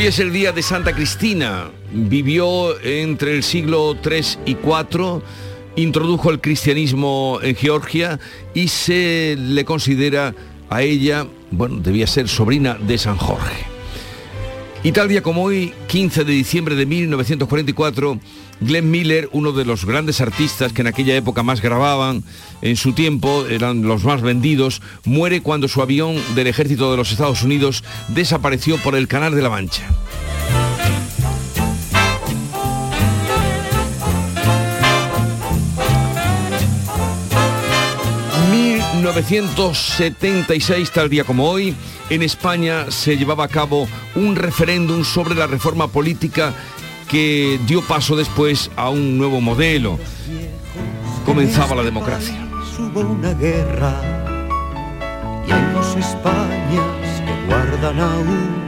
Hoy 0.00 0.06
es 0.06 0.18
el 0.18 0.32
día 0.32 0.50
de 0.50 0.62
Santa 0.62 0.94
Cristina. 0.94 1.70
Vivió 1.92 2.80
entre 2.80 3.36
el 3.36 3.42
siglo 3.42 3.94
III 4.02 4.24
y 4.46 4.52
IV, 4.52 5.20
introdujo 5.76 6.30
el 6.30 6.40
cristianismo 6.40 7.38
en 7.42 7.54
Georgia 7.54 8.18
y 8.54 8.68
se 8.68 9.36
le 9.38 9.66
considera 9.66 10.34
a 10.70 10.80
ella, 10.80 11.26
bueno, 11.50 11.80
debía 11.82 12.06
ser 12.06 12.28
sobrina 12.28 12.78
de 12.80 12.96
San 12.96 13.18
Jorge. 13.18 13.69
Y 14.82 14.92
tal 14.92 15.08
día 15.08 15.22
como 15.22 15.42
hoy, 15.42 15.74
15 15.88 16.24
de 16.24 16.32
diciembre 16.32 16.74
de 16.74 16.86
1944, 16.86 18.18
Glenn 18.62 18.90
Miller, 18.90 19.28
uno 19.32 19.52
de 19.52 19.66
los 19.66 19.84
grandes 19.84 20.22
artistas 20.22 20.72
que 20.72 20.80
en 20.80 20.86
aquella 20.86 21.14
época 21.14 21.42
más 21.42 21.60
grababan, 21.60 22.24
en 22.62 22.76
su 22.76 22.94
tiempo 22.94 23.44
eran 23.46 23.82
los 23.82 24.04
más 24.04 24.22
vendidos, 24.22 24.80
muere 25.04 25.42
cuando 25.42 25.68
su 25.68 25.82
avión 25.82 26.16
del 26.34 26.46
ejército 26.46 26.90
de 26.90 26.96
los 26.96 27.12
Estados 27.12 27.42
Unidos 27.42 27.84
desapareció 28.08 28.78
por 28.78 28.94
el 28.94 29.06
Canal 29.06 29.34
de 29.34 29.42
la 29.42 29.50
Mancha. 29.50 29.86
1976, 39.12 40.90
tal 40.92 41.10
día 41.10 41.24
como 41.24 41.50
hoy, 41.50 41.74
en 42.10 42.22
España 42.22 42.92
se 42.92 43.16
llevaba 43.16 43.44
a 43.44 43.48
cabo 43.48 43.88
un 44.14 44.36
referéndum 44.36 45.04
sobre 45.04 45.34
la 45.34 45.48
reforma 45.48 45.88
política 45.88 46.54
que 47.08 47.58
dio 47.66 47.82
paso 47.82 48.14
después 48.14 48.70
a 48.76 48.88
un 48.88 49.18
nuevo 49.18 49.40
modelo. 49.40 49.98
Comenzaba 51.26 51.74
la 51.74 51.82
democracia. 51.82 52.36
Hubo 52.78 53.00
una 53.00 53.34
guerra 53.34 54.00
y 55.46 55.50
hay 55.50 55.72
dos 55.72 55.96
Españas 55.96 57.20
que 57.26 57.46
guardan 57.48 57.98
aún 57.98 58.60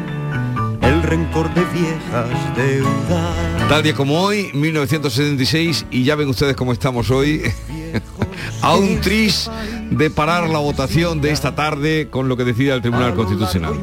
el 0.82 1.03
rencor 1.05 1.55
de 1.55 1.64
viejas 1.66 2.57
deudas. 2.57 3.68
Tal 3.68 3.84
día 3.84 3.95
como 3.95 4.20
hoy, 4.20 4.51
1976, 4.53 5.86
y 5.93 6.03
ya 6.03 6.16
ven 6.16 6.28
ustedes 6.28 6.57
cómo 6.57 6.72
estamos 6.72 7.12
hoy. 7.12 7.43
a 8.61 8.74
un 8.76 9.01
tris 9.01 9.49
de 9.97 10.11
parar 10.11 10.49
la 10.49 10.59
votación 10.59 11.20
de 11.20 11.30
esta 11.30 11.55
tarde 11.55 12.09
con 12.11 12.28
lo 12.28 12.36
que 12.36 12.45
decida 12.45 12.74
el 12.74 12.82
Tribunal 12.82 13.14
Constitucional. 13.14 13.74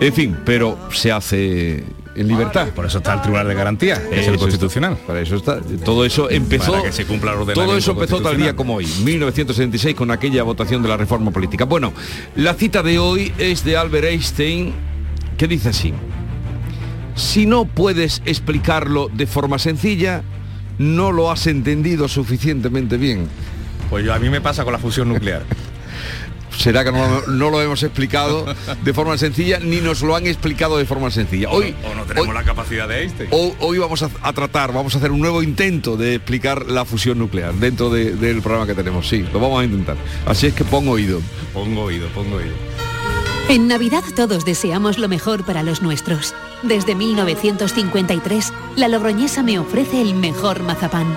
En 0.00 0.12
fin, 0.12 0.36
pero 0.44 0.78
se 0.90 1.12
hace 1.12 1.84
en 2.14 2.28
libertad. 2.28 2.68
Por 2.70 2.86
eso 2.86 2.98
está 2.98 3.14
el 3.14 3.22
Tribunal 3.22 3.48
de 3.48 3.54
Garantía, 3.54 4.02
que 4.08 4.20
es 4.20 4.28
el 4.28 4.38
Constitucional. 4.38 4.96
para 5.06 5.20
eso 5.20 5.36
está. 5.36 5.60
Todo 5.84 6.04
eso 6.04 6.30
empezó. 6.30 6.72
Para 6.72 6.84
que 6.84 6.92
se 6.92 7.04
cumpla 7.04 7.32
el 7.32 7.54
Todo 7.54 7.76
eso 7.76 7.92
empezó 7.92 8.20
tal 8.20 8.36
día 8.36 8.56
como 8.56 8.76
hoy, 8.76 8.86
1976, 9.04 9.94
con 9.94 10.10
aquella 10.10 10.42
votación 10.42 10.82
de 10.82 10.88
la 10.88 10.96
reforma 10.96 11.30
política. 11.30 11.64
Bueno, 11.64 11.92
la 12.34 12.54
cita 12.54 12.82
de 12.82 12.98
hoy 12.98 13.32
es 13.38 13.64
de 13.64 13.76
Albert 13.76 14.06
Einstein, 14.06 14.72
que 15.36 15.46
dice 15.46 15.70
así. 15.70 15.92
Si 17.14 17.46
no 17.46 17.64
puedes 17.64 18.22
explicarlo 18.26 19.08
de 19.12 19.26
forma 19.26 19.58
sencilla, 19.58 20.22
no 20.78 21.12
lo 21.12 21.30
has 21.30 21.46
entendido 21.46 22.08
suficientemente 22.08 22.96
bien. 22.96 23.28
Pues 23.90 24.04
yo, 24.04 24.14
a 24.14 24.18
mí 24.18 24.28
me 24.28 24.40
pasa 24.40 24.64
con 24.64 24.72
la 24.72 24.78
fusión 24.78 25.08
nuclear. 25.08 25.44
será 26.56 26.84
que 26.84 26.92
no, 26.92 27.20
lo 27.26 27.62
hemos 27.62 27.82
explicado 27.82 28.46
de 28.82 28.94
forma 28.94 29.16
sencilla 29.18 29.58
ni 29.60 29.80
nos 29.80 30.02
lo 30.02 30.16
han 30.16 30.26
explicado 30.26 30.78
de 30.78 30.84
forma 30.84 31.10
sencilla. 31.10 31.50
Hoy, 31.50 31.74
o 31.90 31.94
no, 31.94 32.04
tenemos 32.04 32.34
la 32.34 32.42
capacidad 32.42 32.88
de 32.88 33.04
este. 33.04 33.28
Hoy, 33.30 33.78
vamos 33.78 34.02
a, 34.02 34.32
tratar, 34.32 34.72
vamos 34.72 34.94
a 34.94 34.98
hacer 34.98 35.12
un 35.12 35.20
nuevo 35.20 35.42
intento 35.42 35.96
de 35.96 36.14
explicar 36.14 36.66
la 36.66 36.84
fusión 36.84 37.18
nuclear 37.18 37.54
dentro 37.54 37.90
del 37.90 38.42
programa 38.42 38.66
que 38.66 38.74
tenemos. 38.74 39.08
Sí, 39.08 39.24
lo 39.32 39.40
vamos 39.40 39.60
a 39.60 39.64
intentar. 39.64 39.96
Así 40.26 40.46
es 40.46 40.54
que 40.54 40.64
pongo 40.64 40.92
oído. 40.92 41.20
Pongo 41.52 41.84
oído, 41.84 42.08
pongo 42.08 42.36
oído. 42.36 42.54
En 43.48 43.68
Navidad 43.68 44.02
todos 44.16 44.44
deseamos 44.44 44.98
lo 44.98 45.08
mejor 45.08 45.44
para 45.44 45.62
los 45.62 45.80
nuestros. 45.80 46.34
Desde 46.64 46.96
1953, 46.96 48.52
la 48.74 48.88
Logroñesa 48.88 49.44
me 49.44 49.60
ofrece 49.60 50.00
el 50.00 50.14
mejor 50.14 50.64
mazapán 50.64 51.16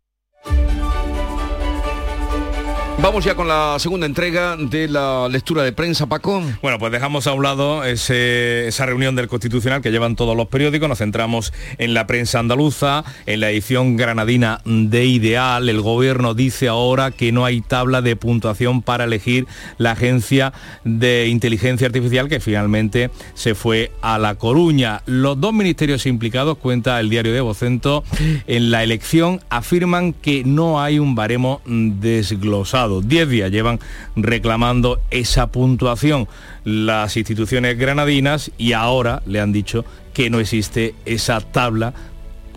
Vamos 3.01 3.25
ya 3.25 3.33
con 3.33 3.47
la 3.47 3.77
segunda 3.79 4.05
entrega 4.05 4.55
de 4.55 4.87
la 4.87 5.27
lectura 5.27 5.63
de 5.63 5.71
prensa, 5.73 6.05
Paco. 6.05 6.43
Bueno, 6.61 6.77
pues 6.77 6.91
dejamos 6.91 7.25
a 7.25 7.33
un 7.33 7.41
lado 7.41 7.83
esa 7.83 8.85
reunión 8.85 9.15
del 9.15 9.27
Constitucional 9.27 9.81
que 9.81 9.89
llevan 9.89 10.15
todos 10.15 10.37
los 10.37 10.49
periódicos, 10.49 10.87
nos 10.87 10.99
centramos 10.99 11.51
en 11.79 11.95
la 11.95 12.05
prensa 12.05 12.37
andaluza, 12.37 13.03
en 13.25 13.39
la 13.39 13.49
edición 13.49 13.97
granadina 13.97 14.61
de 14.65 15.05
Ideal. 15.05 15.67
El 15.67 15.81
gobierno 15.81 16.35
dice 16.35 16.67
ahora 16.67 17.09
que 17.09 17.31
no 17.31 17.43
hay 17.43 17.61
tabla 17.61 18.03
de 18.03 18.15
puntuación 18.15 18.83
para 18.83 19.05
elegir 19.05 19.47
la 19.79 19.93
agencia 19.93 20.53
de 20.83 21.27
inteligencia 21.27 21.87
artificial 21.87 22.29
que 22.29 22.39
finalmente 22.39 23.09
se 23.33 23.55
fue 23.55 23.91
a 24.03 24.19
La 24.19 24.35
Coruña. 24.35 25.01
Los 25.07 25.41
dos 25.41 25.53
ministerios 25.53 26.05
implicados, 26.05 26.59
cuenta 26.59 26.99
el 26.99 27.09
diario 27.09 27.33
de 27.33 27.41
Vocento, 27.41 28.03
en 28.45 28.69
la 28.69 28.83
elección 28.83 29.41
afirman 29.49 30.13
que 30.13 30.43
no 30.45 30.79
hay 30.79 30.99
un 30.99 31.15
baremo 31.15 31.61
desglosado. 31.65 32.90
Diez 32.99 33.29
días 33.29 33.51
llevan 33.51 33.79
reclamando 34.17 34.99
esa 35.11 35.47
puntuación 35.47 36.27
las 36.65 37.15
instituciones 37.15 37.77
granadinas 37.77 38.51
y 38.57 38.73
ahora 38.73 39.21
le 39.25 39.39
han 39.39 39.53
dicho 39.53 39.85
que 40.13 40.29
no 40.29 40.39
existe 40.41 40.93
esa 41.05 41.39
tabla 41.39 41.93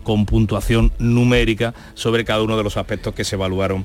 con 0.04 0.26
puntuación 0.26 0.92
numérica 1.00 1.74
sobre 1.94 2.24
cada 2.24 2.42
uno 2.42 2.56
de 2.56 2.62
los 2.62 2.76
aspectos 2.76 3.14
que 3.14 3.24
se 3.24 3.34
evaluaron 3.34 3.84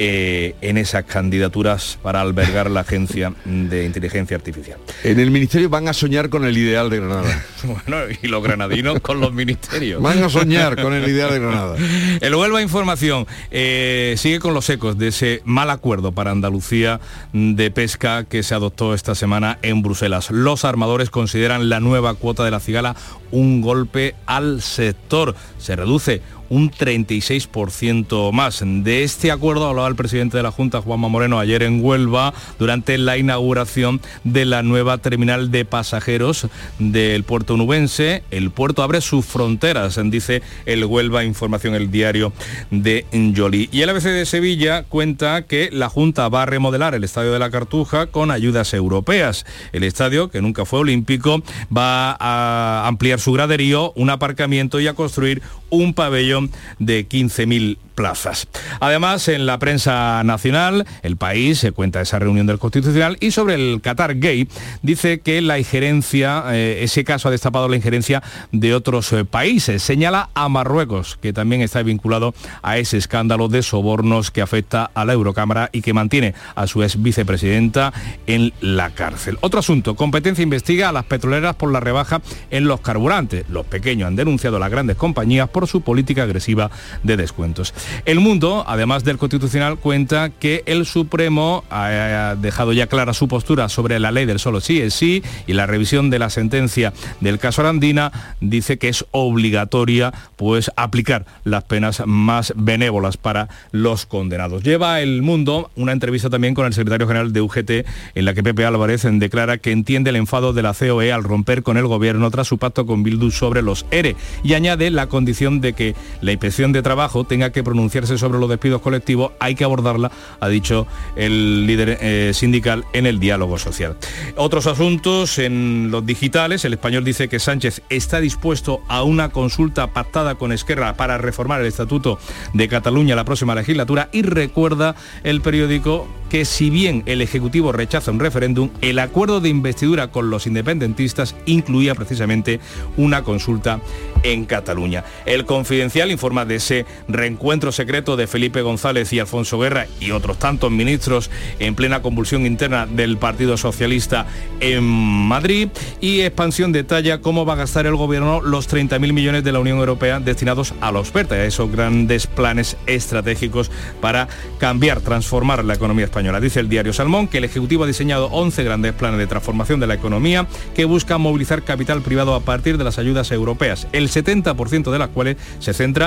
eh, 0.00 0.54
en 0.60 0.78
esas 0.78 1.04
candidaturas 1.04 1.98
para 2.02 2.20
albergar 2.20 2.70
la 2.70 2.80
Agencia 2.80 3.32
de 3.44 3.84
Inteligencia 3.84 4.36
Artificial. 4.36 4.78
En 5.02 5.18
el 5.18 5.30
Ministerio 5.30 5.68
van 5.68 5.88
a 5.88 5.92
soñar 5.92 6.28
con 6.28 6.44
el 6.44 6.56
ideal 6.56 6.88
de 6.88 6.98
Granada. 6.98 7.44
bueno, 7.64 8.04
y 8.22 8.28
los 8.28 8.42
granadinos 8.42 9.00
con 9.00 9.20
los 9.20 9.32
ministerios. 9.32 10.00
Van 10.00 10.22
a 10.22 10.28
soñar 10.28 10.80
con 10.80 10.94
el 10.94 11.08
ideal 11.08 11.30
de 11.30 11.40
Granada. 11.40 11.76
El 12.20 12.34
Huelva 12.34 12.62
Información 12.62 13.26
eh, 13.50 14.14
sigue 14.18 14.38
con 14.38 14.54
los 14.54 14.68
ecos 14.70 14.98
de 14.98 15.08
ese 15.08 15.42
mal 15.44 15.70
acuerdo 15.70 16.12
para 16.12 16.30
Andalucía 16.30 17.00
de 17.32 17.70
pesca 17.70 18.24
que 18.24 18.42
se 18.42 18.54
adoptó 18.54 18.94
esta 18.94 19.14
semana 19.14 19.58
en 19.62 19.82
Bruselas. 19.82 20.30
Los 20.30 20.64
armadores 20.64 21.10
consideran 21.10 21.68
la 21.68 21.80
nueva 21.80 22.14
cuota 22.14 22.44
de 22.44 22.50
la 22.50 22.60
cigala 22.60 22.96
un 23.30 23.60
golpe 23.60 24.14
al 24.26 24.62
sector. 24.62 25.34
Se 25.58 25.76
reduce 25.76 26.22
un 26.48 26.70
36% 26.70 28.32
más. 28.32 28.62
De 28.64 29.02
este 29.02 29.30
acuerdo 29.30 29.66
hablaba 29.66 29.88
el 29.88 29.96
presidente 29.96 30.36
de 30.36 30.42
la 30.42 30.50
Junta, 30.50 30.80
Juanma 30.80 31.08
Moreno, 31.08 31.38
ayer 31.38 31.62
en 31.62 31.84
Huelva, 31.84 32.34
durante 32.58 32.98
la 32.98 33.18
inauguración 33.18 34.00
de 34.24 34.44
la 34.44 34.62
nueva 34.62 34.98
terminal 34.98 35.50
de 35.50 35.64
pasajeros 35.64 36.48
del 36.78 37.24
puerto 37.24 37.56
nubense. 37.56 38.22
El 38.30 38.50
puerto 38.50 38.82
abre 38.82 39.00
sus 39.00 39.24
fronteras, 39.24 39.98
dice 40.10 40.42
el 40.66 40.84
Huelva 40.84 41.24
Información, 41.24 41.74
el 41.74 41.90
diario 41.90 42.32
de 42.70 43.06
Yoli. 43.12 43.68
Y 43.72 43.82
el 43.82 43.90
ABC 43.90 44.04
de 44.04 44.26
Sevilla 44.26 44.84
cuenta 44.84 45.42
que 45.42 45.70
la 45.72 45.88
Junta 45.88 46.28
va 46.28 46.42
a 46.42 46.46
remodelar 46.46 46.94
el 46.94 47.04
Estadio 47.04 47.32
de 47.32 47.38
la 47.38 47.50
Cartuja 47.50 48.06
con 48.06 48.30
ayudas 48.30 48.72
europeas. 48.74 49.44
El 49.72 49.84
estadio, 49.84 50.30
que 50.30 50.42
nunca 50.42 50.64
fue 50.64 50.80
olímpico, 50.80 51.42
va 51.74 52.16
a 52.18 52.86
ampliar 52.86 53.20
su 53.20 53.32
graderío, 53.32 53.92
un 53.96 54.10
aparcamiento 54.10 54.80
y 54.80 54.86
a 54.86 54.94
construir 54.94 55.42
un 55.70 55.94
pabellón 55.94 56.37
de 56.78 57.08
15.000 57.08 57.78
plazas. 57.98 58.46
Además, 58.78 59.26
en 59.26 59.44
la 59.44 59.58
prensa 59.58 60.22
nacional, 60.22 60.86
el 61.02 61.16
país 61.16 61.58
se 61.58 61.72
cuenta 61.72 62.00
esa 62.00 62.20
reunión 62.20 62.46
del 62.46 62.60
Constitucional 62.60 63.16
y 63.18 63.32
sobre 63.32 63.54
el 63.56 63.80
Qatar 63.80 64.20
Gay 64.20 64.46
dice 64.82 65.18
que 65.18 65.40
la 65.40 65.58
injerencia, 65.58 66.44
eh, 66.52 66.78
ese 66.82 67.02
caso 67.02 67.26
ha 67.26 67.32
destapado 67.32 67.68
la 67.68 67.74
injerencia 67.74 68.22
de 68.52 68.72
otros 68.72 69.12
eh, 69.12 69.24
países. 69.24 69.82
Señala 69.82 70.30
a 70.34 70.48
Marruecos, 70.48 71.18
que 71.20 71.32
también 71.32 71.60
está 71.60 71.82
vinculado 71.82 72.34
a 72.62 72.78
ese 72.78 72.98
escándalo 72.98 73.48
de 73.48 73.64
sobornos 73.64 74.30
que 74.30 74.42
afecta 74.42 74.88
a 74.94 75.04
la 75.04 75.14
Eurocámara 75.14 75.68
y 75.72 75.82
que 75.82 75.92
mantiene 75.92 76.34
a 76.54 76.68
su 76.68 76.84
ex 76.84 77.02
vicepresidenta 77.02 77.92
en 78.28 78.52
la 78.60 78.90
cárcel. 78.90 79.38
Otro 79.40 79.58
asunto, 79.58 79.96
competencia 79.96 80.44
investiga 80.44 80.90
a 80.90 80.92
las 80.92 81.04
petroleras 81.04 81.56
por 81.56 81.72
la 81.72 81.80
rebaja 81.80 82.22
en 82.52 82.68
los 82.68 82.80
carburantes. 82.80 83.44
Los 83.48 83.66
pequeños 83.66 84.06
han 84.06 84.14
denunciado 84.14 84.58
a 84.58 84.60
las 84.60 84.70
grandes 84.70 84.96
compañías 84.96 85.48
por 85.48 85.66
su 85.66 85.80
política 85.80 86.27
agresiva 86.28 86.70
de 87.02 87.16
descuentos. 87.16 87.74
El 88.04 88.20
mundo, 88.20 88.64
además 88.66 89.04
del 89.04 89.18
Constitucional, 89.18 89.78
cuenta 89.78 90.30
que 90.30 90.62
el 90.66 90.86
Supremo 90.86 91.64
ha 91.70 92.34
dejado 92.40 92.72
ya 92.72 92.86
clara 92.86 93.14
su 93.14 93.28
postura 93.28 93.68
sobre 93.68 93.98
la 93.98 94.12
ley 94.12 94.26
del 94.26 94.38
solo 94.38 94.60
sí 94.60 94.80
es 94.80 94.94
sí 94.94 95.22
y 95.46 95.52
la 95.52 95.66
revisión 95.66 96.10
de 96.10 96.18
la 96.18 96.30
sentencia 96.30 96.92
del 97.20 97.38
caso 97.38 97.62
Arandina 97.62 98.36
dice 98.40 98.78
que 98.78 98.88
es 98.88 99.04
obligatoria 99.10 100.12
pues 100.36 100.70
aplicar 100.76 101.26
las 101.44 101.64
penas 101.64 102.02
más 102.06 102.52
benévolas 102.56 103.16
para 103.16 103.48
los 103.72 104.06
condenados. 104.06 104.62
Lleva 104.62 105.00
el 105.00 105.22
mundo 105.22 105.70
una 105.76 105.92
entrevista 105.92 106.30
también 106.30 106.54
con 106.54 106.66
el 106.66 106.74
secretario 106.74 107.06
general 107.06 107.32
de 107.32 107.40
UGT 107.40 107.70
en 108.14 108.24
la 108.24 108.34
que 108.34 108.42
Pepe 108.42 108.64
Álvarez 108.64 109.06
declara 109.10 109.58
que 109.58 109.72
entiende 109.72 110.10
el 110.10 110.16
enfado 110.16 110.52
de 110.52 110.62
la 110.62 110.74
COE 110.74 111.12
al 111.12 111.24
romper 111.24 111.62
con 111.62 111.76
el 111.76 111.86
gobierno 111.86 112.30
tras 112.30 112.48
su 112.48 112.58
pacto 112.58 112.86
con 112.86 113.02
Bildu 113.02 113.30
sobre 113.30 113.62
los 113.62 113.86
ERE 113.90 114.16
y 114.42 114.54
añade 114.54 114.90
la 114.90 115.06
condición 115.06 115.60
de 115.60 115.72
que 115.72 115.94
la 116.20 116.32
inspección 116.32 116.72
de 116.72 116.82
trabajo 116.82 117.24
tenga 117.24 117.50
que 117.50 117.64
pronunciar 117.64 117.78
pronunciarse 117.78 118.18
sobre 118.18 118.40
los 118.40 118.50
despidos 118.50 118.82
colectivos, 118.82 119.32
hay 119.38 119.54
que 119.54 119.62
abordarla, 119.62 120.10
ha 120.40 120.48
dicho 120.48 120.88
el 121.14 121.64
líder 121.64 121.98
eh, 122.00 122.32
sindical 122.34 122.84
en 122.92 123.06
el 123.06 123.20
diálogo 123.20 123.56
social. 123.56 123.96
Otros 124.36 124.66
asuntos 124.66 125.38
en 125.38 125.92
los 125.92 126.04
digitales, 126.04 126.64
el 126.64 126.72
español 126.72 127.04
dice 127.04 127.28
que 127.28 127.38
Sánchez 127.38 127.82
está 127.88 128.18
dispuesto 128.20 128.80
a 128.88 129.04
una 129.04 129.28
consulta 129.28 129.92
pactada 129.92 130.34
con 130.34 130.50
Esquerra 130.50 130.94
para 130.94 131.18
reformar 131.18 131.60
el 131.60 131.68
Estatuto 131.68 132.18
de 132.52 132.68
Cataluña 132.68 133.14
la 133.14 133.24
próxima 133.24 133.54
legislatura 133.54 134.08
y 134.12 134.22
recuerda 134.22 134.96
el 135.22 135.40
periódico 135.40 136.08
que 136.28 136.44
si 136.44 136.68
bien 136.68 137.02
el 137.06 137.22
Ejecutivo 137.22 137.72
rechaza 137.72 138.10
un 138.10 138.20
referéndum, 138.20 138.70
el 138.80 138.98
acuerdo 138.98 139.40
de 139.40 139.48
investidura 139.48 140.08
con 140.08 140.30
los 140.30 140.46
independentistas 140.46 141.34
incluía 141.46 141.94
precisamente 141.94 142.60
una 142.96 143.22
consulta 143.22 143.80
en 144.22 144.44
Cataluña. 144.44 145.04
El 145.24 145.44
Confidencial 145.44 146.07
informa 146.10 146.44
de 146.44 146.56
ese 146.56 146.86
reencuentro 147.08 147.72
secreto 147.72 148.16
de 148.16 148.26
Felipe 148.26 148.62
González 148.62 149.12
y 149.12 149.18
Alfonso 149.18 149.58
Guerra 149.58 149.86
y 150.00 150.10
otros 150.10 150.38
tantos 150.38 150.70
ministros 150.70 151.30
en 151.58 151.74
plena 151.74 152.02
convulsión 152.02 152.46
interna 152.46 152.86
del 152.86 153.16
Partido 153.18 153.56
Socialista 153.56 154.26
en 154.60 154.82
Madrid 154.82 155.68
y 156.00 156.20
Expansión 156.20 156.72
detalla 156.72 157.20
cómo 157.20 157.44
va 157.44 157.54
a 157.54 157.56
gastar 157.56 157.86
el 157.86 157.96
gobierno 157.96 158.40
los 158.40 158.68
30.000 158.68 159.12
millones 159.12 159.44
de 159.44 159.52
la 159.52 159.60
Unión 159.60 159.78
Europea 159.78 160.20
destinados 160.20 160.74
a 160.80 160.92
los 160.92 161.10
PERTA, 161.10 161.36
a 161.36 161.44
esos 161.44 161.70
grandes 161.70 162.26
planes 162.26 162.76
estratégicos 162.86 163.70
para 164.00 164.28
cambiar, 164.58 165.00
transformar 165.00 165.64
la 165.64 165.74
economía 165.74 166.04
española. 166.06 166.40
Dice 166.40 166.60
el 166.60 166.68
diario 166.68 166.92
Salmón 166.92 167.28
que 167.28 167.38
el 167.38 167.44
Ejecutivo 167.44 167.84
ha 167.84 167.86
diseñado 167.86 168.26
11 168.26 168.64
grandes 168.64 168.92
planes 168.92 169.18
de 169.18 169.26
transformación 169.26 169.80
de 169.80 169.86
la 169.86 169.94
economía 169.94 170.46
que 170.74 170.84
buscan 170.84 171.20
movilizar 171.20 171.62
capital 171.62 172.02
privado 172.02 172.34
a 172.34 172.40
partir 172.40 172.78
de 172.78 172.84
las 172.84 172.98
ayudas 172.98 173.30
europeas. 173.30 173.86
El 173.92 174.08
70% 174.08 174.90
de 174.90 174.98
las 174.98 175.08
cuales 175.08 175.36
se 175.58 175.72
centra 175.72 175.97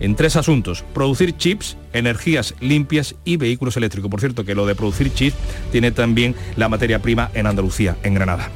en 0.00 0.16
tres 0.16 0.36
asuntos. 0.36 0.84
Producir 0.92 1.36
chips, 1.36 1.76
energías 1.92 2.54
limpias 2.60 3.14
y 3.24 3.36
vehículos 3.36 3.76
eléctricos. 3.76 4.10
Por 4.10 4.20
cierto, 4.20 4.44
que 4.44 4.54
lo 4.54 4.66
de 4.66 4.74
producir 4.74 5.12
chips 5.12 5.36
tiene 5.72 5.92
también 5.92 6.34
la 6.56 6.68
materia 6.68 7.00
prima 7.00 7.30
en 7.34 7.46
Andalucía, 7.46 7.96
en 8.02 8.14
Granada. 8.14 8.50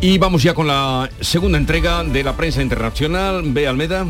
Y 0.00 0.18
vamos 0.18 0.42
ya 0.42 0.54
con 0.54 0.66
la 0.66 1.10
segunda 1.20 1.58
entrega 1.58 2.02
de 2.04 2.24
la 2.24 2.36
prensa 2.36 2.62
internacional. 2.62 3.42
Ve 3.46 3.68
Almeda. 3.68 4.06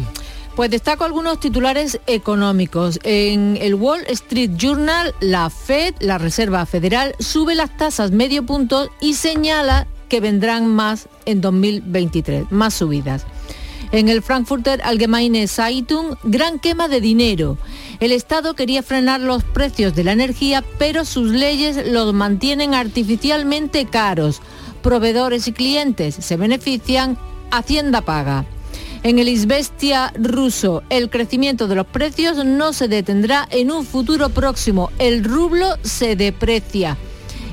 Pues 0.55 0.71
destaco 0.71 1.05
algunos 1.05 1.41
titulares 1.41 2.01
económicos. 2.07 3.01
En 3.03 3.57
el 3.61 3.75
Wall 3.75 4.03
Street 4.09 4.51
Journal, 4.57 5.15
la 5.21 5.49
Fed, 5.49 5.95
la 6.01 6.19
Reserva 6.19 6.67
Federal, 6.67 7.15
sube 7.19 7.55
las 7.55 7.77
tasas 7.77 8.11
medio 8.11 8.45
punto 8.45 8.91
y 9.01 9.15
señala 9.15 9.87
que 10.09 10.21
vendrán 10.21 10.67
más 10.67 11.09
en 11.25 11.41
2023, 11.41 12.51
más 12.51 12.75
subidas. 12.75 13.25
En 13.93 14.09
el 14.09 14.23
Frankfurter 14.23 14.81
Allgemeine 14.85 15.49
Zeitung, 15.49 16.15
gran 16.23 16.61
quema 16.61 16.87
de 16.87 17.01
dinero. 17.01 17.59
El 17.99 18.13
Estado 18.13 18.55
quería 18.55 18.85
frenar 18.85 19.21
los 19.21 19.43
precios 19.43 19.97
de 19.97 20.05
la 20.05 20.13
energía, 20.13 20.65
pero 20.79 21.05
sus 21.05 21.33
leyes 21.33 21.89
los 21.89 22.15
mantienen 22.15 22.75
artificialmente 22.75 23.87
caros. 23.87 24.43
Proveedores 24.83 25.49
y 25.49 25.53
clientes 25.53 26.15
se 26.15 26.37
benefician, 26.37 27.19
Hacienda 27.51 28.01
paga. 28.03 28.45
En 29.03 29.19
el 29.19 29.29
Isbestia 29.29 30.13
ruso, 30.15 30.85
el 30.89 31.11
crecimiento 31.11 31.67
de 31.67 31.75
los 31.75 31.87
precios 31.87 32.45
no 32.45 32.73
se 32.73 32.87
detendrá 32.87 33.49
en 33.51 33.73
un 33.73 33.85
futuro 33.85 34.29
próximo. 34.29 34.91
El 34.99 35.25
rublo 35.25 35.77
se 35.83 36.15
deprecia. 36.15 36.97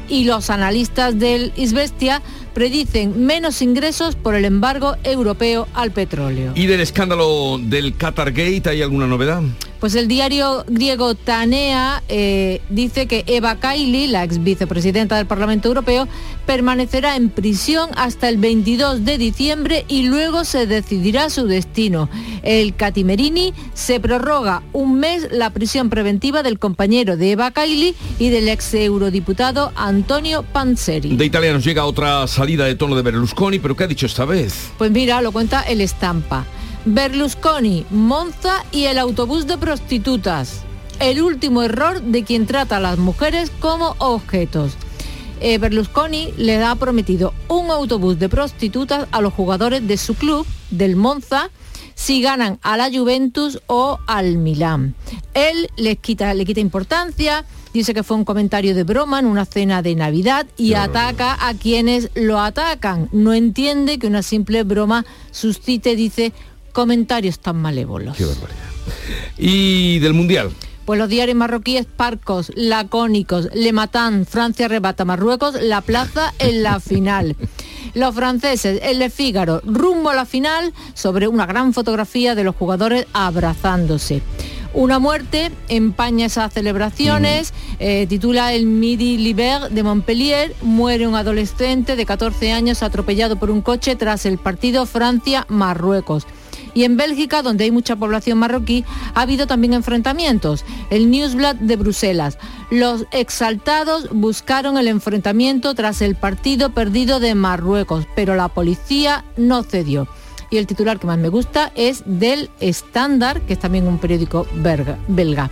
Y 0.07 0.25
los 0.25 0.49
analistas 0.49 1.17
del 1.17 1.51
Isbestia 1.55 2.21
predicen 2.57 3.23
menos 3.23 3.61
ingresos 3.61 4.15
por 4.15 4.33
el 4.33 4.43
embargo 4.43 4.95
europeo 5.03 5.67
al 5.75 5.91
petróleo. 5.91 6.53
¿Y 6.55 6.65
del 6.65 6.81
escándalo 6.81 7.59
del 7.59 7.95
Qatar 7.95 8.31
Gate 8.31 8.63
hay 8.71 8.81
alguna 8.81 9.05
novedad? 9.05 9.43
Pues 9.79 9.93
el 9.93 10.07
diario 10.07 10.65
griego 10.67 11.13
Tanea 11.13 12.01
eh, 12.09 12.61
dice 12.69 13.07
que 13.07 13.23
Eva 13.27 13.57
Kaili, 13.57 14.07
la 14.07 14.23
ex 14.23 14.43
vicepresidenta 14.43 15.17
del 15.17 15.27
Parlamento 15.27 15.67
Europeo, 15.67 16.07
permanecerá 16.47 17.15
en 17.15 17.29
prisión 17.29 17.89
hasta 17.95 18.27
el 18.27 18.37
22 18.37 19.05
de 19.05 19.17
diciembre 19.17 19.85
y 19.87 20.03
luego 20.03 20.45
se 20.45 20.65
decidirá 20.65 21.29
su 21.29 21.45
destino. 21.45 22.09
El 22.41 22.75
Catimerini 22.75 23.53
se 23.73 23.99
prorroga 23.99 24.63
un 24.73 24.99
mes 24.99 25.27
la 25.31 25.51
prisión 25.51 25.89
preventiva 25.89 26.41
del 26.41 26.57
compañero 26.57 27.15
de 27.15 27.31
Eva 27.33 27.51
Kaili 27.51 27.95
y 28.17 28.29
del 28.29 28.49
ex 28.49 28.73
eurodiputado 28.73 29.71
Antonio 29.75 30.43
Panzeri. 30.43 31.15
De 31.15 31.25
Italia 31.25 31.53
nos 31.53 31.63
llega 31.63 31.85
otra 31.85 32.25
salida 32.27 32.65
de 32.65 32.75
tono 32.75 32.95
de 32.95 33.03
Berlusconi, 33.03 33.59
pero 33.59 33.75
¿qué 33.75 33.83
ha 33.83 33.87
dicho 33.87 34.07
esta 34.07 34.25
vez? 34.25 34.71
Pues 34.77 34.89
mira, 34.89 35.21
lo 35.21 35.31
cuenta 35.31 35.61
el 35.61 35.81
estampa. 35.81 36.45
Berlusconi, 36.89 37.85
Monza 37.89 38.63
y 38.71 38.85
el 38.85 38.97
autobús 38.97 39.45
de 39.45 39.57
prostitutas. 39.57 40.61
El 41.01 41.21
último 41.21 41.61
error 41.61 42.01
de 42.01 42.23
quien 42.23 42.47
trata 42.47 42.77
a 42.77 42.79
las 42.79 42.97
mujeres 42.97 43.51
como 43.59 43.97
objetos. 43.97 44.71
Eh, 45.41 45.57
Berlusconi 45.57 46.33
le 46.37 46.63
ha 46.63 46.73
prometido 46.75 47.33
un 47.49 47.71
autobús 47.71 48.19
de 48.19 48.29
prostitutas 48.29 49.05
a 49.11 49.19
los 49.19 49.33
jugadores 49.33 49.85
de 49.85 49.97
su 49.97 50.15
club, 50.15 50.47
del 50.71 50.95
Monza, 50.95 51.51
si 51.93 52.21
ganan 52.21 52.57
a 52.61 52.77
la 52.77 52.89
Juventus 52.89 53.59
o 53.67 53.99
al 54.07 54.37
Milán. 54.37 54.95
Él 55.33 55.69
les 55.75 55.97
quita, 55.97 56.33
le 56.33 56.45
quita 56.45 56.61
importancia, 56.61 57.43
dice 57.73 57.93
que 57.93 58.03
fue 58.03 58.15
un 58.15 58.23
comentario 58.23 58.73
de 58.73 58.85
broma 58.85 59.19
en 59.19 59.25
una 59.25 59.43
cena 59.43 59.81
de 59.81 59.93
Navidad 59.93 60.47
y 60.55 60.75
ataca 60.75 61.37
a 61.47 61.53
quienes 61.53 62.11
lo 62.15 62.39
atacan. 62.39 63.09
No 63.11 63.33
entiende 63.33 63.99
que 63.99 64.07
una 64.07 64.23
simple 64.23 64.63
broma 64.63 65.05
suscite, 65.31 65.97
dice, 65.97 66.31
comentarios 66.71 67.39
tan 67.39 67.57
malévolos. 67.57 68.15
Qué 68.15 68.25
barbaridad. 68.25 68.57
Y 69.37 69.99
del 69.99 70.13
Mundial. 70.13 70.51
Pues 70.85 70.99
los 70.99 71.09
diarios 71.09 71.35
marroquíes 71.35 71.85
parcos, 71.85 72.49
lacónicos, 72.55 73.49
Le 73.53 73.73
Matan, 73.73 74.25
Francia 74.25 74.67
arrebata 74.67 75.03
a 75.03 75.05
Marruecos, 75.05 75.61
la 75.61 75.81
plaza 75.81 76.33
en 76.39 76.63
la 76.63 76.79
final. 76.79 77.35
Los 77.93 78.15
franceses, 78.15 78.79
el 78.83 78.99
de 78.99 79.09
Fígaro, 79.09 79.61
rumbo 79.65 80.11
a 80.11 80.15
la 80.15 80.25
final 80.25 80.73
sobre 80.93 81.27
una 81.27 81.45
gran 81.45 81.73
fotografía 81.73 82.35
de 82.35 82.45
los 82.45 82.55
jugadores 82.55 83.05
abrazándose. 83.11 84.21
Una 84.73 84.99
muerte 84.99 85.51
empaña 85.69 86.27
esas 86.27 86.53
celebraciones, 86.53 87.53
eh, 87.79 88.05
titula 88.07 88.53
el 88.53 88.65
Midi 88.65 89.17
Liber 89.17 89.69
de 89.69 89.83
Montpellier, 89.83 90.55
muere 90.61 91.07
un 91.07 91.15
adolescente 91.15 91.95
de 91.95 92.05
14 92.05 92.51
años 92.51 92.83
atropellado 92.83 93.37
por 93.37 93.49
un 93.49 93.61
coche 93.61 93.95
tras 93.95 94.25
el 94.25 94.37
partido 94.37 94.85
Francia-Marruecos. 94.85 96.27
Y 96.77 96.83
en 96.83 96.95
Bélgica, 96.95 97.41
donde 97.41 97.63
hay 97.63 97.71
mucha 97.71 97.95
población 97.95 98.37
marroquí, 98.37 98.85
ha 99.15 99.21
habido 99.21 99.47
también 99.47 99.73
enfrentamientos. 99.73 100.63
El 100.91 101.09
Newsblad 101.09 101.55
de 101.55 101.75
Bruselas. 101.75 102.37
Los 102.69 103.07
exaltados 103.09 104.09
buscaron 104.11 104.77
el 104.77 104.87
enfrentamiento 104.87 105.73
tras 105.73 106.03
el 106.03 106.13
partido 106.13 106.69
perdido 106.69 107.19
de 107.19 107.33
Marruecos, 107.33 108.05
pero 108.15 108.35
la 108.35 108.49
policía 108.49 109.25
no 109.37 109.63
cedió. 109.63 110.07
Y 110.51 110.57
el 110.57 110.67
titular 110.67 110.99
que 110.99 111.07
más 111.07 111.17
me 111.17 111.29
gusta 111.29 111.71
es 111.73 112.03
del 112.05 112.51
Estándar, 112.59 113.41
que 113.41 113.53
es 113.53 113.59
también 113.59 113.87
un 113.87 113.97
periódico 113.97 114.45
belga. 114.53 115.49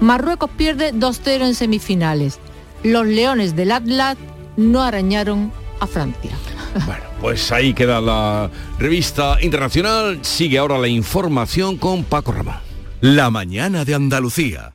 Marruecos 0.00 0.48
pierde 0.56 0.94
2-0 0.94 1.48
en 1.48 1.54
semifinales. 1.54 2.38
Los 2.82 3.04
Leones 3.04 3.54
del 3.56 3.72
Atlas 3.72 4.16
no 4.56 4.80
arañaron 4.80 5.52
a 5.80 5.86
Francia. 5.86 6.30
Bueno, 6.86 7.04
pues 7.20 7.52
ahí 7.52 7.74
queda 7.74 8.00
la 8.00 8.50
revista 8.78 9.38
internacional. 9.40 10.18
Sigue 10.22 10.58
ahora 10.58 10.78
la 10.78 10.88
información 10.88 11.76
con 11.76 12.04
Paco 12.04 12.32
Ramón. 12.32 12.56
La 13.00 13.30
mañana 13.30 13.84
de 13.84 13.94
Andalucía. 13.94 14.74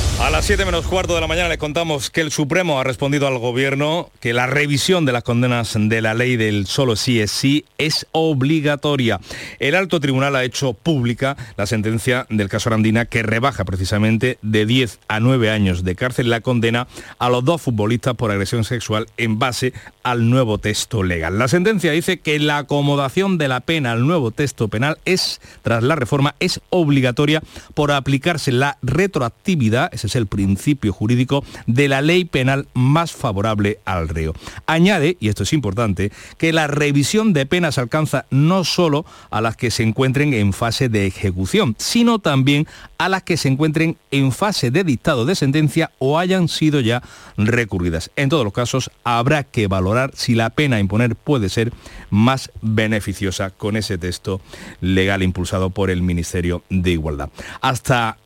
A 0.19 0.29
las 0.29 0.45
7 0.45 0.65
menos 0.65 0.85
cuarto 0.85 1.15
de 1.15 1.21
la 1.21 1.27
mañana 1.27 1.49
les 1.49 1.57
contamos 1.57 2.11
que 2.11 2.21
el 2.21 2.31
Supremo 2.31 2.79
ha 2.79 2.83
respondido 2.83 3.25
al 3.27 3.39
Gobierno 3.39 4.11
que 4.19 4.33
la 4.33 4.45
revisión 4.45 5.03
de 5.03 5.11
las 5.11 5.23
condenas 5.23 5.75
de 5.75 6.01
la 6.01 6.13
ley 6.13 6.37
del 6.37 6.67
solo 6.67 6.95
sí 6.95 7.19
es 7.19 7.31
sí 7.31 7.65
es 7.79 8.05
obligatoria. 8.11 9.19
El 9.59 9.73
alto 9.73 9.99
tribunal 9.99 10.35
ha 10.35 10.43
hecho 10.43 10.73
pública 10.73 11.37
la 11.57 11.65
sentencia 11.65 12.27
del 12.29 12.49
caso 12.49 12.69
Arandina 12.69 13.05
que 13.05 13.23
rebaja 13.23 13.65
precisamente 13.65 14.37
de 14.43 14.65
10 14.67 14.99
a 15.07 15.19
9 15.19 15.49
años 15.49 15.83
de 15.83 15.95
cárcel 15.95 16.29
la 16.29 16.41
condena 16.41 16.87
a 17.17 17.29
los 17.29 17.43
dos 17.43 17.61
futbolistas 17.61 18.15
por 18.15 18.29
agresión 18.29 18.63
sexual 18.63 19.07
en 19.17 19.39
base 19.39 19.73
al 20.03 20.29
nuevo 20.29 20.59
texto 20.59 21.03
legal. 21.03 21.39
La 21.39 21.47
sentencia 21.47 21.91
dice 21.91 22.19
que 22.19 22.39
la 22.39 22.59
acomodación 22.59 23.37
de 23.37 23.47
la 23.47 23.59
pena 23.61 23.91
al 23.91 24.05
nuevo 24.05 24.31
texto 24.31 24.67
penal 24.67 24.97
es, 25.05 25.41
tras 25.63 25.83
la 25.83 25.95
reforma, 25.95 26.35
es 26.39 26.61
obligatoria 26.69 27.41
por 27.73 27.91
aplicarse 27.91 28.51
la 28.51 28.77
retroactividad, 28.81 29.91
es 30.11 30.15
el 30.15 30.27
principio 30.27 30.93
jurídico 30.93 31.43
de 31.67 31.87
la 31.87 32.01
ley 32.01 32.25
penal 32.25 32.67
más 32.73 33.13
favorable 33.13 33.79
al 33.85 34.09
reo. 34.09 34.33
Añade, 34.65 35.17
y 35.19 35.29
esto 35.29 35.43
es 35.43 35.53
importante, 35.53 36.11
que 36.37 36.53
la 36.53 36.67
revisión 36.67 37.33
de 37.33 37.45
penas 37.45 37.77
alcanza 37.77 38.25
no 38.29 38.63
solo 38.63 39.05
a 39.29 39.41
las 39.41 39.55
que 39.55 39.71
se 39.71 39.83
encuentren 39.83 40.33
en 40.33 40.53
fase 40.53 40.89
de 40.89 41.07
ejecución, 41.07 41.75
sino 41.77 42.19
también 42.19 42.67
a 42.97 43.09
las 43.09 43.23
que 43.23 43.37
se 43.37 43.47
encuentren 43.47 43.97
en 44.11 44.31
fase 44.31 44.69
de 44.69 44.83
dictado 44.83 45.25
de 45.25 45.35
sentencia 45.35 45.91
o 45.97 46.19
hayan 46.19 46.47
sido 46.47 46.81
ya 46.81 47.01
recurridas. 47.37 48.11
En 48.15 48.29
todos 48.29 48.43
los 48.43 48.53
casos, 48.53 48.91
habrá 49.03 49.43
que 49.43 49.67
valorar 49.67 50.11
si 50.15 50.35
la 50.35 50.49
pena 50.49 50.75
a 50.75 50.79
imponer 50.79 51.15
puede 51.15 51.49
ser 51.49 51.71
más 52.09 52.51
beneficiosa 52.61 53.49
con 53.49 53.77
ese 53.77 53.97
texto 53.97 54.41
legal 54.81 55.23
impulsado 55.23 55.69
por 55.69 55.89
el 55.89 56.01
Ministerio 56.01 56.63
de 56.69 56.91
Igualdad. 56.91 57.29
Hasta 57.61 58.17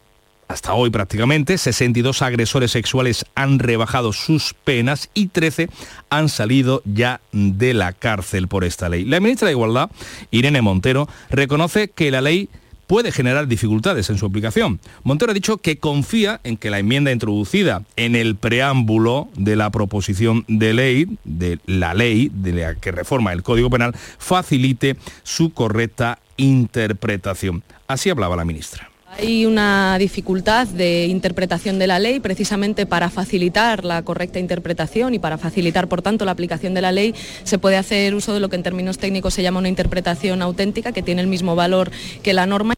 hasta 0.47 0.73
hoy 0.73 0.89
prácticamente 0.89 1.57
62 1.57 2.21
agresores 2.21 2.71
sexuales 2.71 3.25
han 3.35 3.59
rebajado 3.59 4.13
sus 4.13 4.53
penas 4.53 5.09
y 5.13 5.27
13 5.27 5.69
han 6.09 6.29
salido 6.29 6.81
ya 6.85 7.21
de 7.31 7.73
la 7.73 7.93
cárcel 7.93 8.47
por 8.47 8.63
esta 8.63 8.89
ley. 8.89 9.05
La 9.05 9.19
ministra 9.19 9.47
de 9.47 9.53
Igualdad, 9.53 9.89
Irene 10.31 10.61
Montero, 10.61 11.07
reconoce 11.29 11.89
que 11.89 12.11
la 12.11 12.21
ley 12.21 12.49
puede 12.87 13.11
generar 13.11 13.47
dificultades 13.47 14.09
en 14.09 14.17
su 14.17 14.25
aplicación. 14.25 14.79
Montero 15.03 15.31
ha 15.31 15.33
dicho 15.33 15.57
que 15.57 15.77
confía 15.77 16.39
en 16.43 16.57
que 16.57 16.69
la 16.69 16.79
enmienda 16.79 17.11
introducida 17.11 17.83
en 17.95 18.15
el 18.15 18.35
preámbulo 18.35 19.29
de 19.35 19.55
la 19.55 19.69
proposición 19.71 20.45
de 20.47 20.73
ley, 20.73 21.17
de 21.23 21.59
la 21.65 21.93
ley 21.93 22.29
de 22.33 22.53
la 22.53 22.75
que 22.75 22.91
reforma 22.91 23.33
el 23.33 23.43
Código 23.43 23.69
Penal, 23.69 23.95
facilite 24.19 24.97
su 25.23 25.51
correcta 25.51 26.19
interpretación. 26.37 27.63
Así 27.87 28.09
hablaba 28.09 28.35
la 28.35 28.45
ministra. 28.45 28.89
Hay 29.17 29.45
una 29.45 29.97
dificultad 29.97 30.67
de 30.67 31.05
interpretación 31.05 31.79
de 31.79 31.87
la 31.87 31.99
ley 31.99 32.19
precisamente 32.19 32.85
para 32.85 33.09
facilitar 33.09 33.85
la 33.85 34.01
correcta 34.01 34.39
interpretación 34.39 35.13
y 35.13 35.19
para 35.19 35.37
facilitar, 35.37 35.87
por 35.87 36.01
tanto, 36.01 36.25
la 36.25 36.31
aplicación 36.31 36.73
de 36.73 36.81
la 36.81 36.91
ley 36.91 37.15
se 37.43 37.57
puede 37.57 37.77
hacer 37.77 38.13
uso 38.13 38.33
de 38.33 38.41
lo 38.41 38.49
que 38.49 38.57
en 38.57 38.63
términos 38.63 38.97
técnicos 38.97 39.33
se 39.33 39.41
llama 39.41 39.59
una 39.59 39.69
interpretación 39.69 40.41
auténtica 40.41 40.91
que 40.91 41.01
tiene 41.01 41.21
el 41.21 41.27
mismo 41.27 41.55
valor 41.55 41.91
que 42.23 42.33
la 42.33 42.45
norma. 42.45 42.73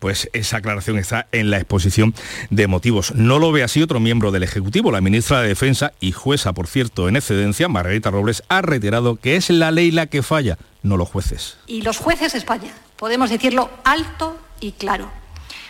Pues 0.00 0.28
esa 0.32 0.56
aclaración 0.56 0.98
está 0.98 1.28
en 1.30 1.50
la 1.50 1.58
exposición 1.58 2.14
de 2.50 2.66
motivos. 2.66 3.14
No 3.14 3.38
lo 3.38 3.52
ve 3.52 3.62
así 3.62 3.80
otro 3.80 4.00
miembro 4.00 4.32
del 4.32 4.42
Ejecutivo. 4.42 4.90
La 4.90 5.00
ministra 5.00 5.40
de 5.40 5.48
Defensa 5.48 5.92
y 6.00 6.10
jueza, 6.10 6.52
por 6.52 6.66
cierto, 6.66 7.08
en 7.08 7.14
excedencia, 7.14 7.68
Margarita 7.68 8.10
Robles, 8.10 8.42
ha 8.48 8.60
reiterado 8.60 9.16
que 9.16 9.36
es 9.36 9.50
la 9.50 9.70
ley 9.70 9.92
la 9.92 10.06
que 10.06 10.22
falla, 10.22 10.58
no 10.82 10.96
los 10.96 11.08
jueces. 11.08 11.58
Y 11.68 11.82
los 11.82 11.98
jueces 11.98 12.32
de 12.32 12.38
España, 12.38 12.72
podemos 12.96 13.30
decirlo 13.30 13.70
alto 13.84 14.36
y 14.60 14.72
claro, 14.72 15.10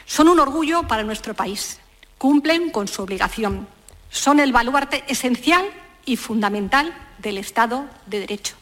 son 0.06 0.28
un 0.28 0.40
orgullo 0.40 0.82
para 0.84 1.02
nuestro 1.02 1.34
país. 1.34 1.80
Cumplen 2.18 2.70
con 2.70 2.88
su 2.88 3.02
obligación. 3.02 3.66
Son 4.10 4.40
el 4.40 4.52
baluarte 4.52 5.04
esencial 5.08 5.64
y 6.04 6.16
fundamental 6.16 6.94
del 7.18 7.38
Estado 7.38 7.86
de 8.06 8.20
Derecho. 8.20 8.54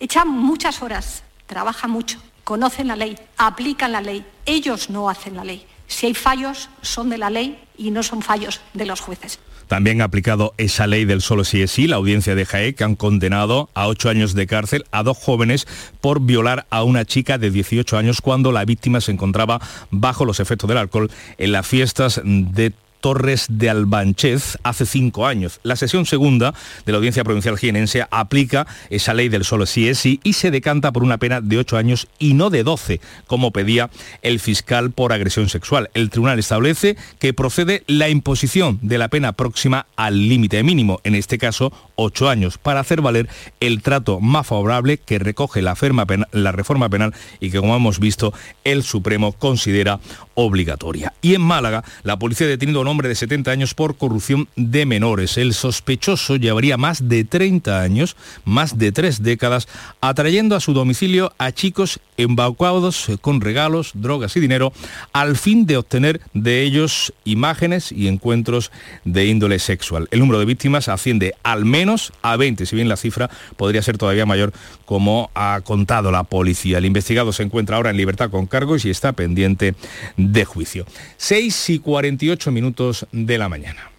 Echan 0.00 0.28
muchas 0.28 0.82
horas, 0.82 1.22
trabajan 1.46 1.90
mucho, 1.90 2.20
conocen 2.44 2.88
la 2.88 2.96
ley, 2.96 3.18
aplican 3.36 3.92
la 3.92 4.00
ley. 4.00 4.24
Ellos 4.46 4.90
no 4.90 5.08
hacen 5.08 5.36
la 5.36 5.44
ley. 5.44 5.66
Si 5.88 6.06
hay 6.06 6.14
fallos, 6.14 6.68
son 6.82 7.10
de 7.10 7.18
la 7.18 7.30
ley 7.30 7.58
y 7.76 7.90
no 7.90 8.02
son 8.02 8.22
fallos 8.22 8.60
de 8.74 8.86
los 8.86 9.00
jueces. 9.00 9.40
También 9.68 10.00
ha 10.00 10.04
aplicado 10.04 10.54
esa 10.56 10.86
ley 10.86 11.04
del 11.04 11.20
solo 11.20 11.44
sí 11.44 11.60
es 11.60 11.70
sí, 11.70 11.86
la 11.86 11.96
audiencia 11.96 12.34
de 12.34 12.46
Jaé, 12.46 12.74
que 12.74 12.84
han 12.84 12.94
condenado 12.94 13.68
a 13.74 13.86
ocho 13.86 14.08
años 14.08 14.34
de 14.34 14.46
cárcel 14.46 14.86
a 14.92 15.02
dos 15.02 15.18
jóvenes 15.18 15.66
por 16.00 16.20
violar 16.20 16.66
a 16.70 16.84
una 16.84 17.04
chica 17.04 17.36
de 17.36 17.50
18 17.50 17.98
años 17.98 18.22
cuando 18.22 18.50
la 18.50 18.64
víctima 18.64 19.02
se 19.02 19.12
encontraba 19.12 19.60
bajo 19.90 20.24
los 20.24 20.40
efectos 20.40 20.68
del 20.68 20.78
alcohol 20.78 21.10
en 21.36 21.52
las 21.52 21.66
fiestas 21.66 22.20
de 22.24 22.72
Torres 23.00 23.46
de 23.48 23.70
Albanchez 23.70 24.58
hace 24.62 24.86
cinco 24.86 25.26
años. 25.26 25.60
La 25.62 25.76
sesión 25.76 26.06
segunda 26.06 26.54
de 26.84 26.92
la 26.92 26.98
Audiencia 26.98 27.24
Provincial 27.24 27.58
Jienense 27.58 28.06
aplica 28.10 28.66
esa 28.90 29.14
ley 29.14 29.28
del 29.28 29.44
solo 29.44 29.66
sí 29.66 29.88
es 29.88 30.04
y 30.06 30.18
se 30.32 30.50
decanta 30.50 30.92
por 30.92 31.02
una 31.02 31.18
pena 31.18 31.40
de 31.40 31.58
ocho 31.58 31.76
años 31.76 32.08
y 32.18 32.34
no 32.34 32.50
de 32.50 32.62
doce, 32.62 33.00
como 33.26 33.52
pedía 33.52 33.90
el 34.22 34.40
fiscal 34.40 34.90
por 34.90 35.12
agresión 35.12 35.48
sexual. 35.48 35.90
El 35.94 36.10
tribunal 36.10 36.38
establece 36.38 36.96
que 37.18 37.34
procede 37.34 37.82
la 37.86 38.08
imposición 38.08 38.78
de 38.82 38.98
la 38.98 39.08
pena 39.08 39.32
próxima 39.32 39.86
al 39.96 40.28
límite 40.28 40.62
mínimo, 40.62 41.00
en 41.04 41.14
este 41.14 41.38
caso 41.38 41.72
ocho 42.00 42.28
años 42.28 42.58
para 42.58 42.80
hacer 42.80 43.02
valer 43.02 43.28
el 43.58 43.82
trato 43.82 44.20
más 44.20 44.46
favorable 44.46 44.98
que 44.98 45.18
recoge 45.18 45.60
la, 45.62 45.74
reforma 45.74 46.88
penal 46.88 47.12
y 47.40 47.50
que, 47.50 47.58
como 47.58 47.74
hemos 47.74 47.98
visto, 47.98 48.32
el 48.62 48.84
Supremo 48.84 49.32
considera 49.32 49.98
obligatoria. 50.34 51.12
Y 51.22 51.34
en 51.34 51.42
Málaga, 51.42 51.82
la 52.04 52.16
policía 52.16 52.46
ha 52.46 52.50
detenido 52.50 52.78
a 52.78 52.82
un 52.82 52.88
hombre 52.88 53.08
de 53.08 53.16
70 53.16 53.50
años 53.50 53.74
por 53.74 53.96
corrupción 53.96 54.48
de 54.54 54.86
menores. 54.86 55.36
El 55.36 55.54
sospechoso 55.54 56.36
llevaría 56.36 56.76
más 56.76 57.08
de 57.08 57.24
30 57.24 57.80
años, 57.80 58.16
más 58.44 58.78
de 58.78 58.92
tres 58.92 59.24
décadas, 59.24 59.66
atrayendo 60.00 60.54
a 60.54 60.60
su 60.60 60.74
domicilio 60.74 61.32
a 61.38 61.50
chicos 61.50 61.98
embaucados 62.16 63.08
con 63.20 63.40
regalos, 63.40 63.90
drogas 63.94 64.36
y 64.36 64.40
dinero, 64.40 64.72
al 65.12 65.36
fin 65.36 65.66
de 65.66 65.76
obtener 65.76 66.20
de 66.32 66.62
ellos 66.62 67.12
imágenes 67.24 67.90
y 67.90 68.06
encuentros 68.06 68.70
de 69.04 69.26
índole 69.26 69.58
sexual. 69.58 70.06
El 70.12 70.20
número 70.20 70.38
de 70.38 70.44
víctimas 70.44 70.88
asciende 70.88 71.34
al 71.42 71.64
menos 71.64 71.87
a 72.22 72.36
20, 72.36 72.66
si 72.66 72.76
bien 72.76 72.88
la 72.88 72.96
cifra 72.96 73.30
podría 73.56 73.82
ser 73.82 73.98
todavía 73.98 74.26
mayor, 74.26 74.52
como 74.84 75.30
ha 75.34 75.60
contado 75.64 76.10
la 76.10 76.24
policía. 76.24 76.78
El 76.78 76.84
investigado 76.84 77.32
se 77.32 77.42
encuentra 77.42 77.76
ahora 77.76 77.90
en 77.90 77.96
libertad 77.96 78.30
con 78.30 78.46
cargos 78.46 78.84
y 78.84 78.90
está 78.90 79.12
pendiente 79.12 79.74
de 80.16 80.44
juicio. 80.44 80.86
6 81.16 81.70
y 81.70 81.78
48 81.78 82.50
minutos 82.50 83.06
de 83.12 83.38
la 83.38 83.48
mañana. 83.48 83.90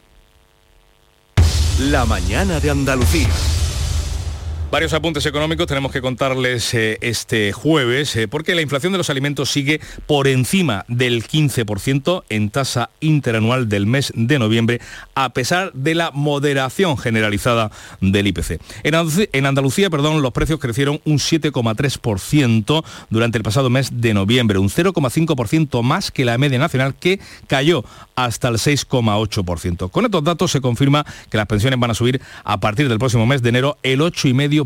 La 1.79 2.05
mañana 2.05 2.59
de 2.59 2.69
Andalucía. 2.69 3.29
Varios 4.71 4.93
apuntes 4.93 5.25
económicos 5.25 5.65
tenemos 5.65 5.91
que 5.91 5.99
contarles 5.99 6.75
eh, 6.75 6.99
este 7.01 7.51
jueves, 7.53 8.15
eh, 8.15 8.27
porque 8.27 8.53
la 8.53 8.61
inflación 8.61 8.91
de 8.91 8.99
los 8.99 9.09
alimentos 9.09 9.49
sigue 9.49 9.81
por 10.05 10.27
encima 10.27 10.85
del 10.87 11.23
15% 11.27 12.23
en 12.29 12.51
tasa 12.51 12.91
interanual 12.99 13.67
del 13.67 13.87
mes 13.87 14.13
de 14.15 14.37
noviembre, 14.37 14.79
a 15.15 15.29
pesar 15.29 15.73
de 15.73 15.95
la 15.95 16.11
moderación 16.11 16.99
generalizada 16.99 17.71
del 17.99 18.27
IPC. 18.27 18.61
En 18.83 18.93
Andalucía, 18.93 19.27
en 19.33 19.47
Andalucía 19.47 19.89
perdón, 19.89 20.21
los 20.21 20.33
precios 20.33 20.59
crecieron 20.59 21.01
un 21.03 21.17
7,3% 21.17 22.85
durante 23.09 23.39
el 23.39 23.43
pasado 23.43 23.71
mes 23.71 23.89
de 23.99 24.13
noviembre, 24.13 24.59
un 24.59 24.69
0,5% 24.69 25.81
más 25.81 26.11
que 26.11 26.25
la 26.25 26.37
media 26.37 26.59
nacional, 26.59 26.93
que 26.93 27.19
cayó 27.47 27.83
hasta 28.13 28.49
el 28.49 28.57
6,8%. 28.57 29.89
Con 29.89 30.05
estos 30.05 30.23
datos 30.23 30.51
se 30.51 30.61
confirma 30.61 31.07
que 31.31 31.37
las 31.37 31.47
pensiones 31.47 31.79
van 31.79 31.89
a 31.89 31.95
subir 31.95 32.21
a 32.43 32.59
partir 32.59 32.87
del 32.87 32.99
próximo 32.99 33.25
mes 33.25 33.41
de 33.41 33.49
enero 33.49 33.79
el 33.81 34.01
8,5% 34.01 34.58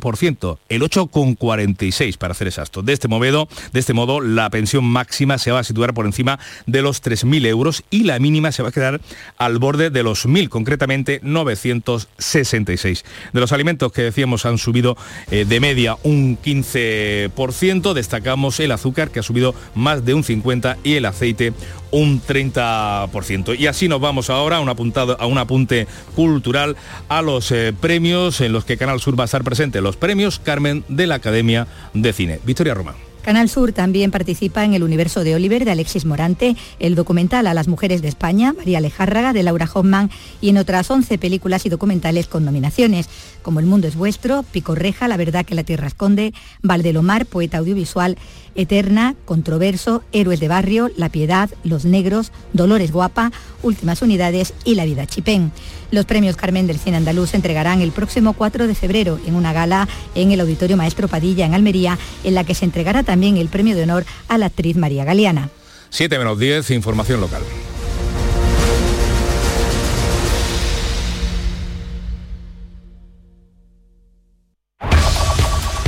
el 0.70 0.82
8,46 0.82 2.18
para 2.18 2.32
hacer 2.32 2.48
exacto. 2.48 2.82
De 2.82 2.94
este, 2.94 3.08
modo, 3.08 3.48
de 3.72 3.80
este 3.80 3.94
modo, 3.94 4.22
la 4.22 4.50
pensión 4.50 4.86
máxima 4.86 5.38
se 5.38 5.52
va 5.52 5.60
a 5.60 5.64
situar 5.64 5.94
por 5.94 6.06
encima 6.06 6.40
de 6.66 6.82
los 6.82 7.04
3.000 7.04 7.46
euros 7.48 7.84
y 7.90 8.04
la 8.04 8.20
mínima 8.20 8.52
se 8.52 8.64
va 8.64 8.70
a 8.70 8.72
quedar 8.72 9.02
al 9.38 9.60
borde 9.60 9.90
de 9.90 10.04
los 10.04 10.28
1.000, 10.28 10.50
concretamente 10.50 11.20
966. 11.24 13.06
De 13.34 13.40
los 13.40 13.52
alimentos 13.52 13.92
que 13.92 14.04
decíamos 14.04 14.46
han 14.46 14.58
subido 14.58 14.98
eh, 15.32 15.46
de 15.46 15.60
media 15.60 15.98
un 16.04 16.38
15%, 16.38 17.94
destacamos 17.94 18.60
el 18.60 18.72
azúcar 18.72 19.12
que 19.12 19.20
ha 19.20 19.24
subido 19.24 19.56
más 19.76 20.06
de 20.06 20.14
un 20.14 20.24
50% 20.24 20.78
y 20.84 20.96
el 20.96 21.06
aceite 21.06 21.54
un 21.94 22.22
30%. 22.22 23.58
Y 23.58 23.68
así 23.68 23.88
nos 23.88 24.02
vamos 24.02 24.30
ahora 24.30 24.58
a 24.58 24.60
un, 24.60 24.68
apuntado, 24.68 25.16
a 25.20 25.26
un 25.28 25.38
apunte 25.38 25.88
cultural 26.16 26.76
a 27.08 27.22
los 27.22 27.52
eh, 27.52 27.74
premios 27.80 28.42
en 28.42 28.52
los 28.52 28.66
que 28.66 28.78
Canal 28.78 29.00
Sur 29.00 29.18
va 29.18 29.24
a 29.24 29.26
estar 29.26 29.44
presente, 29.44 29.80
los 29.80 29.96
premios 29.96 30.40
Carmen 30.40 30.84
de 30.90 31.08
la 31.08 31.16
Academia 31.16 31.68
de 31.94 32.12
Cine. 32.12 32.40
Victoria 32.44 32.74
Román. 32.74 32.96
Canal 33.24 33.48
Sur 33.48 33.72
también 33.72 34.12
participa 34.12 34.66
en 34.66 34.74
El 34.74 34.84
universo 34.84 35.24
de 35.24 35.34
Oliver 35.34 35.64
de 35.64 35.72
Alexis 35.72 36.04
Morante, 36.04 36.58
el 36.80 36.94
documental 36.94 37.48
A 37.48 37.54
las 37.54 37.70
mujeres 37.70 38.02
de 38.02 38.10
España, 38.10 38.52
María 38.52 38.80
Alejárraga 38.80 39.32
de 39.32 39.44
Laura 39.44 39.70
Hoffman 39.74 40.12
y 40.42 40.50
en 40.50 40.58
otras 40.58 40.92
11 40.92 41.18
películas 41.18 41.66
y 41.66 41.70
documentales 41.70 42.28
con 42.28 42.44
nominaciones, 42.44 43.08
como 43.42 43.62
El 43.62 43.66
mundo 43.66 43.88
es 43.88 43.96
vuestro, 43.96 44.44
Pico 44.44 44.76
Reja, 44.76 45.08
La 45.08 45.16
verdad 45.16 45.46
que 45.46 45.56
la 45.56 45.64
tierra 45.64 45.88
esconde, 45.88 46.34
Valdelomar, 46.64 47.26
poeta 47.26 47.60
audiovisual, 47.60 48.18
Eterna, 48.56 49.16
Controverso, 49.26 50.04
Héroes 50.12 50.40
de 50.40 50.48
Barrio, 50.48 50.90
La 50.96 51.10
Piedad, 51.10 51.50
Los 51.64 51.86
Negros, 51.86 52.32
Dolores 52.54 52.92
Guapa, 52.92 53.32
Últimas 53.62 54.02
Unidades 54.02 54.54
y 54.64 54.76
La 54.76 54.86
Vida 54.86 55.06
Chipén. 55.06 55.52
Los 55.92 56.06
premios 56.06 56.36
Carmen 56.36 56.68
del 56.68 56.80
Cine 56.80 56.98
Andaluz 56.98 57.32
se 57.32 57.38
entregarán 57.38 57.82
el 57.82 57.92
próximo 57.92 58.34
4 58.34 58.68
de 58.68 58.76
febrero 58.76 59.20
en 59.26 59.36
una 59.36 59.54
gala 59.54 59.88
en 60.16 60.32
el 60.32 60.40
Auditorio 60.40 60.78
Maestro 60.78 61.08
Padilla 61.08 61.46
en 61.46 61.54
Almería, 61.54 61.98
en 62.24 62.36
la 62.36 62.44
que 62.44 62.56
se 62.56 62.66
entregará 62.66 63.04
también 63.04 63.38
el 63.38 63.50
premio 63.50 63.76
de 63.76 63.84
honor 63.84 64.06
a 64.28 64.38
la 64.38 64.48
actriz 64.48 64.76
María 64.76 65.06
Galeana. 65.06 65.50
7 65.90 66.18
menos 66.18 66.40
10, 66.40 66.72
información 66.72 67.22
local. 67.22 67.44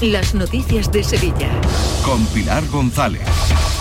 las 0.00 0.34
noticias 0.34 0.90
de 0.90 1.04
Sevilla. 1.04 1.50
Con 2.04 2.24
Pilar 2.26 2.66
González. 2.68 3.22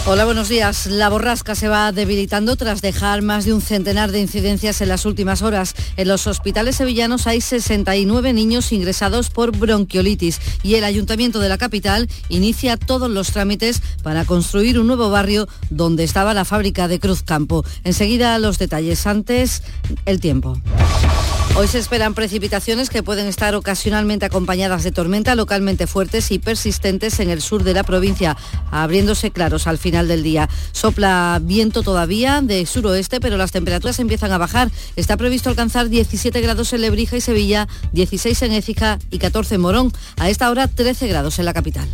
Hola, 0.06 0.26
buenos 0.26 0.50
días. 0.50 0.88
La 0.88 1.10
borrasca 1.10 1.54
se 1.54 1.68
va 1.68 1.92
debilitando 1.92 2.56
tras 2.56 2.82
dejar 2.82 3.22
más 3.22 3.46
de 3.46 3.54
un 3.54 3.62
centenar 3.62 4.12
de 4.12 4.20
incidencias 4.20 4.82
en 4.82 4.90
las 4.90 5.06
últimas 5.06 5.42
horas. 5.44 5.76
En 5.96 6.08
los 6.08 6.26
hospitales 6.26 6.76
sevillanos 6.76 7.28
hay 7.28 7.40
69 7.40 8.34
niños 8.34 8.72
ingresados 8.72 9.30
por 9.30 9.56
bronquiolitis 9.56 10.40
y 10.64 10.76
el 10.76 10.84
Ayuntamiento 10.84 11.40
de 11.40 11.50
la 11.50 11.60
capital 11.60 12.10
inicia 12.30 12.78
todos 12.78 13.10
los 13.10 13.32
trámites 13.32 13.82
para 14.02 14.26
construir 14.26 14.80
un 14.80 14.88
nuevo 14.88 15.12
barrio 15.12 15.48
donde 15.70 16.04
estaba 16.04 16.34
la 16.34 16.46
fábrica 16.46 16.88
de 16.88 17.00
Cruz 17.00 17.22
Campo. 17.22 17.64
Enseguida 17.84 18.38
los 18.40 18.58
detalles. 18.58 19.06
Antes, 19.06 19.62
el 20.06 20.20
tiempo. 20.20 20.58
Hoy 21.54 21.68
se 21.68 21.80
esperan 21.80 22.14
precipitaciones 22.14 22.90
que 22.90 23.04
pueden 23.04 23.28
estar 23.28 23.56
ocasionalmente 23.56 24.26
acompañadas 24.26 24.84
de 24.84 24.92
tormenta 24.92 25.36
localmente 25.36 25.86
fuertes 26.02 26.32
y 26.32 26.40
persistentes 26.40 27.20
en 27.20 27.30
el 27.30 27.44
sur 27.44 27.64
de 27.64 27.76
la 27.76 27.84
provincia, 27.84 28.36
abriéndose 28.72 29.30
claros 29.30 29.68
al 29.68 29.78
final 29.78 30.08
del 30.08 30.24
día. 30.24 30.50
Sopla 30.72 31.40
viento 31.44 31.84
todavía 31.84 32.42
de 32.42 32.66
suroeste, 32.66 33.20
pero 33.20 33.38
las 33.38 33.52
temperaturas 33.52 34.00
empiezan 34.00 34.32
a 34.32 34.40
bajar. 34.40 34.72
Está 34.96 35.16
previsto 35.16 35.52
alcanzar 35.52 35.90
17 35.90 36.42
grados 36.42 36.74
en 36.74 36.82
Lebrija 36.82 37.18
y 37.18 37.22
Sevilla, 37.22 37.68
16 37.92 38.42
en 38.42 38.54
Écija 38.54 38.98
y 39.12 39.20
14 39.20 39.54
en 39.54 39.62
Morón. 39.62 39.94
A 40.18 40.32
esta 40.32 40.50
hora 40.50 40.68
13 40.68 41.08
grados 41.08 41.38
en 41.38 41.46
la 41.46 41.54
capital. 41.54 41.88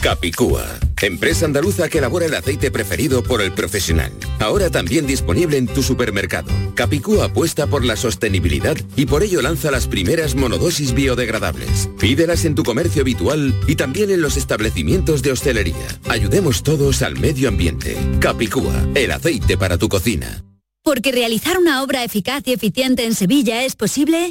Capicúa, 0.00 0.64
empresa 1.02 1.44
andaluza 1.44 1.90
que 1.90 1.98
elabora 1.98 2.24
el 2.24 2.34
aceite 2.34 2.70
preferido 2.70 3.22
por 3.22 3.42
el 3.42 3.52
profesional. 3.52 4.10
Ahora 4.38 4.70
también 4.70 5.06
disponible 5.06 5.58
en 5.58 5.66
tu 5.66 5.82
supermercado. 5.82 6.50
Capicúa 6.74 7.26
apuesta 7.26 7.66
por 7.66 7.84
la 7.84 7.96
sostenibilidad 7.96 8.78
y 8.96 9.04
por 9.04 9.22
ello 9.22 9.42
lanza 9.42 9.70
las 9.70 9.86
primeras 9.86 10.34
monodosis 10.34 10.94
biodegradables. 10.94 11.90
Pídelas 11.98 12.46
en 12.46 12.54
tu 12.54 12.62
comercio 12.62 13.02
habitual 13.02 13.54
y 13.66 13.76
también 13.76 14.10
en 14.10 14.22
los 14.22 14.38
establecimientos 14.38 15.20
de 15.22 15.32
hostelería. 15.32 16.00
Ayudemos 16.08 16.62
todos 16.62 17.02
al 17.02 17.18
medio 17.18 17.50
ambiente. 17.50 17.94
Capicúa, 18.20 18.86
el 18.94 19.10
aceite 19.10 19.58
para 19.58 19.76
tu 19.76 19.90
cocina. 19.90 20.42
Porque 20.82 21.12
realizar 21.12 21.58
una 21.58 21.82
obra 21.82 22.04
eficaz 22.04 22.42
y 22.46 22.52
eficiente 22.52 23.04
en 23.04 23.14
Sevilla 23.14 23.64
es 23.64 23.76
posible. 23.76 24.30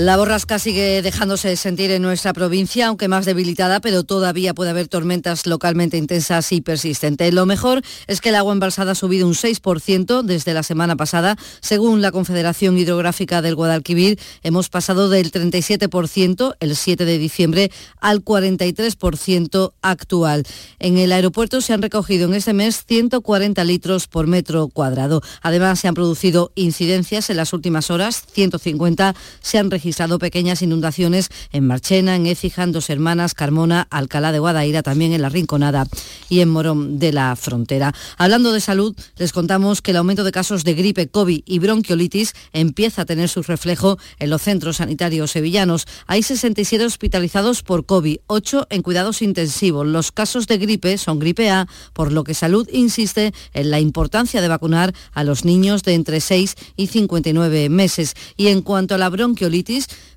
La 0.00 0.16
borrasca 0.16 0.58
sigue 0.58 1.02
dejándose 1.02 1.56
sentir 1.56 1.90
en 1.90 2.00
nuestra 2.00 2.32
provincia, 2.32 2.86
aunque 2.86 3.06
más 3.06 3.26
debilitada, 3.26 3.80
pero 3.80 4.02
todavía 4.02 4.54
puede 4.54 4.70
haber 4.70 4.88
tormentas 4.88 5.44
localmente 5.44 5.98
intensas 5.98 6.52
y 6.52 6.62
persistentes. 6.62 7.34
Lo 7.34 7.44
mejor 7.44 7.82
es 8.06 8.22
que 8.22 8.30
el 8.30 8.36
agua 8.36 8.54
embalsada 8.54 8.92
ha 8.92 8.94
subido 8.94 9.28
un 9.28 9.34
6% 9.34 10.22
desde 10.22 10.54
la 10.54 10.62
semana 10.62 10.96
pasada. 10.96 11.36
Según 11.60 12.00
la 12.00 12.12
Confederación 12.12 12.78
Hidrográfica 12.78 13.42
del 13.42 13.56
Guadalquivir, 13.56 14.18
hemos 14.42 14.70
pasado 14.70 15.10
del 15.10 15.30
37% 15.30 16.56
el 16.60 16.76
7 16.76 17.04
de 17.04 17.18
diciembre 17.18 17.70
al 18.00 18.24
43% 18.24 19.72
actual. 19.82 20.46
En 20.78 20.96
el 20.96 21.12
aeropuerto 21.12 21.60
se 21.60 21.74
han 21.74 21.82
recogido 21.82 22.26
en 22.26 22.32
este 22.32 22.54
mes 22.54 22.86
140 22.86 23.62
litros 23.64 24.06
por 24.06 24.26
metro 24.26 24.68
cuadrado. 24.68 25.20
Además, 25.42 25.78
se 25.78 25.88
han 25.88 25.94
producido 25.94 26.52
incidencias 26.54 27.28
en 27.28 27.36
las 27.36 27.52
últimas 27.52 27.90
horas, 27.90 28.24
150 28.32 29.14
se 29.42 29.58
han 29.58 29.70
registrado 29.70 29.89
registrado 29.90 30.20
pequeñas 30.20 30.62
inundaciones 30.62 31.30
en 31.50 31.66
Marchena, 31.66 32.14
en 32.14 32.26
Écija, 32.26 32.62
en 32.62 32.70
Dos 32.70 32.90
Hermanas, 32.90 33.34
Carmona, 33.34 33.88
Alcalá 33.90 34.30
de 34.30 34.38
Guadaira, 34.38 34.84
también 34.84 35.12
en 35.12 35.20
La 35.20 35.28
Rinconada 35.28 35.84
y 36.28 36.38
en 36.38 36.48
Morón 36.48 37.00
de 37.00 37.12
la 37.12 37.34
Frontera. 37.34 37.92
Hablando 38.16 38.52
de 38.52 38.60
salud, 38.60 38.94
les 39.16 39.32
contamos 39.32 39.82
que 39.82 39.90
el 39.90 39.96
aumento 39.96 40.22
de 40.22 40.30
casos 40.30 40.62
de 40.62 40.74
gripe, 40.74 41.08
COVID 41.08 41.42
y 41.44 41.58
bronquiolitis 41.58 42.34
empieza 42.52 43.02
a 43.02 43.04
tener 43.04 43.28
su 43.28 43.42
reflejo 43.42 43.98
en 44.20 44.30
los 44.30 44.42
centros 44.42 44.76
sanitarios 44.76 45.32
sevillanos. 45.32 45.88
Hay 46.06 46.22
67 46.22 46.84
hospitalizados 46.84 47.64
por 47.64 47.84
COVID, 47.84 48.18
8 48.28 48.68
en 48.70 48.82
cuidados 48.82 49.22
intensivos. 49.22 49.84
Los 49.88 50.12
casos 50.12 50.46
de 50.46 50.58
gripe 50.58 50.98
son 50.98 51.18
gripe 51.18 51.50
A, 51.50 51.66
por 51.94 52.12
lo 52.12 52.22
que 52.22 52.34
Salud 52.34 52.68
insiste 52.72 53.34
en 53.54 53.70
la 53.72 53.80
importancia 53.80 54.40
de 54.40 54.46
vacunar 54.46 54.94
a 55.12 55.24
los 55.24 55.44
niños 55.44 55.82
de 55.82 55.94
entre 55.94 56.20
6 56.20 56.54
y 56.76 56.86
59 56.86 57.68
meses. 57.70 58.14
Y 58.36 58.46
en 58.48 58.62
cuanto 58.62 58.94
a 58.94 58.98
la 58.98 59.08
bronquiolitis, 59.08 59.69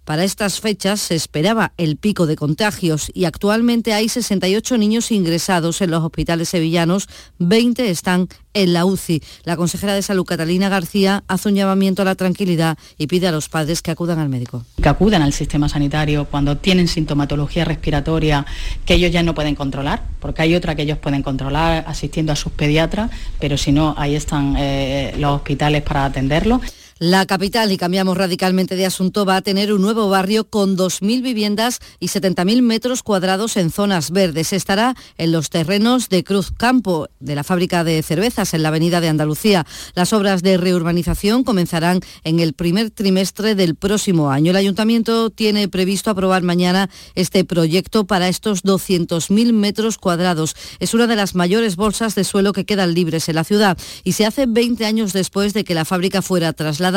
para 0.06 0.26
estas 0.26 0.60
fechas 0.60 1.00
se 1.00 1.16
esperaba 1.16 1.72
el 1.78 1.96
pico 1.96 2.28
de 2.28 2.36
contagios 2.36 3.10
y 3.14 3.24
actualmente 3.24 3.94
hay 3.94 4.10
68 4.10 4.78
niños 4.78 5.12
ingresados 5.12 5.82
en 5.82 5.92
los 5.92 6.04
hospitales 6.04 6.50
sevillanos, 6.50 7.08
20 7.40 7.90
están 7.90 8.28
en 8.54 8.74
la 8.74 8.86
UCI. 8.86 9.24
La 9.46 9.56
consejera 9.56 9.94
de 9.94 10.02
Salud, 10.02 10.26
Catalina 10.26 10.68
García, 10.68 11.24
hace 11.28 11.50
un 11.50 11.56
llamamiento 11.56 12.02
a 12.02 12.06
la 12.06 12.16
tranquilidad 12.16 12.78
y 12.98 13.08
pide 13.08 13.28
a 13.28 13.32
los 13.32 13.48
padres 13.48 13.82
que 13.82 13.92
acudan 13.92 14.20
al 14.20 14.30
médico. 14.30 14.66
Que 14.82 14.90
acudan 14.90 15.22
al 15.22 15.32
sistema 15.32 15.70
sanitario 15.70 16.26
cuando 16.26 16.58
tienen 16.58 16.88
sintomatología 16.88 17.64
respiratoria 17.64 18.46
que 18.86 18.96
ellos 18.96 19.12
ya 19.12 19.24
no 19.24 19.34
pueden 19.34 19.56
controlar, 19.56 20.04
porque 20.20 20.42
hay 20.42 20.56
otra 20.56 20.76
que 20.76 20.82
ellos 20.82 20.98
pueden 20.98 21.24
controlar 21.24 21.86
asistiendo 21.88 22.34
a 22.34 22.36
sus 22.36 22.52
pediatras, 22.52 23.10
pero 23.40 23.58
si 23.58 23.72
no, 23.72 23.96
ahí 23.98 24.16
están 24.16 24.56
eh, 24.58 25.16
los 25.18 25.38
hospitales 25.38 25.82
para 25.82 26.06
atenderlos. 26.06 26.62
La 27.06 27.26
capital, 27.26 27.70
y 27.74 27.78
cambiamos 27.78 28.16
radicalmente 28.16 28.78
de 28.78 28.86
asunto, 28.86 29.26
va 29.26 29.36
a 29.36 29.42
tener 29.42 29.74
un 29.74 29.82
nuevo 29.82 30.08
barrio 30.08 30.46
con 30.46 30.78
2.000 30.78 31.22
viviendas 31.22 31.80
y 32.00 32.08
70.000 32.08 32.62
metros 32.62 33.04
cuadrados 33.04 33.58
en 33.58 33.72
zonas 33.72 34.12
verdes. 34.12 34.54
Estará 34.54 34.96
en 35.18 35.34
los 35.34 35.50
terrenos 35.50 36.08
de 36.08 36.24
Cruz 36.24 36.54
Campo, 36.56 37.10
de 37.20 37.36
la 37.36 37.44
fábrica 37.44 37.84
de 37.84 38.02
cervezas 38.04 38.54
en 38.54 38.64
la 38.64 38.70
Avenida 38.70 39.02
de 39.02 39.10
Andalucía. 39.10 39.66
Las 39.96 40.14
obras 40.14 40.44
de 40.44 40.56
reurbanización 40.56 41.44
comenzarán 41.44 42.00
en 42.24 42.40
el 42.40 42.54
primer 42.54 42.90
trimestre 42.90 43.54
del 43.54 43.76
próximo 43.76 44.32
año. 44.32 44.52
El 44.52 44.56
ayuntamiento 44.56 45.30
tiene 45.30 45.68
previsto 45.68 46.10
aprobar 46.10 46.44
mañana 46.44 46.90
este 47.16 47.44
proyecto 47.44 48.08
para 48.08 48.30
estos 48.30 48.64
200.000 48.64 49.52
metros 49.52 49.98
cuadrados. 49.98 50.56
Es 50.80 50.94
una 50.94 51.08
de 51.08 51.18
las 51.18 51.36
mayores 51.36 51.76
bolsas 51.76 52.16
de 52.16 52.24
suelo 52.24 52.54
que 52.54 52.64
quedan 52.64 52.94
libres 52.94 53.28
en 53.28 53.36
la 53.36 53.44
ciudad 53.44 53.78
y 54.06 54.14
se 54.14 54.26
hace 54.26 54.46
20 54.46 54.86
años 54.86 55.12
después 55.12 55.54
de 55.54 55.66
que 55.66 55.76
la 55.76 55.84
fábrica 55.84 56.22
fuera 56.22 56.54
trasladada 56.54 56.93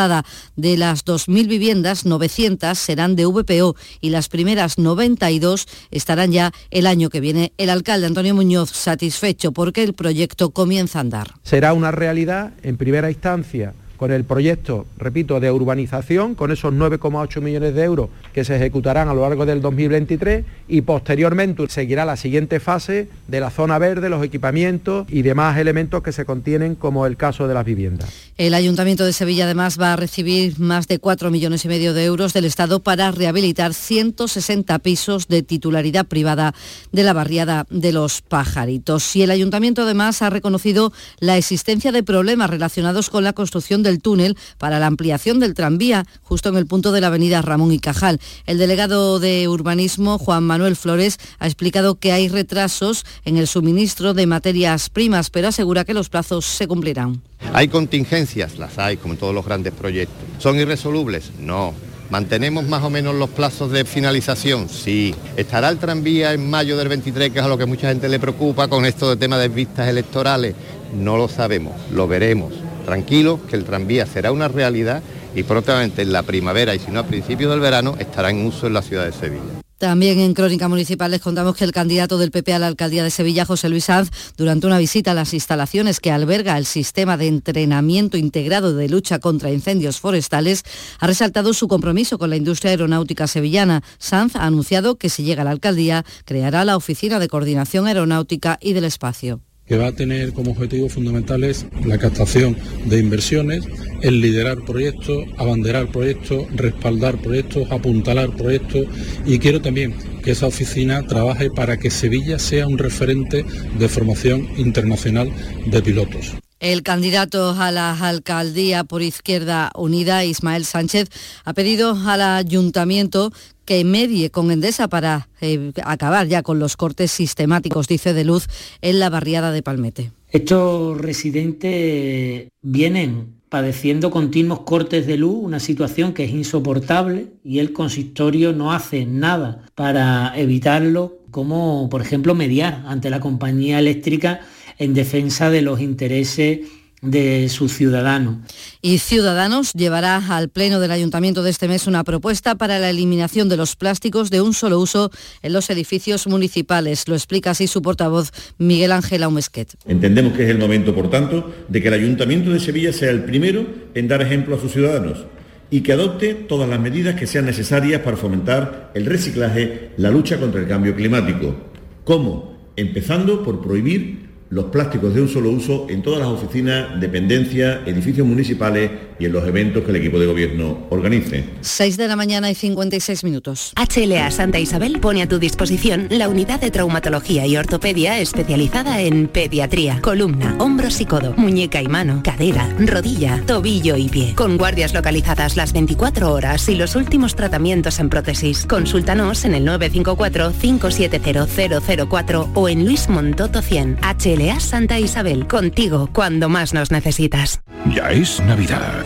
de 0.56 0.76
las 0.76 1.04
2.000 1.04 1.48
viviendas, 1.48 2.06
900 2.06 2.78
serán 2.78 3.16
de 3.16 3.26
VPO 3.26 3.74
y 4.00 4.10
las 4.10 4.28
primeras 4.28 4.78
92 4.78 5.66
estarán 5.90 6.32
ya 6.32 6.52
el 6.70 6.86
año 6.86 7.10
que 7.10 7.20
viene. 7.20 7.52
El 7.58 7.70
alcalde 7.70 8.06
Antonio 8.06 8.34
Muñoz 8.34 8.70
satisfecho 8.70 9.52
porque 9.52 9.82
el 9.82 9.94
proyecto 9.94 10.50
comienza 10.50 10.98
a 10.98 11.00
andar. 11.00 11.34
Será 11.42 11.72
una 11.72 11.90
realidad 11.90 12.52
en 12.62 12.76
primera 12.76 13.10
instancia 13.10 13.74
con 13.96 14.12
el 14.12 14.24
proyecto, 14.24 14.86
repito, 14.98 15.40
de 15.40 15.50
urbanización, 15.50 16.34
con 16.34 16.52
esos 16.52 16.72
9,8 16.72 17.40
millones 17.40 17.74
de 17.74 17.84
euros 17.84 18.10
que 18.32 18.44
se 18.44 18.56
ejecutarán 18.56 19.08
a 19.08 19.14
lo 19.14 19.22
largo 19.22 19.46
del 19.46 19.60
2023 19.60 20.44
y 20.68 20.82
posteriormente 20.82 21.66
seguirá 21.68 22.04
la 22.04 22.16
siguiente 22.16 22.60
fase 22.60 23.08
de 23.28 23.40
la 23.40 23.50
zona 23.50 23.78
verde, 23.78 24.08
los 24.08 24.24
equipamientos 24.24 25.06
y 25.08 25.22
demás 25.22 25.58
elementos 25.58 26.02
que 26.02 26.12
se 26.12 26.24
contienen 26.24 26.74
como 26.74 27.06
el 27.06 27.16
caso 27.16 27.48
de 27.48 27.54
las 27.54 27.64
viviendas. 27.64 28.10
El 28.36 28.54
Ayuntamiento 28.54 29.04
de 29.04 29.12
Sevilla 29.12 29.44
además 29.44 29.80
va 29.80 29.94
a 29.94 29.96
recibir 29.96 30.58
más 30.58 30.88
de 30.88 30.98
4 30.98 31.30
millones 31.30 31.64
y 31.64 31.68
medio 31.68 31.94
de 31.94 32.04
euros 32.04 32.32
del 32.32 32.44
Estado 32.44 32.80
para 32.80 33.10
rehabilitar 33.10 33.72
160 33.74 34.78
pisos 34.80 35.28
de 35.28 35.42
titularidad 35.42 36.06
privada 36.06 36.54
de 36.92 37.02
la 37.02 37.12
barriada 37.12 37.66
de 37.70 37.92
los 37.92 38.22
pajaritos. 38.22 39.16
Y 39.16 39.22
el 39.22 39.30
Ayuntamiento 39.30 39.82
además 39.82 40.22
ha 40.22 40.30
reconocido 40.30 40.92
la 41.20 41.36
existencia 41.36 41.92
de 41.92 42.02
problemas 42.02 42.50
relacionados 42.50 43.10
con 43.10 43.24
la 43.24 43.32
construcción 43.32 43.82
del 43.86 44.02
túnel 44.02 44.36
para 44.58 44.78
la 44.78 44.86
ampliación 44.86 45.40
del 45.40 45.54
tranvía 45.54 46.04
justo 46.22 46.48
en 46.48 46.56
el 46.56 46.66
punto 46.66 46.92
de 46.92 47.00
la 47.00 47.06
avenida 47.06 47.42
Ramón 47.42 47.72
y 47.72 47.78
Cajal. 47.78 48.20
El 48.46 48.58
delegado 48.58 49.20
de 49.20 49.48
urbanismo, 49.48 50.18
Juan 50.18 50.44
Manuel 50.44 50.76
Flores, 50.76 51.18
ha 51.38 51.46
explicado 51.46 51.94
que 51.94 52.12
hay 52.12 52.28
retrasos 52.28 53.04
en 53.24 53.36
el 53.36 53.46
suministro 53.46 54.12
de 54.12 54.26
materias 54.26 54.90
primas, 54.90 55.30
pero 55.30 55.48
asegura 55.48 55.84
que 55.84 55.94
los 55.94 56.08
plazos 56.08 56.44
se 56.44 56.66
cumplirán. 56.66 57.22
Hay 57.52 57.68
contingencias, 57.68 58.58
las 58.58 58.78
hay, 58.78 58.96
como 58.96 59.14
en 59.14 59.20
todos 59.20 59.34
los 59.34 59.44
grandes 59.44 59.72
proyectos. 59.72 60.16
¿Son 60.38 60.58
irresolubles? 60.58 61.30
No. 61.38 61.74
¿Mantenemos 62.10 62.66
más 62.68 62.84
o 62.84 62.90
menos 62.90 63.14
los 63.14 63.30
plazos 63.30 63.72
de 63.72 63.84
finalización? 63.84 64.68
Sí. 64.68 65.14
¿Estará 65.36 65.68
el 65.68 65.78
tranvía 65.78 66.32
en 66.32 66.48
mayo 66.48 66.76
del 66.76 66.88
23, 66.88 67.32
que 67.32 67.40
es 67.40 67.44
a 67.44 67.48
lo 67.48 67.58
que 67.58 67.66
mucha 67.66 67.88
gente 67.88 68.08
le 68.08 68.20
preocupa 68.20 68.68
con 68.68 68.84
esto 68.84 69.08
de 69.10 69.16
tema 69.16 69.38
de 69.38 69.48
vistas 69.48 69.88
electorales? 69.88 70.54
No 70.94 71.16
lo 71.16 71.28
sabemos, 71.28 71.74
lo 71.92 72.06
veremos 72.06 72.65
tranquilos 72.86 73.40
que 73.48 73.56
el 73.56 73.64
tranvía 73.64 74.06
será 74.06 74.32
una 74.32 74.48
realidad 74.48 75.02
y 75.34 75.42
probablemente 75.42 76.00
en 76.00 76.12
la 76.12 76.22
primavera 76.22 76.74
y 76.74 76.78
si 76.78 76.90
no 76.90 77.00
a 77.00 77.06
principios 77.06 77.50
del 77.50 77.60
verano 77.60 77.96
estará 77.98 78.30
en 78.30 78.46
uso 78.46 78.66
en 78.66 78.72
la 78.72 78.80
ciudad 78.80 79.04
de 79.04 79.12
Sevilla. 79.12 79.42
También 79.78 80.18
en 80.20 80.32
Crónica 80.32 80.68
Municipal 80.68 81.10
les 81.10 81.20
contamos 81.20 81.54
que 81.54 81.64
el 81.64 81.72
candidato 81.72 82.16
del 82.16 82.30
PP 82.30 82.54
a 82.54 82.58
la 82.58 82.66
alcaldía 82.66 83.04
de 83.04 83.10
Sevilla, 83.10 83.44
José 83.44 83.68
Luis 83.68 83.84
Sanz, 83.84 84.10
durante 84.38 84.66
una 84.66 84.78
visita 84.78 85.10
a 85.10 85.14
las 85.14 85.34
instalaciones 85.34 86.00
que 86.00 86.10
alberga 86.10 86.56
el 86.56 86.64
sistema 86.64 87.18
de 87.18 87.26
entrenamiento 87.26 88.16
integrado 88.16 88.74
de 88.74 88.88
lucha 88.88 89.18
contra 89.18 89.52
incendios 89.52 90.00
forestales, 90.00 90.62
ha 90.98 91.06
resaltado 91.06 91.52
su 91.52 91.68
compromiso 91.68 92.16
con 92.16 92.30
la 92.30 92.36
industria 92.36 92.70
aeronáutica 92.70 93.26
sevillana. 93.26 93.82
Sanz 93.98 94.34
ha 94.36 94.46
anunciado 94.46 94.96
que 94.96 95.10
si 95.10 95.24
llega 95.24 95.42
a 95.42 95.44
la 95.44 95.50
alcaldía, 95.50 96.06
creará 96.24 96.64
la 96.64 96.78
Oficina 96.78 97.18
de 97.18 97.28
Coordinación 97.28 97.86
Aeronáutica 97.86 98.56
y 98.62 98.72
del 98.72 98.84
Espacio 98.84 99.42
que 99.66 99.76
va 99.76 99.88
a 99.88 99.92
tener 99.92 100.32
como 100.32 100.52
objetivos 100.52 100.92
fundamentales 100.92 101.66
la 101.84 101.98
captación 101.98 102.56
de 102.84 102.98
inversiones, 102.98 103.64
el 104.02 104.20
liderar 104.20 104.64
proyectos, 104.64 105.24
abanderar 105.36 105.88
proyectos, 105.88 106.46
respaldar 106.54 107.18
proyectos, 107.18 107.70
apuntalar 107.70 108.30
proyectos 108.30 108.86
y 109.24 109.38
quiero 109.38 109.60
también 109.60 109.94
que 110.22 110.32
esa 110.32 110.46
oficina 110.46 111.06
trabaje 111.06 111.50
para 111.50 111.76
que 111.78 111.90
Sevilla 111.90 112.38
sea 112.38 112.66
un 112.66 112.78
referente 112.78 113.44
de 113.78 113.88
formación 113.88 114.48
internacional 114.56 115.30
de 115.66 115.82
pilotos. 115.82 116.45
El 116.58 116.82
candidato 116.82 117.50
a 117.50 117.70
la 117.70 117.92
alcaldía 117.92 118.82
por 118.82 119.02
Izquierda 119.02 119.70
Unida, 119.76 120.24
Ismael 120.24 120.64
Sánchez, 120.64 121.10
ha 121.44 121.52
pedido 121.52 121.94
al 122.06 122.22
ayuntamiento 122.22 123.30
que 123.66 123.84
medie 123.84 124.30
con 124.30 124.50
Endesa 124.50 124.88
para 124.88 125.28
eh, 125.42 125.72
acabar 125.84 126.28
ya 126.28 126.42
con 126.42 126.58
los 126.58 126.78
cortes 126.78 127.10
sistemáticos, 127.10 127.88
dice 127.88 128.14
de 128.14 128.24
luz, 128.24 128.48
en 128.80 129.00
la 129.00 129.10
barriada 129.10 129.52
de 129.52 129.62
Palmete. 129.62 130.12
Estos 130.30 130.98
residentes 130.98 132.48
vienen 132.62 133.36
padeciendo 133.50 134.10
continuos 134.10 134.60
cortes 134.60 135.06
de 135.06 135.18
luz, 135.18 135.36
una 135.38 135.60
situación 135.60 136.14
que 136.14 136.24
es 136.24 136.30
insoportable 136.30 137.26
y 137.44 137.58
el 137.58 137.74
consistorio 137.74 138.54
no 138.54 138.72
hace 138.72 139.04
nada 139.04 139.66
para 139.74 140.32
evitarlo, 140.36 141.18
como 141.30 141.88
por 141.90 142.00
ejemplo 142.00 142.34
mediar 142.34 142.82
ante 142.86 143.10
la 143.10 143.20
compañía 143.20 143.78
eléctrica 143.78 144.40
en 144.78 144.94
defensa 144.94 145.50
de 145.50 145.62
los 145.62 145.80
intereses 145.80 146.60
de 147.02 147.48
sus 147.48 147.72
ciudadanos. 147.72 148.38
Y 148.80 148.98
Ciudadanos 148.98 149.72
llevará 149.74 150.16
al 150.28 150.48
Pleno 150.48 150.80
del 150.80 150.90
Ayuntamiento 150.90 151.42
de 151.42 151.50
este 151.50 151.68
mes 151.68 151.86
una 151.86 152.04
propuesta 152.04 152.54
para 152.54 152.78
la 152.78 152.90
eliminación 152.90 153.48
de 153.48 153.56
los 153.56 153.76
plásticos 153.76 154.30
de 154.30 154.40
un 154.40 154.54
solo 154.54 154.80
uso 154.80 155.10
en 155.42 155.52
los 155.52 155.68
edificios 155.70 156.26
municipales. 156.26 157.06
Lo 157.06 157.14
explica 157.14 157.50
así 157.50 157.66
su 157.66 157.82
portavoz 157.82 158.32
Miguel 158.58 158.92
Ángel 158.92 159.22
Aumesquet. 159.22 159.76
Entendemos 159.86 160.32
que 160.32 160.44
es 160.44 160.50
el 160.50 160.58
momento, 160.58 160.94
por 160.94 161.10
tanto, 161.10 161.52
de 161.68 161.82
que 161.82 161.88
el 161.88 161.94
Ayuntamiento 161.94 162.50
de 162.50 162.60
Sevilla 162.60 162.92
sea 162.92 163.10
el 163.10 163.24
primero 163.24 163.66
en 163.94 164.08
dar 164.08 164.22
ejemplo 164.22 164.56
a 164.56 164.60
sus 164.60 164.72
ciudadanos 164.72 165.26
y 165.70 165.80
que 165.80 165.92
adopte 165.92 166.34
todas 166.34 166.68
las 166.68 166.80
medidas 166.80 167.16
que 167.16 167.26
sean 167.26 167.44
necesarias 167.44 168.00
para 168.02 168.16
fomentar 168.16 168.92
el 168.94 169.04
reciclaje, 169.04 169.90
la 169.96 170.10
lucha 170.10 170.38
contra 170.38 170.60
el 170.60 170.68
cambio 170.68 170.94
climático. 170.94 171.56
¿Cómo? 172.04 172.56
Empezando 172.76 173.42
por 173.42 173.60
prohibir 173.60 174.25
los 174.50 174.66
plásticos 174.66 175.14
de 175.14 175.22
un 175.22 175.28
solo 175.28 175.50
uso 175.50 175.86
en 175.88 176.02
todas 176.02 176.20
las 176.20 176.28
oficinas, 176.28 177.00
dependencias, 177.00 177.80
edificios 177.86 178.26
municipales 178.26 178.90
y 179.18 179.26
en 179.26 179.32
los 179.32 179.46
eventos 179.46 179.84
que 179.84 179.90
el 179.90 179.96
equipo 179.96 180.18
de 180.18 180.26
gobierno 180.26 180.86
organice. 180.90 181.44
6 181.60 181.96
de 181.96 182.08
la 182.08 182.16
mañana 182.16 182.50
y 182.50 182.54
56 182.54 183.24
minutos. 183.24 183.72
HLA 183.76 184.30
Santa 184.30 184.58
Isabel 184.58 185.00
pone 185.00 185.22
a 185.22 185.28
tu 185.28 185.38
disposición 185.38 186.08
la 186.10 186.28
unidad 186.28 186.60
de 186.60 186.70
traumatología 186.70 187.46
y 187.46 187.56
ortopedia 187.56 188.18
especializada 188.18 189.00
en 189.00 189.28
pediatría, 189.28 190.00
columna, 190.00 190.56
hombros 190.58 191.00
y 191.00 191.06
codo, 191.06 191.34
muñeca 191.36 191.80
y 191.82 191.88
mano, 191.88 192.20
cadera, 192.22 192.68
rodilla, 192.78 193.42
tobillo 193.46 193.96
y 193.96 194.08
pie. 194.08 194.34
Con 194.34 194.56
guardias 194.56 194.94
localizadas 194.94 195.56
las 195.56 195.72
24 195.72 196.32
horas 196.32 196.68
y 196.68 196.74
los 196.74 196.96
últimos 196.96 197.36
tratamientos 197.36 197.98
en 197.98 198.08
prótesis. 198.08 198.66
Consúltanos 198.66 199.44
en 199.44 199.54
el 199.54 199.64
954 199.64 200.52
570 200.60 202.06
004 202.08 202.50
o 202.54 202.68
en 202.68 202.84
Luis 202.84 203.08
Montoto 203.08 203.62
100. 203.62 203.98
HLA 204.02 204.60
Santa 204.60 204.98
Isabel, 204.98 205.46
contigo 205.46 206.08
cuando 206.12 206.48
más 206.48 206.74
nos 206.74 206.90
necesitas. 206.90 207.60
Ya 207.94 208.10
es 208.10 208.40
Navidad, 208.40 209.05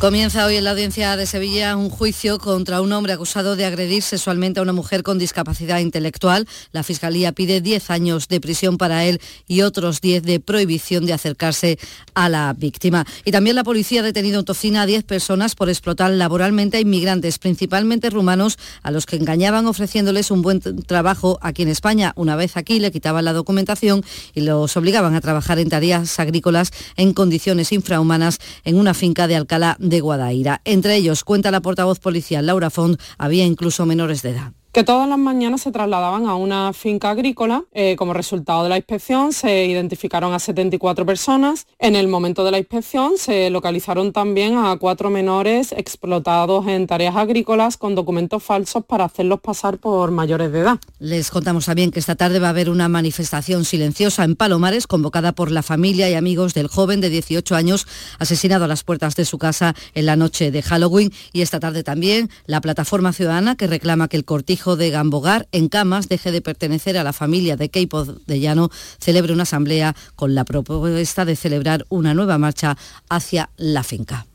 Comienza 0.00 0.46
hoy 0.46 0.56
en 0.56 0.64
la 0.64 0.70
audiencia 0.70 1.14
de 1.18 1.26
Sevilla 1.26 1.76
un 1.76 1.90
juicio 1.90 2.38
contra 2.38 2.80
un 2.80 2.90
hombre 2.90 3.12
acusado 3.12 3.54
de 3.54 3.66
agredir 3.66 4.02
sexualmente 4.02 4.58
a 4.58 4.62
una 4.62 4.72
mujer 4.72 5.02
con 5.02 5.18
discapacidad 5.18 5.78
intelectual. 5.78 6.48
La 6.72 6.82
Fiscalía 6.82 7.32
pide 7.32 7.60
10 7.60 7.90
años 7.90 8.26
de 8.26 8.40
prisión 8.40 8.78
para 8.78 9.04
él 9.04 9.20
y 9.46 9.60
otros 9.60 10.00
10 10.00 10.22
de 10.22 10.40
prohibición 10.40 11.04
de 11.04 11.12
acercarse 11.12 11.78
a 12.14 12.30
la 12.30 12.54
víctima. 12.54 13.04
Y 13.26 13.30
también 13.30 13.56
la 13.56 13.62
policía 13.62 14.00
ha 14.00 14.02
detenido 14.02 14.38
en 14.38 14.46
Tocina 14.46 14.82
a 14.82 14.86
10 14.86 15.04
personas 15.04 15.54
por 15.54 15.68
explotar 15.68 16.10
laboralmente 16.12 16.78
a 16.78 16.80
inmigrantes, 16.80 17.38
principalmente 17.38 18.08
rumanos, 18.08 18.58
a 18.82 18.90
los 18.90 19.04
que 19.04 19.16
engañaban 19.16 19.66
ofreciéndoles 19.66 20.30
un 20.30 20.40
buen 20.40 20.60
trabajo 20.86 21.38
aquí 21.42 21.60
en 21.60 21.68
España. 21.68 22.14
Una 22.16 22.36
vez 22.36 22.56
aquí 22.56 22.80
le 22.80 22.90
quitaban 22.90 23.26
la 23.26 23.34
documentación 23.34 24.02
y 24.32 24.40
los 24.40 24.74
obligaban 24.78 25.14
a 25.14 25.20
trabajar 25.20 25.58
en 25.58 25.68
tareas 25.68 26.18
agrícolas 26.18 26.70
en 26.96 27.12
condiciones 27.12 27.70
infrahumanas 27.70 28.38
en 28.64 28.78
una 28.78 28.94
finca 28.94 29.26
de 29.26 29.36
Alcalá 29.36 29.76
Guadaira. 29.98 30.60
Entre 30.64 30.94
ellos, 30.94 31.24
cuenta 31.24 31.50
la 31.50 31.60
portavoz 31.60 31.98
policial 31.98 32.46
Laura 32.46 32.70
Font, 32.70 33.00
había 33.18 33.44
incluso 33.44 33.84
menores 33.84 34.22
de 34.22 34.30
edad 34.30 34.52
que 34.72 34.84
todas 34.84 35.08
las 35.08 35.18
mañanas 35.18 35.62
se 35.62 35.72
trasladaban 35.72 36.26
a 36.26 36.36
una 36.36 36.72
finca 36.72 37.10
agrícola. 37.10 37.64
Eh, 37.72 37.96
como 37.96 38.12
resultado 38.12 38.62
de 38.62 38.68
la 38.68 38.76
inspección 38.76 39.32
se 39.32 39.66
identificaron 39.66 40.32
a 40.32 40.38
74 40.38 41.04
personas. 41.04 41.66
En 41.78 41.96
el 41.96 42.06
momento 42.06 42.44
de 42.44 42.52
la 42.52 42.58
inspección 42.58 43.14
se 43.16 43.50
localizaron 43.50 44.12
también 44.12 44.56
a 44.56 44.76
cuatro 44.76 45.10
menores 45.10 45.72
explotados 45.72 46.68
en 46.68 46.86
tareas 46.86 47.16
agrícolas 47.16 47.76
con 47.76 47.94
documentos 47.94 48.42
falsos 48.42 48.84
para 48.84 49.04
hacerlos 49.04 49.40
pasar 49.40 49.78
por 49.78 50.12
mayores 50.12 50.52
de 50.52 50.60
edad. 50.60 50.78
Les 51.00 51.30
contamos 51.30 51.66
también 51.66 51.90
que 51.90 51.98
esta 51.98 52.14
tarde 52.14 52.38
va 52.38 52.48
a 52.48 52.50
haber 52.50 52.70
una 52.70 52.88
manifestación 52.88 53.64
silenciosa 53.64 54.22
en 54.22 54.36
Palomares 54.36 54.86
convocada 54.86 55.32
por 55.32 55.50
la 55.50 55.62
familia 55.62 56.08
y 56.08 56.14
amigos 56.14 56.54
del 56.54 56.68
joven 56.68 57.00
de 57.00 57.10
18 57.10 57.56
años 57.56 57.86
asesinado 58.18 58.66
a 58.66 58.68
las 58.68 58.84
puertas 58.84 59.16
de 59.16 59.24
su 59.24 59.38
casa 59.38 59.74
en 59.94 60.06
la 60.06 60.14
noche 60.14 60.52
de 60.52 60.62
Halloween 60.62 61.12
y 61.32 61.42
esta 61.42 61.58
tarde 61.58 61.82
también 61.82 62.30
la 62.46 62.60
plataforma 62.60 63.12
ciudadana 63.12 63.56
que 63.56 63.66
reclama 63.66 64.08
que 64.08 64.16
el 64.16 64.24
cortijo 64.24 64.59
de 64.60 64.90
Gambogar 64.90 65.48
en 65.52 65.68
Camas 65.68 66.08
deje 66.08 66.32
de 66.32 66.42
pertenecer 66.42 66.98
a 66.98 67.04
la 67.04 67.14
familia 67.14 67.56
de 67.56 67.70
Keipo 67.70 68.04
de 68.04 68.40
Llano, 68.40 68.70
celebre 68.98 69.32
una 69.32 69.44
asamblea 69.44 69.96
con 70.16 70.34
la 70.34 70.44
propuesta 70.44 71.24
de 71.24 71.34
celebrar 71.34 71.86
una 71.88 72.12
nueva 72.12 72.36
marcha 72.36 72.76
hacia 73.08 73.48
la 73.56 73.82
finca. 73.82 74.26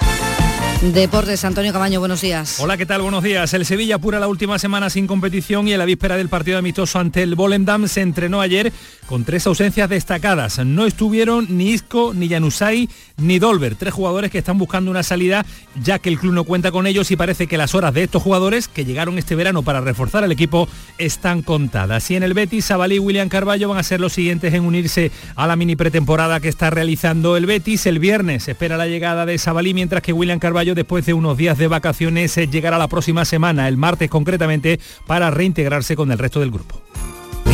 Deportes, 0.82 1.44
Antonio 1.46 1.72
Camaño, 1.74 2.00
buenos 2.00 2.22
días. 2.22 2.60
Hola, 2.60 2.78
¿qué 2.78 2.86
tal? 2.86 3.02
Buenos 3.02 3.24
días. 3.24 3.54
El 3.54 3.66
Sevilla 3.66 3.96
apura 3.96 4.20
la 4.20 4.28
última 4.28 4.60
semana 4.60 4.90
sin 4.90 5.08
competición 5.08 5.68
y 5.68 5.74
en 5.74 5.80
la 5.80 5.86
víspera 5.86 6.18
del 6.18 6.30
partido 6.30 6.58
amistoso 6.58 7.00
ante 7.00 7.24
el 7.24 7.36
Volendam 7.36 7.88
se 7.88 8.02
entrenó 8.02 8.42
ayer 8.42 8.72
con 9.08 9.24
tres 9.24 9.48
ausencias 9.48 9.90
destacadas. 9.90 10.60
No 10.60 10.86
estuvieron 10.86 11.48
ni 11.50 11.70
Isco, 11.70 12.14
ni 12.14 12.28
Janusay, 12.28 12.90
ni 13.18 13.40
Dolber, 13.40 13.76
tres 13.76 13.94
jugadores 13.94 14.32
que 14.32 14.38
están 14.38 14.58
buscando 14.58 14.92
una 14.92 15.02
salida 15.02 15.46
ya 15.82 15.98
que 16.00 16.10
el 16.10 16.20
club 16.20 16.34
no 16.34 16.44
cuenta 16.44 16.72
con 16.72 16.88
ellos 16.88 17.10
y 17.10 17.16
parece 17.16 17.48
que 17.48 17.58
las 17.58 17.74
horas 17.74 17.94
de 17.94 18.04
estos 18.04 18.22
jugadores 18.22 18.68
que 18.68 18.86
llegaron 18.86 19.18
este 19.18 19.36
verano 19.36 19.64
para 19.64 19.82
reforzar 19.82 20.24
al 20.24 20.32
equipo 20.32 20.68
están 20.98 21.42
contadas. 21.42 22.12
Y 22.12 22.16
en 22.16 22.24
el 22.24 22.34
Betis, 22.34 22.66
Sabalí 22.66 22.96
y 22.96 23.00
William 23.00 23.30
Carballo 23.30 23.70
van 23.70 23.78
a 23.78 23.84
ser 23.84 24.02
los 24.02 24.14
siguientes 24.14 24.54
en 24.54 24.64
unirse 24.64 25.12
a 25.36 25.48
la 25.48 25.56
mini 25.56 25.76
pretemporada 25.76 26.40
que 26.42 26.50
está 26.50 26.70
realizando 26.70 27.38
el 27.38 27.46
Betis. 27.46 27.86
El 27.86 28.00
viernes 28.00 28.44
se 28.44 28.52
espera 28.52 28.78
la 28.78 28.88
llegada 28.88 29.26
de 29.26 29.38
Sabalí 29.38 29.74
mientras 29.74 30.04
que 30.04 30.14
William 30.14 30.40
Carballo 30.40 30.65
después 30.74 31.06
de 31.06 31.14
unos 31.14 31.38
días 31.38 31.58
de 31.58 31.68
vacaciones 31.68 32.36
eh, 32.38 32.48
llegará 32.48 32.78
la 32.78 32.88
próxima 32.88 33.26
semana, 33.26 33.68
el 33.68 33.78
martes 33.78 34.10
concretamente, 34.10 34.80
para 35.06 35.30
reintegrarse 35.30 35.96
con 35.96 36.12
el 36.12 36.18
resto 36.18 36.40
del 36.40 36.52
grupo. 36.52 36.82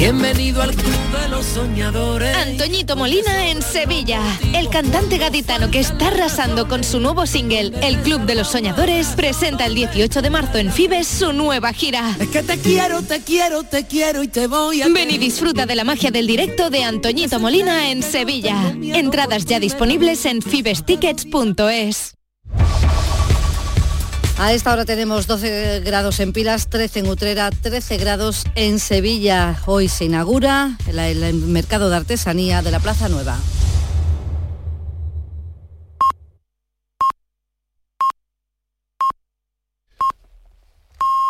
Bienvenido 0.02 0.64
al 0.64 0.74
Club 0.74 1.22
de 1.22 1.30
los 1.30 1.46
Soñadores. 1.46 2.36
Antoñito 2.36 2.96
Molina 2.96 3.50
en 3.50 3.62
Sevilla. 3.62 4.20
El 4.56 4.70
cantante 4.70 5.20
gaditano 5.20 5.70
que 5.70 5.80
está 5.80 6.08
arrasando 6.08 6.68
con 6.68 6.84
su 6.84 7.00
nuevo 7.00 7.28
single, 7.28 7.72
El 7.84 7.98
Club 8.00 8.22
de 8.22 8.34
los 8.34 8.48
Soñadores, 8.48 9.10
presenta 9.10 9.68
el 9.68 9.76
18 9.76 10.24
de 10.24 10.30
marzo 10.32 10.58
en 10.58 10.72
Fibes 10.72 11.08
su 11.08 11.34
nueva 11.34 11.72
gira. 11.74 12.16
Es 12.20 12.30
que 12.30 12.42
te 12.42 12.58
quiero, 12.58 13.04
te 13.04 13.22
quiero, 13.22 13.64
te 13.64 13.86
quiero 13.86 14.24
y 14.24 14.28
te 14.28 14.48
voy 14.48 14.82
a... 14.82 14.88
Ven 14.88 15.12
y 15.12 15.20
disfruta 15.20 15.68
de 15.68 15.76
la 15.76 15.84
magia 15.84 16.10
del 16.10 16.26
directo 16.26 16.72
de 16.72 16.84
Antoñito 16.84 17.40
Molina 17.40 17.92
en 17.92 18.02
Sevilla. 18.02 18.74
Entradas 18.82 19.46
ya 19.46 19.60
disponibles 19.60 20.26
en 20.26 20.42
fibestickets.es. 20.42 22.16
A 24.44 24.54
esta 24.54 24.74
hora 24.74 24.86
tenemos 24.86 25.28
12 25.28 25.82
grados 25.82 26.20
en 26.20 26.34
Pilas, 26.34 26.68
13 26.68 27.02
en 27.02 27.10
Utrera, 27.10 27.52
13 27.52 27.98
grados 27.98 28.44
en 28.56 28.80
Sevilla. 28.80 29.62
Hoy 29.68 29.88
se 29.88 30.06
inaugura 30.06 30.80
el, 30.88 30.98
el 30.98 31.36
mercado 31.36 31.92
de 31.92 31.98
artesanía 31.98 32.64
de 32.64 32.72
la 32.72 32.80
Plaza 32.80 33.08
Nueva. 33.08 33.38